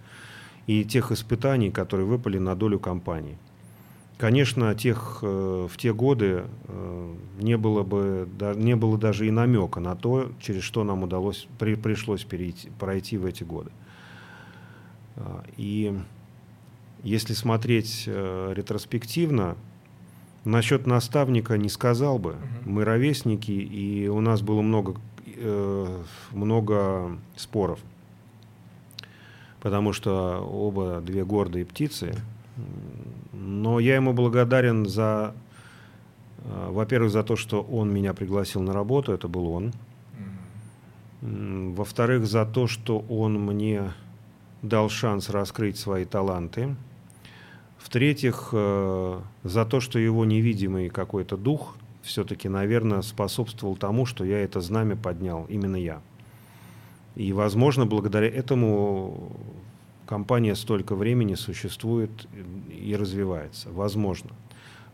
[0.67, 3.37] и тех испытаний, которые выпали на долю компании.
[4.17, 9.79] Конечно, тех, э, в те годы э, не, было бы, не было даже и намека
[9.79, 13.69] на то, через что нам удалось, при, пришлось перейти, пройти в эти годы.
[15.17, 15.95] А, и
[17.03, 19.55] если смотреть э, ретроспективно,
[20.45, 22.37] насчет наставника не сказал бы.
[22.65, 24.95] Мы ровесники, и у нас было много,
[26.31, 27.79] много споров.
[29.59, 32.15] Потому что оба две гордые птицы.
[33.33, 35.33] Но я ему благодарен за,
[36.39, 39.73] э, во-первых, за то, что он меня пригласил на работу, это был он.
[41.21, 43.93] Во-вторых, за то, что он мне
[44.61, 46.75] дал шанс раскрыть свои таланты.
[47.79, 54.39] В-третьих, э, за то, что его невидимый какой-то дух все-таки, наверное, способствовал тому, что я
[54.39, 56.01] это знамя поднял, именно я.
[57.17, 59.31] И, возможно, благодаря этому
[60.05, 62.11] компания столько времени существует
[62.69, 63.69] и развивается.
[63.71, 64.29] Возможно.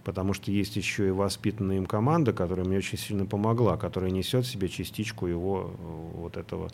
[0.06, 4.46] потому что есть еще и воспитанная им команда, которая мне очень сильно помогла, которая несет
[4.46, 6.70] в себе частичку его э, вот этого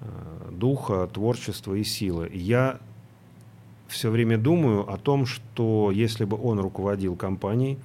[0.00, 2.30] э, духа, творчества и силы.
[2.32, 2.78] Я
[3.88, 7.78] все время думаю о том, что если бы он руководил компанией,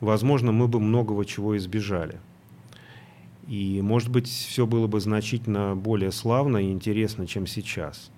[0.00, 2.18] возможно, мы бы многого чего избежали.
[3.48, 8.10] И, может быть, все было бы значительно более славно и интересно, чем сейчас.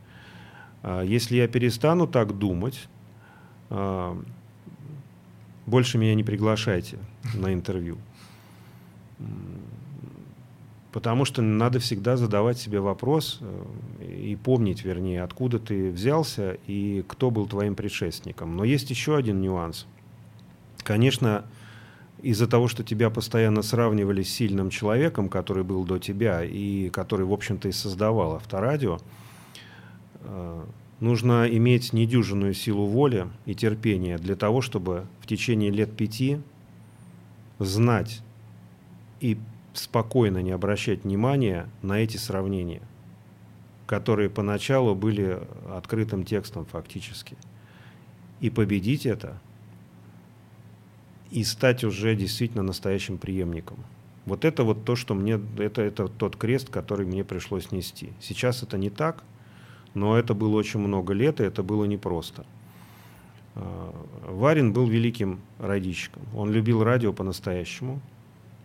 [0.83, 2.89] А если я перестану так думать,
[3.71, 4.21] а,
[5.67, 6.99] больше меня не приглашайте
[7.35, 7.99] на интервью.
[10.93, 17.05] Потому что надо всегда задавать себе вопрос э, и помнить, вернее, откуда ты взялся и
[17.07, 18.57] кто был твоим предшественником.
[18.57, 19.87] Но есть еще один нюанс.
[20.79, 21.45] Конечно,
[22.23, 27.27] из-за того, что тебя постоянно сравнивали с сильным человеком, который был до тебя и который,
[27.27, 28.99] в общем-то, и создавал авторадио,
[30.21, 30.65] э,
[31.01, 36.41] нужно иметь недюжинную силу воли и терпения для того, чтобы в течение лет пяти
[37.59, 38.23] знать
[39.21, 39.39] и
[39.75, 42.83] спокойно не обращать внимания на эти сравнения,
[43.87, 45.41] которые поначалу были
[45.71, 47.37] открытым текстом фактически.
[48.41, 49.39] И победить это,
[51.31, 53.79] и стать уже действительно настоящим преемником.
[54.25, 58.13] Вот это вот то, что мне, это, это тот крест, который мне пришлось нести.
[58.21, 59.23] Сейчас это не так–
[59.97, 62.45] но это было очень много лет, и это было непросто.
[63.55, 63.95] А,
[64.29, 66.23] Варин был великим радищиком.
[66.35, 68.03] Он любил радио по-настоящему.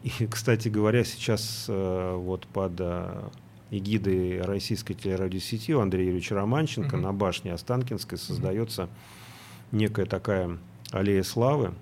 [0.03, 3.29] И, кстати говоря, сейчас э, вот под э,
[3.69, 7.01] эгидой российской телерадиосети у Андрея Юрьевича Романченко угу.
[7.03, 8.89] на башне Останкинской создается
[9.71, 10.57] некая такая
[10.91, 11.73] аллея славы.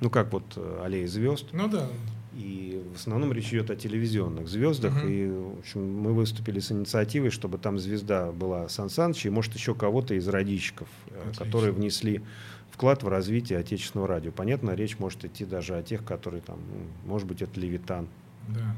[0.00, 1.46] Ну, как вот э, аллея звезд.
[1.52, 1.86] Ну да.
[2.34, 4.94] И в основном речь идет о телевизионных звездах.
[4.94, 5.10] Uh-huh.
[5.10, 9.54] И в общем, мы выступили с инициативой, чтобы там звезда была Сан Саныч и, может,
[9.54, 11.44] еще кого-то из родичиков, э, Отлично.
[11.44, 12.22] которые внесли
[12.70, 14.32] вклад в развитие отечественного радио.
[14.32, 16.58] Понятно, речь может идти даже о тех, которые там,
[17.04, 18.08] может быть, это Левитан.
[18.48, 18.74] Да.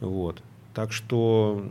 [0.00, 0.42] Вот.
[0.74, 1.66] Так что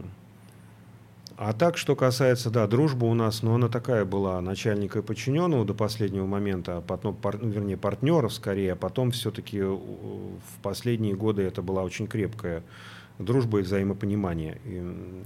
[1.38, 5.02] а так, что касается, да, дружба у нас, но ну, она такая была, начальника и
[5.02, 10.40] подчиненного до последнего момента, а потом, пар, ну, вернее, партнеров скорее, а потом все-таки в
[10.62, 12.64] последние годы это была очень крепкая
[13.20, 14.60] дружба и взаимопонимание.
[14.64, 15.24] И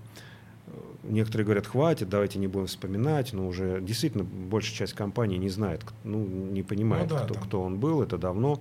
[1.03, 5.83] некоторые говорят, хватит, давайте не будем вспоминать, но уже действительно большая часть компании не знает,
[6.03, 8.59] ну, не понимает, ну, да, кто, кто он был, это давно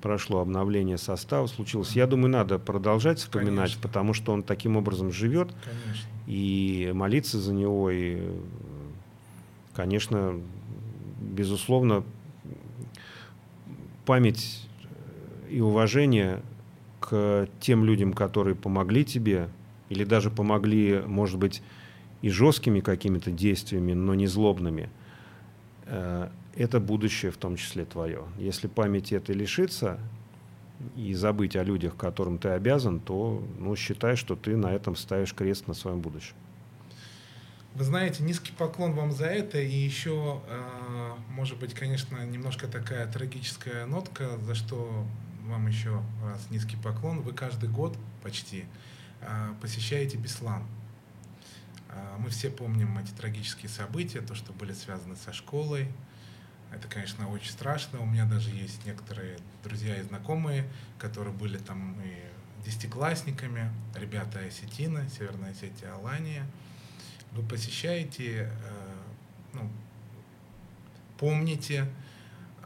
[0.00, 1.92] прошло обновление состава, случилось.
[1.92, 3.82] Я думаю, надо продолжать вспоминать, Конечно.
[3.82, 5.52] потому что он таким образом живет.
[5.64, 6.08] Конечно.
[6.26, 8.20] И молиться за него, и,
[9.74, 10.40] конечно,
[11.20, 12.04] безусловно,
[14.06, 14.66] память
[15.48, 16.40] и уважение
[17.00, 19.48] к тем людям, которые помогли тебе,
[19.88, 21.62] или даже помогли, может быть,
[22.22, 24.90] и жесткими какими-то действиями, но не злобными,
[25.86, 28.24] э, это будущее в том числе твое.
[28.38, 30.00] Если памяти этой лишится
[30.96, 35.34] и забыть о людях, которым ты обязан, то ну, считай, что ты на этом ставишь
[35.34, 36.34] крест на своем будущем.
[37.74, 43.06] Вы знаете, низкий поклон вам за это, и еще, э, может быть, конечно, немножко такая
[43.06, 45.06] трагическая нотка, за что
[45.46, 47.20] вам еще раз низкий поклон.
[47.20, 48.64] Вы каждый год почти
[49.20, 50.64] э, посещаете Беслан.
[51.90, 55.86] Э, мы все помним эти трагические события, то, что были связаны со школой,
[56.72, 58.00] это, конечно, очень страшно.
[58.00, 60.68] У меня даже есть некоторые друзья и знакомые,
[60.98, 66.46] которые были там и десятиклассниками, ребята Осетина, Северная Осетия, Алания.
[67.32, 68.94] Вы посещаете, э,
[69.52, 69.70] ну,
[71.18, 71.86] помните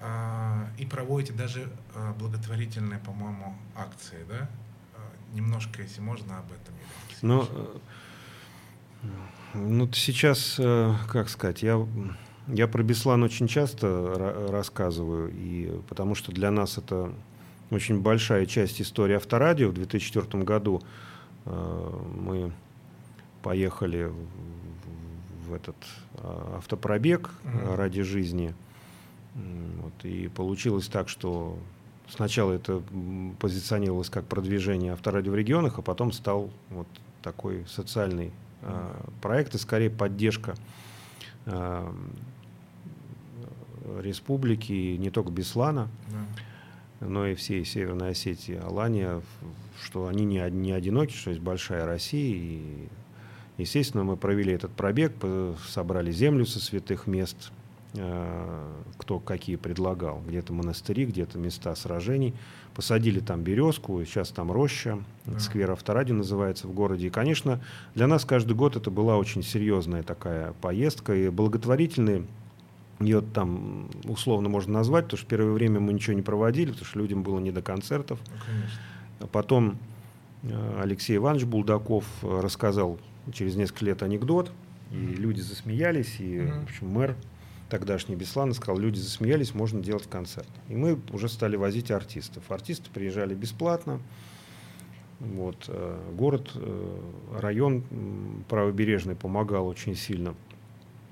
[0.01, 4.49] э, и проводите даже э, благотворительные, по-моему, акции, да?
[5.33, 6.75] Немножко, если можно, об этом.
[7.23, 7.81] Ну,
[9.53, 11.77] ну, сейчас, как сказать, я
[12.49, 17.13] я про Беслан очень часто рассказываю, и, потому что для нас это
[17.71, 19.71] очень большая часть истории авторадио.
[19.71, 20.83] В 2004 году
[21.47, 22.53] э, мы
[23.43, 25.77] поехали в, в этот
[26.15, 27.77] э, автопробег mm-hmm.
[27.77, 28.55] ради жизни.
[29.35, 31.59] Вот, и получилось так, что
[32.09, 32.83] сначала это
[33.41, 36.87] позиционировалось как продвижение авторадио в регионах, а потом стал вот
[37.23, 38.31] такой социальный
[38.63, 40.55] э, проект и скорее поддержка
[44.01, 45.89] республики, не только Беслана,
[47.01, 47.07] да.
[47.07, 49.21] но и всей Северной Осетии, Алания,
[49.83, 52.35] что они не, не одиноки, что есть большая Россия.
[52.35, 52.89] И,
[53.59, 55.13] естественно, мы провели этот пробег,
[55.69, 57.53] собрали землю со святых мест,
[57.95, 60.21] кто какие предлагал.
[60.27, 62.35] Где-то монастыри, где-то места сражений.
[62.75, 65.39] Посадили там березку, сейчас там роща, да.
[65.39, 67.07] сквер Авторадио называется в городе.
[67.07, 67.61] И, конечно,
[67.95, 72.25] для нас каждый год это была очень серьезная такая поездка и благотворительные
[73.01, 76.99] ее там условно можно назвать, потому что первое время мы ничего не проводили, потому что
[76.99, 78.19] людям было не до концертов.
[78.29, 79.29] Ну, конечно.
[79.33, 79.79] Потом
[80.43, 82.99] э, Алексей Иванович Булдаков э, рассказал
[83.33, 84.53] через несколько лет анекдот,
[84.93, 86.61] и люди засмеялись, и Мгм.
[86.61, 87.17] в общем, мэр
[87.69, 90.49] тогдашний Беслан сказал, люди засмеялись, можно делать концерт.
[90.69, 92.51] И мы уже стали возить артистов.
[92.51, 94.01] Артисты приезжали бесплатно.
[95.21, 97.01] Вот, э, город, э,
[97.41, 97.85] район
[98.49, 100.35] правобережный помогал очень сильно.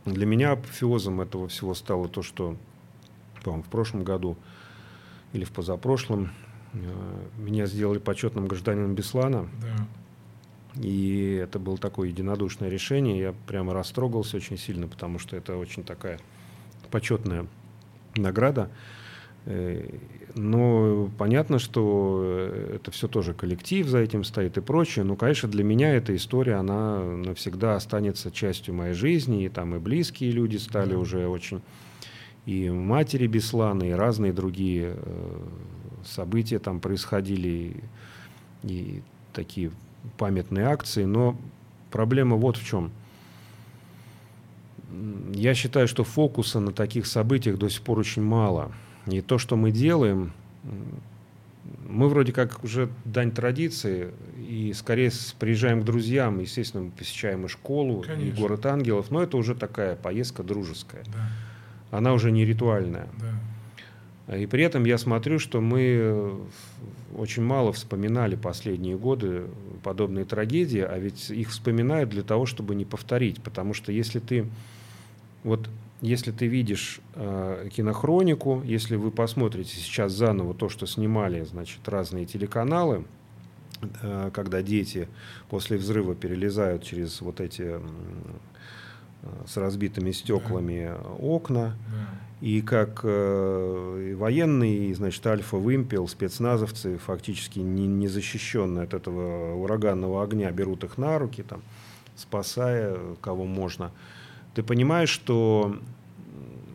[0.04, 2.56] Для меня апофеозом этого всего стало то, что,
[3.42, 4.36] по-моему, в прошлом году
[5.32, 6.30] или в позапрошлом
[6.72, 6.78] э,
[7.38, 9.48] меня сделали почетным гражданином Беслана.
[9.60, 9.86] Да.
[10.82, 13.18] И это было такое единодушное решение.
[13.18, 16.18] Я прямо растрогался очень сильно, потому что это очень такая
[16.92, 17.46] почетная
[18.14, 18.68] награда.
[19.46, 19.98] Э,
[20.34, 25.04] Но понятно, что э, это все тоже коллектив за этим стоит и прочее.
[25.04, 29.44] Но, конечно, для меня эта история, она навсегда останется частью моей жизни.
[29.44, 31.60] И там и близкие люди стали уже очень...
[32.46, 35.38] И матери Беслана, и разные другие э,
[36.04, 37.48] события там происходили.
[37.48, 37.76] И,
[38.64, 39.02] и
[39.32, 39.70] такие
[40.18, 41.04] памятные акции.
[41.04, 41.36] Но
[41.90, 42.90] проблема вот в чем.
[45.34, 48.72] Я считаю, что фокуса на таких событиях до сих пор очень мало.
[49.06, 50.32] И то, что мы делаем,
[51.88, 54.10] мы вроде как уже дань традиции,
[54.48, 58.40] и скорее приезжаем к друзьям, естественно, мы посещаем и школу, и Конечно.
[58.40, 61.04] город ангелов, но это уже такая поездка дружеская.
[61.06, 61.96] Да.
[61.98, 63.08] Она уже не ритуальная.
[63.20, 64.36] Да.
[64.36, 66.38] И при этом я смотрю, что мы э,
[67.16, 69.44] очень мало вспоминали последние годы
[69.82, 73.42] подобные трагедии, а ведь их вспоминают для того, чтобы не повторить.
[73.42, 74.46] Потому что если ты
[75.44, 75.68] вот
[76.00, 82.26] если ты видишь э, кинохронику, если вы посмотрите сейчас заново то, что снимали, значит, разные
[82.26, 83.04] телеканалы,
[84.02, 85.08] э, когда дети
[85.48, 87.80] после взрыва перелезают через вот эти э,
[89.46, 90.90] с разбитыми стеклами
[91.20, 92.46] окна, Да.
[92.46, 99.54] и как э, и военные, и, значит, Альфа-Вымпел, спецназовцы, фактически не, не защищенные от этого
[99.54, 101.62] ураганного огня, берут их на руки, там,
[102.16, 103.92] спасая кого можно.
[104.54, 105.76] Ты понимаешь, что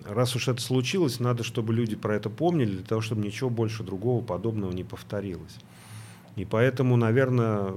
[0.05, 3.83] раз уж это случилось, надо, чтобы люди про это помнили, для того, чтобы ничего больше
[3.83, 5.57] другого подобного не повторилось.
[6.35, 7.73] И поэтому, наверное,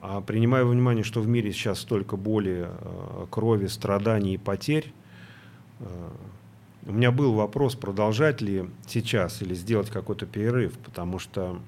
[0.00, 4.92] а принимая во внимание, что в мире сейчас столько боли, э, крови, страданий и потерь,
[5.80, 6.10] э,
[6.86, 11.58] у меня был вопрос, продолжать ли сейчас или сделать какой-то перерыв, потому что...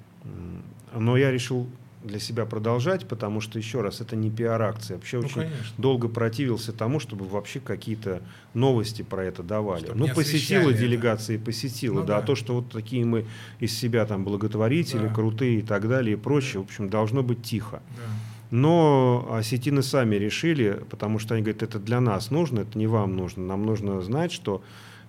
[0.93, 1.67] Но я решил
[2.03, 4.97] для себя продолжать, потому что, еще раз, это не пиар-акция.
[4.97, 5.65] Вообще Ну, очень конечно.
[5.77, 8.21] долго противился тому, чтобы вообще какие-то
[8.53, 9.85] новости про это давали.
[9.85, 12.17] Чтобы ну, посетила делегация, посетила, Ну да.
[12.17, 12.27] А да.
[12.27, 13.25] то, что вот такие мы
[13.59, 15.13] из себя там благотворители, Да.
[15.13, 17.81] крутые и так далее и прочее, в общем, должно быть тихо.
[17.97, 18.03] Да.
[18.49, 23.15] Но осетины сами решили, потому что они говорят, это для нас нужно, это не вам
[23.17, 23.43] нужно.
[23.43, 24.61] Нам нужно знать, что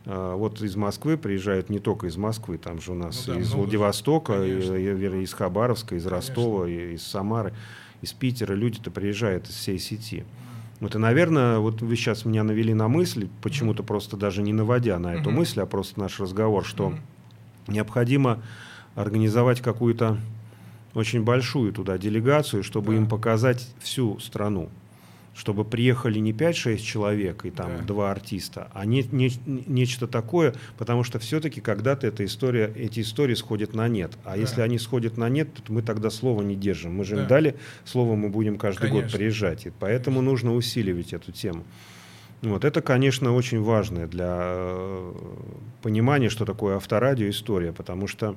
[0.08, 3.48] вот из Москвы приезжают не только из Москвы, там же у нас Ну да, из
[3.48, 3.60] много.
[3.62, 4.74] Владивостока, и, Конечно.
[4.74, 6.10] и- из Хабаровска, из Конечно.
[6.16, 7.52] Ростова, и- из Самары,
[8.00, 8.54] из Питера.
[8.54, 10.24] Люди-то приезжают из всей сети.
[10.80, 14.98] Вот и, наверное, вот вы сейчас меня навели на мысль, почему-то просто даже не наводя
[14.98, 15.40] на эту Мгм.
[15.40, 17.00] мысль, а просто наш разговор, что Мгм.
[17.68, 18.40] необходимо
[18.94, 20.18] организовать какую-то
[20.94, 22.96] очень большую туда делегацию, чтобы Да.
[22.98, 24.70] им показать всю страну.
[25.38, 27.82] Чтобы приехали не 5-6 человек и там Да.
[27.84, 33.34] два артиста, а не, не- нечто такое, потому что все-таки когда-то эта история, эти истории
[33.34, 34.10] сходят на нет.
[34.24, 34.36] А Да.
[34.36, 36.94] если они сходят на нет, то мы тогда слова не держим.
[36.96, 37.26] Мы же им Да.
[37.28, 37.54] дали
[37.84, 39.16] слово, мы будем каждый год Конечно.
[39.18, 39.66] приезжать.
[39.66, 41.62] И поэтому нужно усиливать эту тему.
[42.42, 45.12] Вот это, конечно, очень важное для э,
[45.82, 48.34] понимания, что такое авторадио история, потому что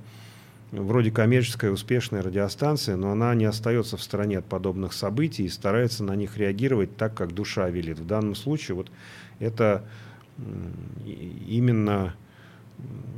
[0.72, 6.04] вроде коммерческая успешная радиостанция, но она не остается в стороне от подобных событий и старается
[6.04, 8.00] на них реагировать так, как душа велит.
[8.00, 8.90] В данном случае вот
[9.40, 9.84] это
[11.06, 12.16] именно,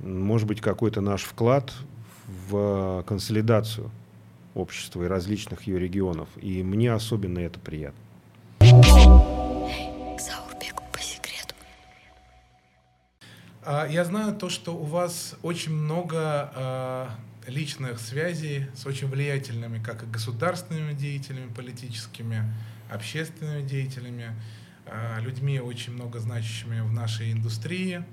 [0.03, 1.71] может быть, какой-то наш вклад
[2.49, 3.91] в консолидацию
[4.55, 6.29] общества и различных ее регионов.
[6.41, 7.99] И мне особенно это приятно.
[13.65, 17.09] А, Я знаю то, что у вас очень много а,
[17.47, 22.43] личных связей с очень влиятельными как и государственными деятелями политическими,
[22.89, 24.31] общественными деятелями,
[24.85, 28.03] а, людьми очень много значащими в нашей индустрии.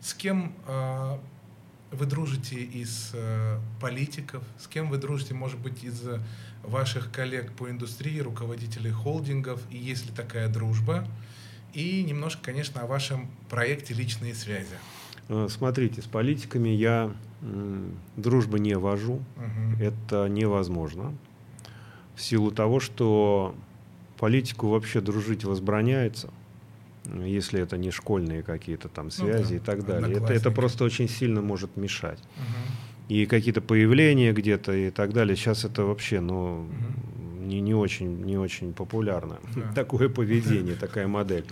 [0.00, 1.20] С кем а,
[1.94, 6.02] вы дружите из э, политиков, с кем вы дружите, может быть, из
[6.62, 11.06] ваших коллег по индустрии, руководителей холдингов, и есть ли такая дружба?
[11.72, 14.76] И немножко, конечно, о вашем проекте «Личные связи».
[15.28, 17.14] Э, Смотрите, с политиками я
[18.16, 19.20] дружбы не вожу.
[19.36, 19.80] Мгм.
[19.80, 21.14] Это невозможно.
[22.14, 23.54] В силу того, что
[24.18, 26.30] политику вообще дружить возбраняется.
[27.06, 30.16] если это не школьные какие-то там связи Ну да, и так далее.
[30.16, 32.18] Это, это просто очень сильно может мешать.
[32.36, 32.54] Мгм.
[33.08, 35.36] И какие-то появления где-то и так далее.
[35.36, 36.66] Сейчас это вообще, ну,
[37.40, 39.36] не, не очень, не очень популярно.
[39.54, 39.72] Да.
[39.74, 41.44] Такое поведение, такая модель.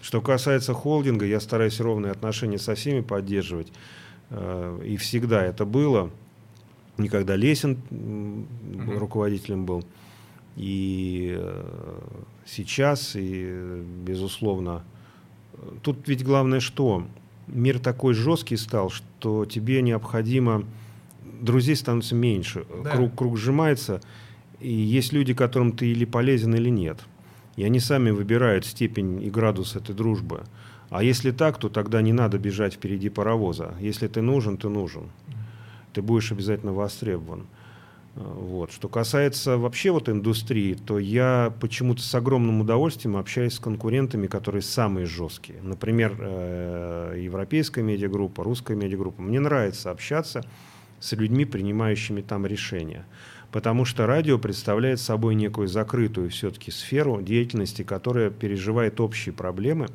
[0.00, 3.72] Что касается холдинга, я стараюсь ровные отношения со всеми поддерживать.
[4.30, 6.10] Э, И всегда это было.
[6.98, 8.98] Никогда Лесин Мгм.
[8.98, 9.84] руководителем был.
[10.56, 11.98] И э,
[12.46, 14.84] сейчас, и, безусловно,
[15.82, 17.04] тут ведь главное что?
[17.48, 20.64] Мир такой жесткий стал, что тебе необходимо...
[21.40, 22.90] Друзей становится меньше, Да.
[22.92, 24.00] круг, круг сжимается,
[24.60, 27.00] и есть люди, которым ты или полезен, или нет.
[27.56, 30.44] И они сами выбирают степень и градус этой дружбы.
[30.90, 33.74] А если так, то тогда не надо бежать впереди паровоза.
[33.80, 35.10] Если ты нужен, ты нужен.
[35.92, 37.46] Ты будешь обязательно востребован.
[38.16, 38.72] Э, Вот.
[38.72, 44.62] Что касается вообще вот индустрии, то я почему-то с огромным удовольствием общаюсь с конкурентами, которые
[44.62, 45.60] самые жесткие.
[45.62, 49.22] Например, э, европейская медиагруппа, русская медиагруппа.
[49.22, 50.44] Мне нравится общаться
[51.00, 53.04] с людьми, принимающими там решения.
[53.52, 59.88] Потому что радио представляет собой некую закрытую все-таки сферу деятельности, которая переживает общие проблемы.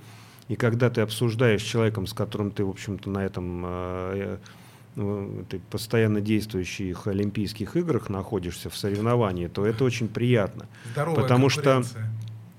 [0.49, 4.37] И когда ты обсуждаешь с человеком, с которым ты, в общем-то, на этом э,
[4.95, 10.67] ну, ты постоянно действующих Олимпийских играх находишься в соревновании, то это очень приятно.
[10.91, 11.83] Здоровая Потому что.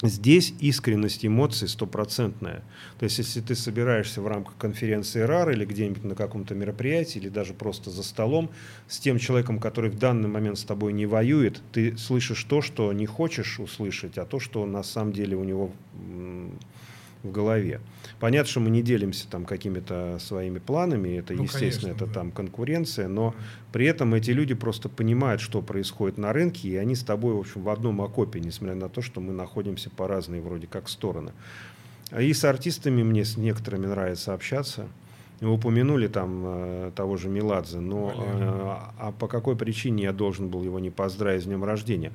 [0.03, 2.63] Здесь искренность эмоций стопроцентная.
[2.99, 7.29] То есть, если ты собираешься в рамках конференции РАР или где-нибудь на каком-то мероприятии, или
[7.29, 8.49] даже просто за столом
[8.89, 12.91] с тем человеком, который в данный момент с тобой не воюет, ты слышишь то, что
[12.95, 15.71] не хочешь услышать, а то, что на самом деле у него
[17.23, 17.81] в голове.
[18.19, 22.13] Понятно, что мы не делимся там какими-то своими планами, это, Ну, естественно, конечно, это да.
[22.13, 23.35] там конкуренция, но
[23.73, 27.39] при этом эти люди просто понимают, что происходит на рынке, и они с тобой, в
[27.39, 31.33] общем, в одном окопе, несмотря на то, что мы находимся по разные вроде как стороны.
[32.19, 34.89] И с артистами мне с некоторыми нравится общаться.
[35.41, 40.49] Вы упомянули там э, того же Меладзе, но э, а по какой причине я должен
[40.49, 42.13] был его не поздравить с днем рождения?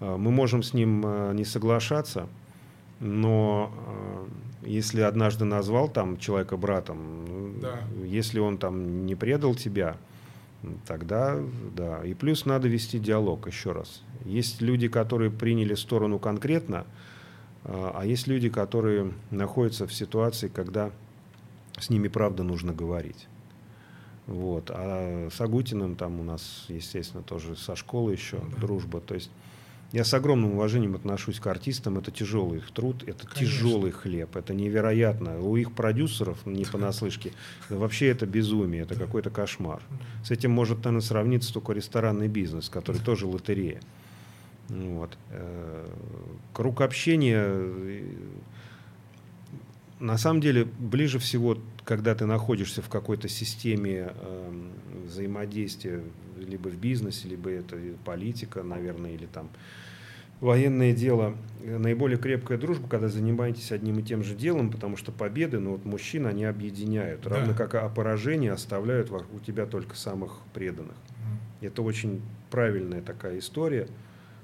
[0.00, 2.28] Э, Мы можем с ним э, не соглашаться,
[3.00, 4.26] но э,
[4.66, 7.80] если однажды назвал там человека братом, Да.
[8.04, 9.96] если он там не предал тебя,
[10.86, 11.38] тогда
[11.76, 12.04] да.
[12.04, 14.02] И плюс надо вести диалог еще раз.
[14.24, 16.84] Есть люди, которые приняли сторону конкретно,
[17.64, 20.90] а а есть люди, которые находятся в ситуации, когда
[21.78, 23.26] с ними правда нужно говорить.
[24.26, 24.70] Вот.
[24.74, 28.60] А с Агутиным там у нас, естественно, тоже со школы еще Да.
[28.60, 29.00] дружба.
[29.00, 29.30] То есть
[29.92, 31.98] я с огромным уважением отношусь к артистам.
[31.98, 33.40] Это тяжелый их труд, это Конечно.
[33.40, 35.40] тяжелый хлеб, это невероятно.
[35.40, 37.32] У их продюсеров, не понаслышке,
[37.68, 39.80] вообще это безумие, это какой-то кошмар.
[40.24, 43.80] С этим может, наверное, сравниться только ресторанный бизнес, который тоже лотерея.
[44.68, 45.16] Вот.
[45.30, 45.86] Э,
[46.52, 48.02] Круг общения, э,
[50.00, 54.72] на самом деле, ближе всего, когда ты находишься в какой-то системе эм,
[55.06, 56.02] взаимодействия,
[56.36, 59.50] либо в бизнесе, либо это политика, наверное, или там
[60.40, 65.12] военное дело, э, наиболее крепкая дружба, когда занимаетесь одним и тем же делом, потому что
[65.12, 67.30] победы, ну вот мужчин, они объединяют, Да.
[67.30, 70.96] равно как а поражения оставляют у тебя только самых преданных.
[71.60, 73.88] Это очень правильная такая история.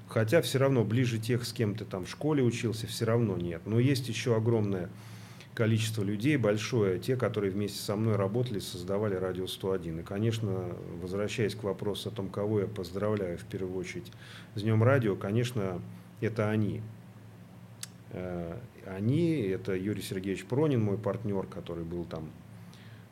[0.07, 3.61] Хотя все равно ближе тех, с кем ты там в школе учился, все равно нет.
[3.65, 4.89] Но есть еще огромное
[5.53, 9.99] количество людей, большое, те, которые вместе со мной работали, создавали радио 101.
[9.99, 14.11] И, конечно, возвращаясь к вопросу о том, кого я поздравляю в первую очередь
[14.55, 15.81] с Днем Радио, конечно,
[16.21, 16.81] это они.
[18.11, 22.29] Э, Они, это Юрий Сергеевич Пронин, мой партнер, который был там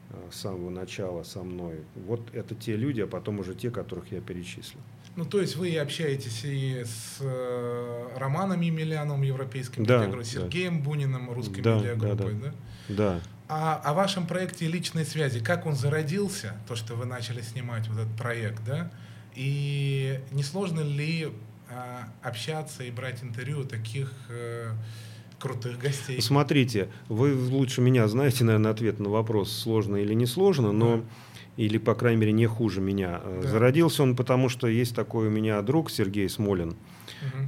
[0.10, 1.80] э, с самого начала со мной.
[1.96, 4.82] Вот это те люди, а потом уже те, которых я перечислил.
[5.16, 10.42] Ну, то есть вы общаетесь и с э, Романом Емельяновым, европейским Да, медиагруппой, да.
[10.42, 12.54] Сергеем Буниным, русской Да, медиагруппой, да, да?
[12.96, 13.22] Да.
[13.50, 18.00] А о вашем проекте личной связи, как он зародился, то, что вы начали снимать вот
[18.00, 18.90] этот проект, да?
[19.36, 21.30] И не сложно ли
[21.70, 24.72] а, общаться и брать интервью у таких э,
[25.40, 26.22] крутых гостей?
[26.22, 31.04] Смотрите, вы лучше меня знаете, наверное, ответ на вопрос, сложно или не сложно, но
[31.58, 33.22] или, по крайней мере, не хуже меня.
[33.24, 33.50] Э, Да.
[33.50, 36.76] Зародился он потому, что есть такой у меня друг Сергей Смолин,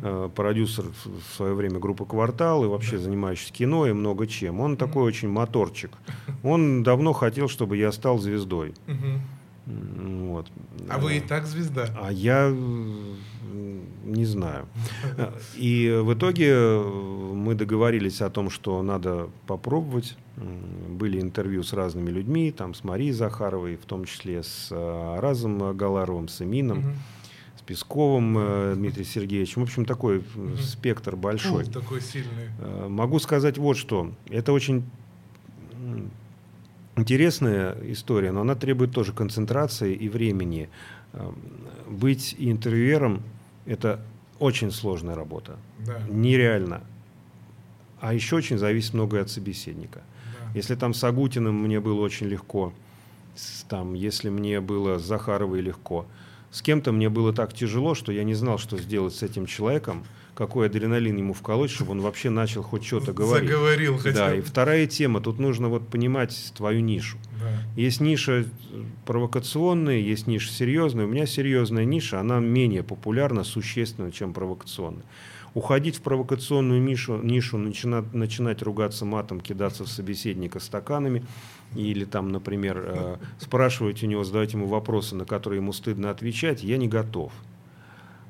[0.04, 3.04] э, продюсер в свое время группы «Квартал» и вообще Да.
[3.04, 4.60] занимающийся кино и много чем.
[4.60, 5.92] Он такой очень моторчик.
[6.44, 8.74] Он давно хотел, чтобы я стал звездой.
[8.88, 9.22] М,
[10.30, 10.48] Вот.
[10.90, 11.88] А вы и Э, так звезда.
[12.00, 12.54] А я
[14.04, 14.68] не знаю.
[15.56, 16.84] И в итоге э,
[17.34, 20.18] мы договорились о том, что надо попробовать.
[20.90, 25.76] Были интервью с разными людьми, там с Марией Захаровой, в том числе с э, Аразом
[25.76, 26.96] Галаровым, с Эмином,
[27.58, 29.62] с Песковым э, Дмитрием Сергеевичем.
[29.62, 31.66] В общем, такой э, спектр большой.
[31.66, 32.50] Пул такой сильный.
[32.90, 34.12] Могу сказать вот что.
[34.30, 34.84] Это очень
[36.96, 40.70] интересная история, но она требует тоже концентрации и времени.
[41.88, 43.22] Быть интервьюером–
[43.66, 44.00] это
[44.40, 45.58] очень сложная работа.
[45.80, 46.82] Да, Нереально.
[48.00, 50.02] А еще очень зависит многое от собеседника.
[50.26, 50.52] да.
[50.54, 52.74] Если там с Агутиным мне было очень легко,
[53.36, 56.06] с- там, если мне было с Захаровой легко,
[56.52, 60.04] с кем-то мне было так тяжело, что я не знал, что сделать с этим человеком,
[60.36, 63.50] какой адреналин ему вколоть, чтобы он вообще начал хоть что-то говорить.
[63.50, 67.18] Заговорил хотя Да, и вторая тема, тут нужно вот понимать твою нишу.
[67.40, 67.52] Да.
[67.76, 68.46] Есть ниша
[69.06, 71.06] провокационная, есть ниша серьезная.
[71.06, 75.06] У меня серьезная ниша, она менее популярна существенно, чем провокационная.
[75.54, 81.24] Уходить в провокационную нишу, нишу начинать, начинать ругаться матом, кидаться в собеседника стаканами
[81.76, 86.64] или там, например, э, спрашивать у него, задавать ему вопросы, на которые ему стыдно отвечать,
[86.64, 87.32] я не готов.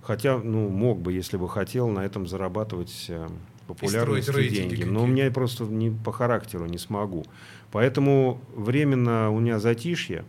[0.03, 3.27] Хотя, ну, мог бы, если бы хотел, на этом зарабатывать э,
[3.67, 4.83] популярность и, деньги.
[4.83, 7.23] Но у меня просто не, по характеру не смогу.
[7.71, 10.25] Поэтому временно у меня затишье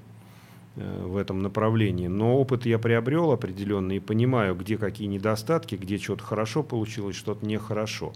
[0.76, 2.06] э, в этом направлении.
[2.06, 7.44] Но опыт я приобрел определенный и понимаю, где какие недостатки, где что-то хорошо получилось, что-то
[7.44, 8.12] нехорошо.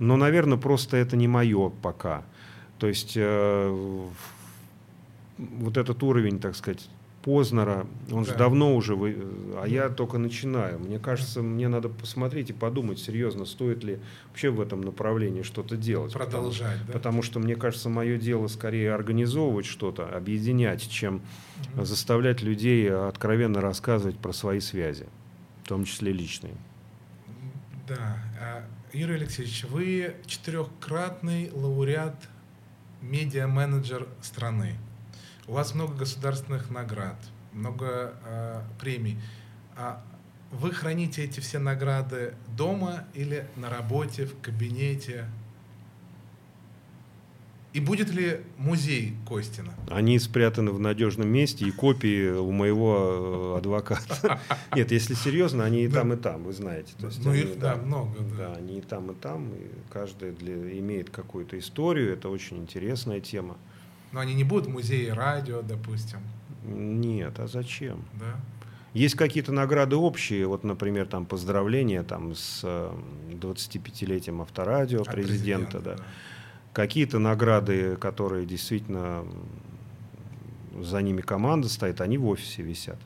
[0.00, 2.24] Но, наверное, просто это не мое пока.
[2.80, 4.06] То есть э,
[5.38, 6.88] вот этот уровень, так сказать,
[7.28, 8.38] Познера, он же Да.
[8.38, 9.14] давно уже, вы-
[9.62, 10.78] а я только начинаю.
[10.78, 13.98] Мне кажется, мне надо посмотреть и подумать серьезно, стоит ли
[14.30, 16.14] вообще в этом направлении что-то делать.
[16.14, 16.92] Потому- Продолжать, да?
[16.94, 21.20] Потому что, мне кажется, мое дело скорее организовывать что-то, объединять, чем
[21.74, 21.84] Мгм.
[21.84, 25.04] заставлять людей откровенно рассказывать про свои связи,
[25.64, 26.54] в том числе личные.
[27.86, 28.16] Да.
[28.40, 28.64] А,
[28.94, 32.16] Юрий Алексеевич, вы четырехкратный лауреат
[33.02, 34.76] медиа-менеджер страны.
[35.48, 37.16] У вас много государственных наград,
[37.54, 39.18] много а, премий.
[39.76, 40.02] А
[40.52, 45.24] вы храните эти все награды дома или на работе, в кабинете?
[47.72, 49.72] И будет ли музей Костина?
[49.88, 54.40] Они спрятаны в надежном месте, и копии у моего э, адвоката.
[54.74, 56.92] Нет, если серьезно, они и там, и там, вы знаете.
[56.98, 58.36] То есть Ну, они, их, да, много, да.
[58.36, 63.20] Да, они и там, и там, и каждый для, имеет какую-то историю, это очень интересная
[63.20, 63.56] тема.
[64.12, 66.20] Но они не будут в музее радио, допустим,
[66.64, 68.04] Нет, а зачем?
[68.14, 68.36] да?
[68.94, 72.90] Есть какие-то награды общие, вот, например, там поздравления там, с э,
[73.32, 75.96] 25-летием авторадио От президента, да.
[76.72, 79.24] Какие-то награды, которые действительно
[80.80, 82.98] за ними команда стоит, они в офисе висят.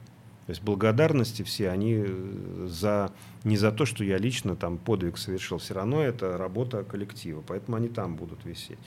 [0.47, 3.13] То есть благодарности все, они э, за,
[3.45, 7.77] не за то, что я лично там подвиг совершил, все равно это работа коллектива, поэтому
[7.77, 8.79] они там будут висеть.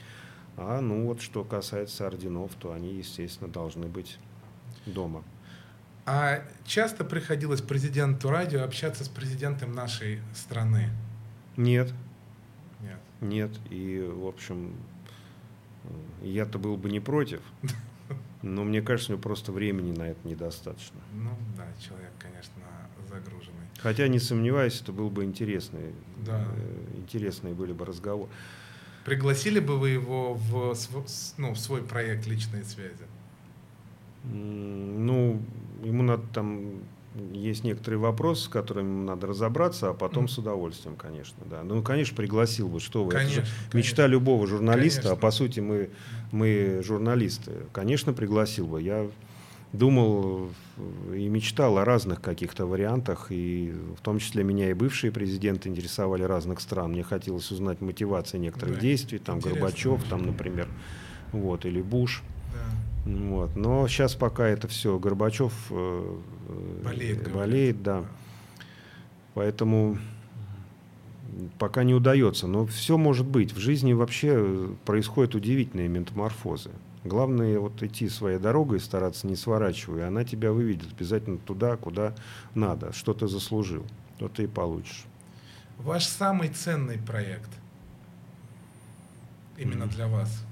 [0.56, 4.18] А ну вот что касается орденов, то они, естественно, должны быть
[4.86, 5.22] дома.
[6.06, 10.88] А часто приходилось президенту радио общаться с президентом нашей страны?
[11.56, 11.92] Нет,
[12.80, 12.98] Нет.
[13.20, 13.50] нет.
[13.70, 14.74] И, в общем,
[16.22, 17.40] я-то был бы не против,
[18.42, 21.00] но мне кажется, у него просто времени на это недостаточно.
[21.12, 22.52] Ну да, человек, конечно,
[23.08, 23.66] загруженный.
[23.80, 25.92] Хотя, не сомневаюсь, это был бы интересный,
[26.24, 26.46] Да.
[26.56, 28.30] э, интересные были бы разговоры.
[29.06, 30.74] Пригласили бы вы его в,
[31.38, 33.04] ну, в свой проект личные связи?
[34.24, 35.40] Ну,
[35.84, 36.80] ему надо там
[37.32, 40.28] есть некоторые вопросы, с которыми ему надо разобраться, а потом Мгм.
[40.28, 41.62] с удовольствием, конечно, да.
[41.62, 43.12] Ну, конечно, пригласил бы, что вы.
[43.12, 44.12] Это же Конечно, мечта конечно.
[44.12, 45.20] любого журналиста, а Конечно.
[45.22, 45.90] по сути мы,
[46.32, 47.52] мы журналисты.
[47.72, 48.82] Конечно, пригласил бы.
[48.82, 49.08] Я
[49.72, 55.12] думал э, и мечтал о разных каких-то вариантах, и в том числе меня и бывшие
[55.12, 56.92] президенты интересовали разных стран.
[56.92, 59.60] Мне хотелось узнать мотивации некоторых Да, действий, там интересно.
[59.60, 60.68] Горбачев, там, например,
[61.32, 62.22] вот, или Буш.
[62.52, 63.12] Да.
[63.12, 63.56] Вот.
[63.56, 66.18] Но сейчас пока это все Горбачев э,
[66.48, 68.04] э, Болеет, болеет, да.
[69.34, 69.98] Поэтому
[71.58, 72.46] пока не удается.
[72.46, 73.52] Но все может быть.
[73.52, 76.70] В жизни вообще происходят удивительные метаморфозы.
[77.06, 82.14] Главное вот идти своей дорогой, стараться не сворачивая, она тебя выведет обязательно туда, куда
[82.54, 83.86] надо, что ты заслужил,
[84.18, 85.04] то ты и получишь.
[85.78, 87.50] Ваш самый ценный проект
[89.56, 89.94] именно Мгм.
[89.94, 90.44] для вас?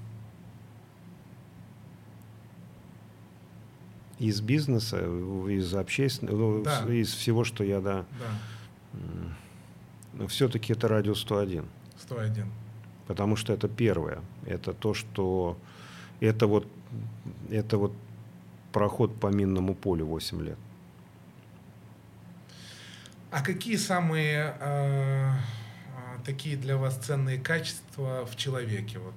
[4.17, 4.99] Из бизнеса,
[5.49, 6.85] из общественного, ну, Да.
[6.93, 8.05] из всего, что я, да,
[10.13, 11.65] Да, все-таки это радио 101.
[11.99, 12.49] 101.
[13.07, 14.21] Потому что это первое.
[14.45, 15.57] Это то, что
[16.19, 16.67] это вот,
[17.49, 17.93] это вот
[18.71, 20.57] проход по минному полю 8 лет.
[23.31, 28.99] А какие самые э, э, такие для вас ценные качества в человеке?
[28.99, 29.13] Вот?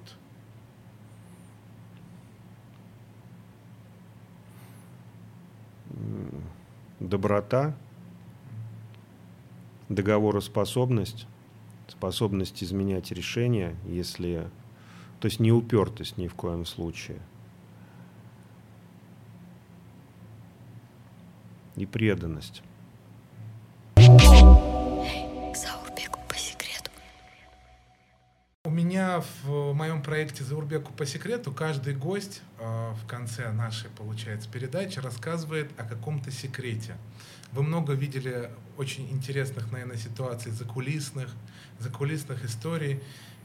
[6.99, 7.77] Доброта,
[9.87, 11.27] договороспособность,
[11.87, 14.49] способность изменять решения, если...
[15.19, 17.19] То есть не упертость ни в коем случае.
[21.75, 22.63] И преданность.
[23.95, 26.91] Заурбеку по секрету.
[28.65, 34.49] У меня в моем проекте «Заурбеку по секрету» каждый гость э, в конце нашей, получается,
[34.49, 36.95] передачи рассказывает о каком-то секрете.
[37.51, 41.29] Вы много видели очень интересных, наверное, ситуаций закулисных,
[41.79, 43.01] закулисных историй.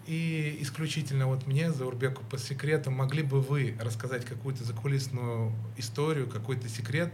[0.06, 6.68] И исключительно вот мне, Заурбеку по секрету, могли бы вы рассказать какую-то закулисную историю, какой-то
[6.68, 7.12] секрет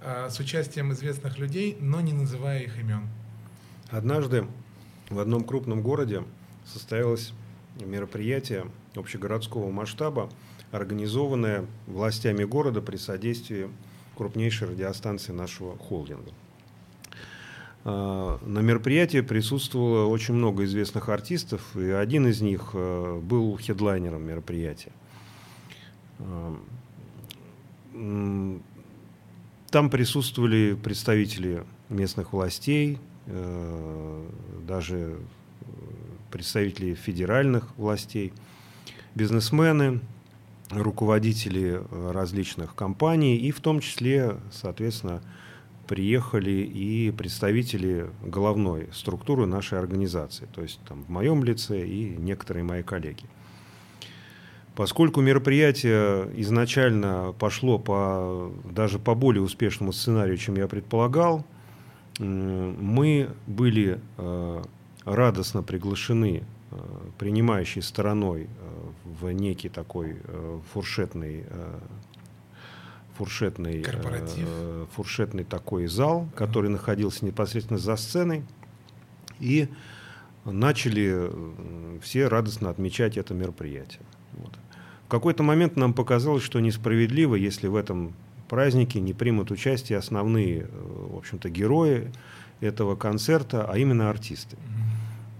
[0.00, 3.06] э, с участием известных людей, но не называя их имен?
[3.90, 4.46] Однажды
[5.10, 6.24] в одном крупном городе
[6.64, 7.34] состоялось
[7.80, 10.30] мероприятие общегородского масштаба,
[10.70, 13.68] организованное властями города при содействии
[14.16, 16.30] крупнейшей радиостанции нашего холдинга.
[17.84, 24.22] А, на мероприятии присутствовало очень много известных артистов, и один из них э, был хедлайнером
[24.24, 24.92] мероприятия.
[26.20, 26.56] А,
[29.70, 34.28] там присутствовали представители местных властей, э,
[34.66, 35.18] даже
[36.30, 38.32] представители федеральных властей,
[39.14, 40.00] бизнесмены,
[40.70, 45.22] руководители различных компаний и в том числе, соответственно,
[45.86, 52.64] приехали и представители головной структуры нашей организации, то есть там, в моем лице и некоторые
[52.64, 53.24] мои коллеги.
[54.74, 61.44] Поскольку мероприятие изначально пошло по, даже по более успешному сценарию, чем я предполагал,
[62.18, 64.62] мы были э,
[65.04, 66.76] радостно приглашены э,
[67.18, 68.48] принимающей стороной э,
[69.04, 70.16] в некий такой
[70.72, 71.44] фуршетный
[73.16, 74.46] фуршетный, Корпоратив.
[74.46, 78.44] э, фуршетный такой зал, который находился непосредственно за сценой.
[79.40, 79.68] И
[80.44, 81.30] начали
[82.00, 84.02] все радостно отмечать это мероприятие.
[84.32, 84.52] Вот.
[85.06, 88.14] В какой-то момент нам показалось, что несправедливо, если в этом
[88.48, 92.12] празднике не примут участие основные, э, в общем-то, герои
[92.60, 94.56] этого концерта, а именно артисты.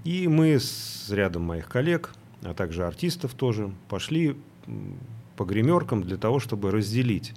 [0.05, 4.37] И мы с рядом моих коллег, а также артистов тоже, пошли
[5.37, 7.35] по гримеркам для того, чтобы разделить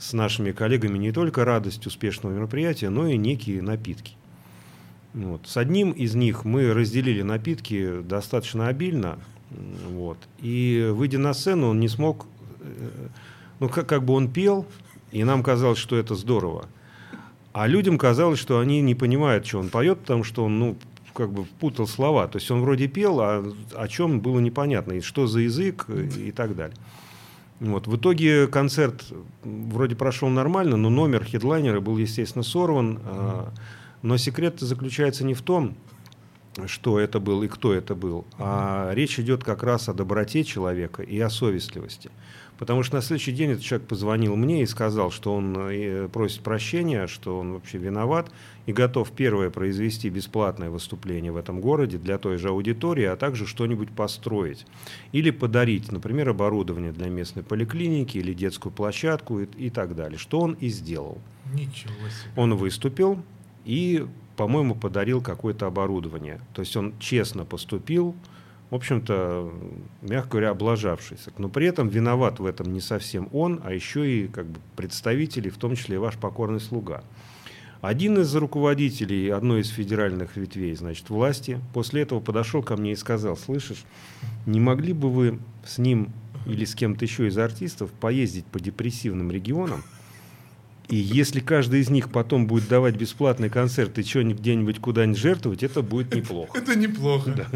[0.00, 4.14] с нашими коллегами не только радость успешного мероприятия, но и некие напитки.
[5.12, 5.46] Вот.
[5.46, 9.18] С одним из них мы разделили напитки достаточно обильно,
[9.90, 10.16] вот.
[10.38, 12.26] и выйдя на сцену, он не смог,
[12.60, 13.08] э,
[13.58, 14.66] ну как, как бы он пел,
[15.12, 16.66] и нам казалось, что это здорово.
[17.52, 20.76] А людям казалось, что они не понимают, что он поет, потому что он, ну,
[21.12, 22.26] как бы путал слова.
[22.28, 23.44] То есть он вроде пел, а
[23.74, 26.76] о чем было непонятно, и что за язык и так далее.
[27.60, 27.86] Вот.
[27.86, 29.04] В итоге концерт
[29.44, 32.98] вроде прошел нормально, но номер хедлайнера был, естественно, сорван.
[32.98, 33.48] Mm-hmm.
[34.02, 35.74] Но секрет заключается не в том,
[36.66, 41.02] что это был и кто это был, а речь идет как раз о доброте человека
[41.02, 42.10] и о совестливости.
[42.60, 46.42] Потому что на следующий день этот человек позвонил мне и сказал, что он э, просит
[46.42, 48.30] прощения, что он вообще виноват
[48.66, 53.46] и готов первое произвести бесплатное выступление в этом городе для той же аудитории, а также
[53.46, 54.66] что-нибудь построить.
[55.12, 60.18] Или подарить, например, оборудование для местной поликлиники или детскую площадку и, и так далее.
[60.18, 61.16] Что он и сделал.
[61.54, 62.30] Ничего себе.
[62.36, 63.22] Он выступил
[63.64, 64.06] и,
[64.36, 66.42] по-моему, подарил какое-то оборудование.
[66.52, 68.14] То есть он честно поступил,
[68.70, 69.52] в общем-то,
[70.02, 71.32] мягко говоря, облажавшийся.
[71.38, 75.48] Но при этом виноват в этом не совсем он, а еще и как бы, представители,
[75.48, 77.02] в том числе и ваш покорный слуга.
[77.80, 82.96] Один из руководителей одной из федеральных ветвей, значит, власти, после этого подошел ко мне и
[82.96, 83.84] сказал, слышишь,
[84.46, 86.12] не могли бы вы с ним
[86.46, 89.82] или с кем-то еще из артистов поездить по депрессивным регионам,
[90.88, 95.62] и если каждый из них потом будет давать бесплатный концерт и что-нибудь где-нибудь куда-нибудь жертвовать,
[95.62, 96.58] это будет неплохо.
[96.58, 97.30] Это неплохо.
[97.30, 97.46] Да.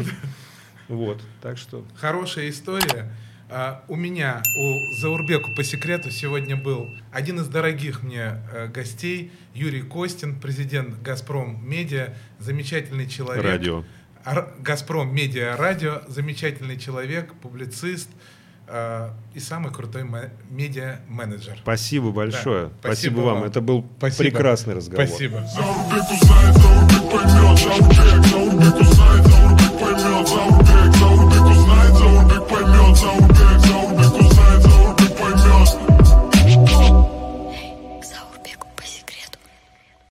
[0.87, 1.85] Вот, так что...
[1.95, 3.11] Хорошая история.
[3.47, 9.31] Uh, у меня, у Заурбеку по секрету сегодня был один из дорогих мне uh, гостей,
[9.53, 13.43] Юрий Костин, президент «Газпром Медиа», замечательный человек.
[13.43, 13.83] Радио.
[14.57, 18.09] «Газпром Медиа Радио», замечательный человек, публицист
[18.67, 20.07] uh, и самый крутой
[20.49, 21.59] медиа-менеджер.
[21.61, 22.65] Спасибо большое.
[22.65, 23.35] Да, спасибо, спасибо вам.
[23.35, 23.43] вам.
[23.43, 24.23] Это был спасибо.
[24.23, 25.05] прекрасный разговор.
[25.05, 25.45] Спасибо.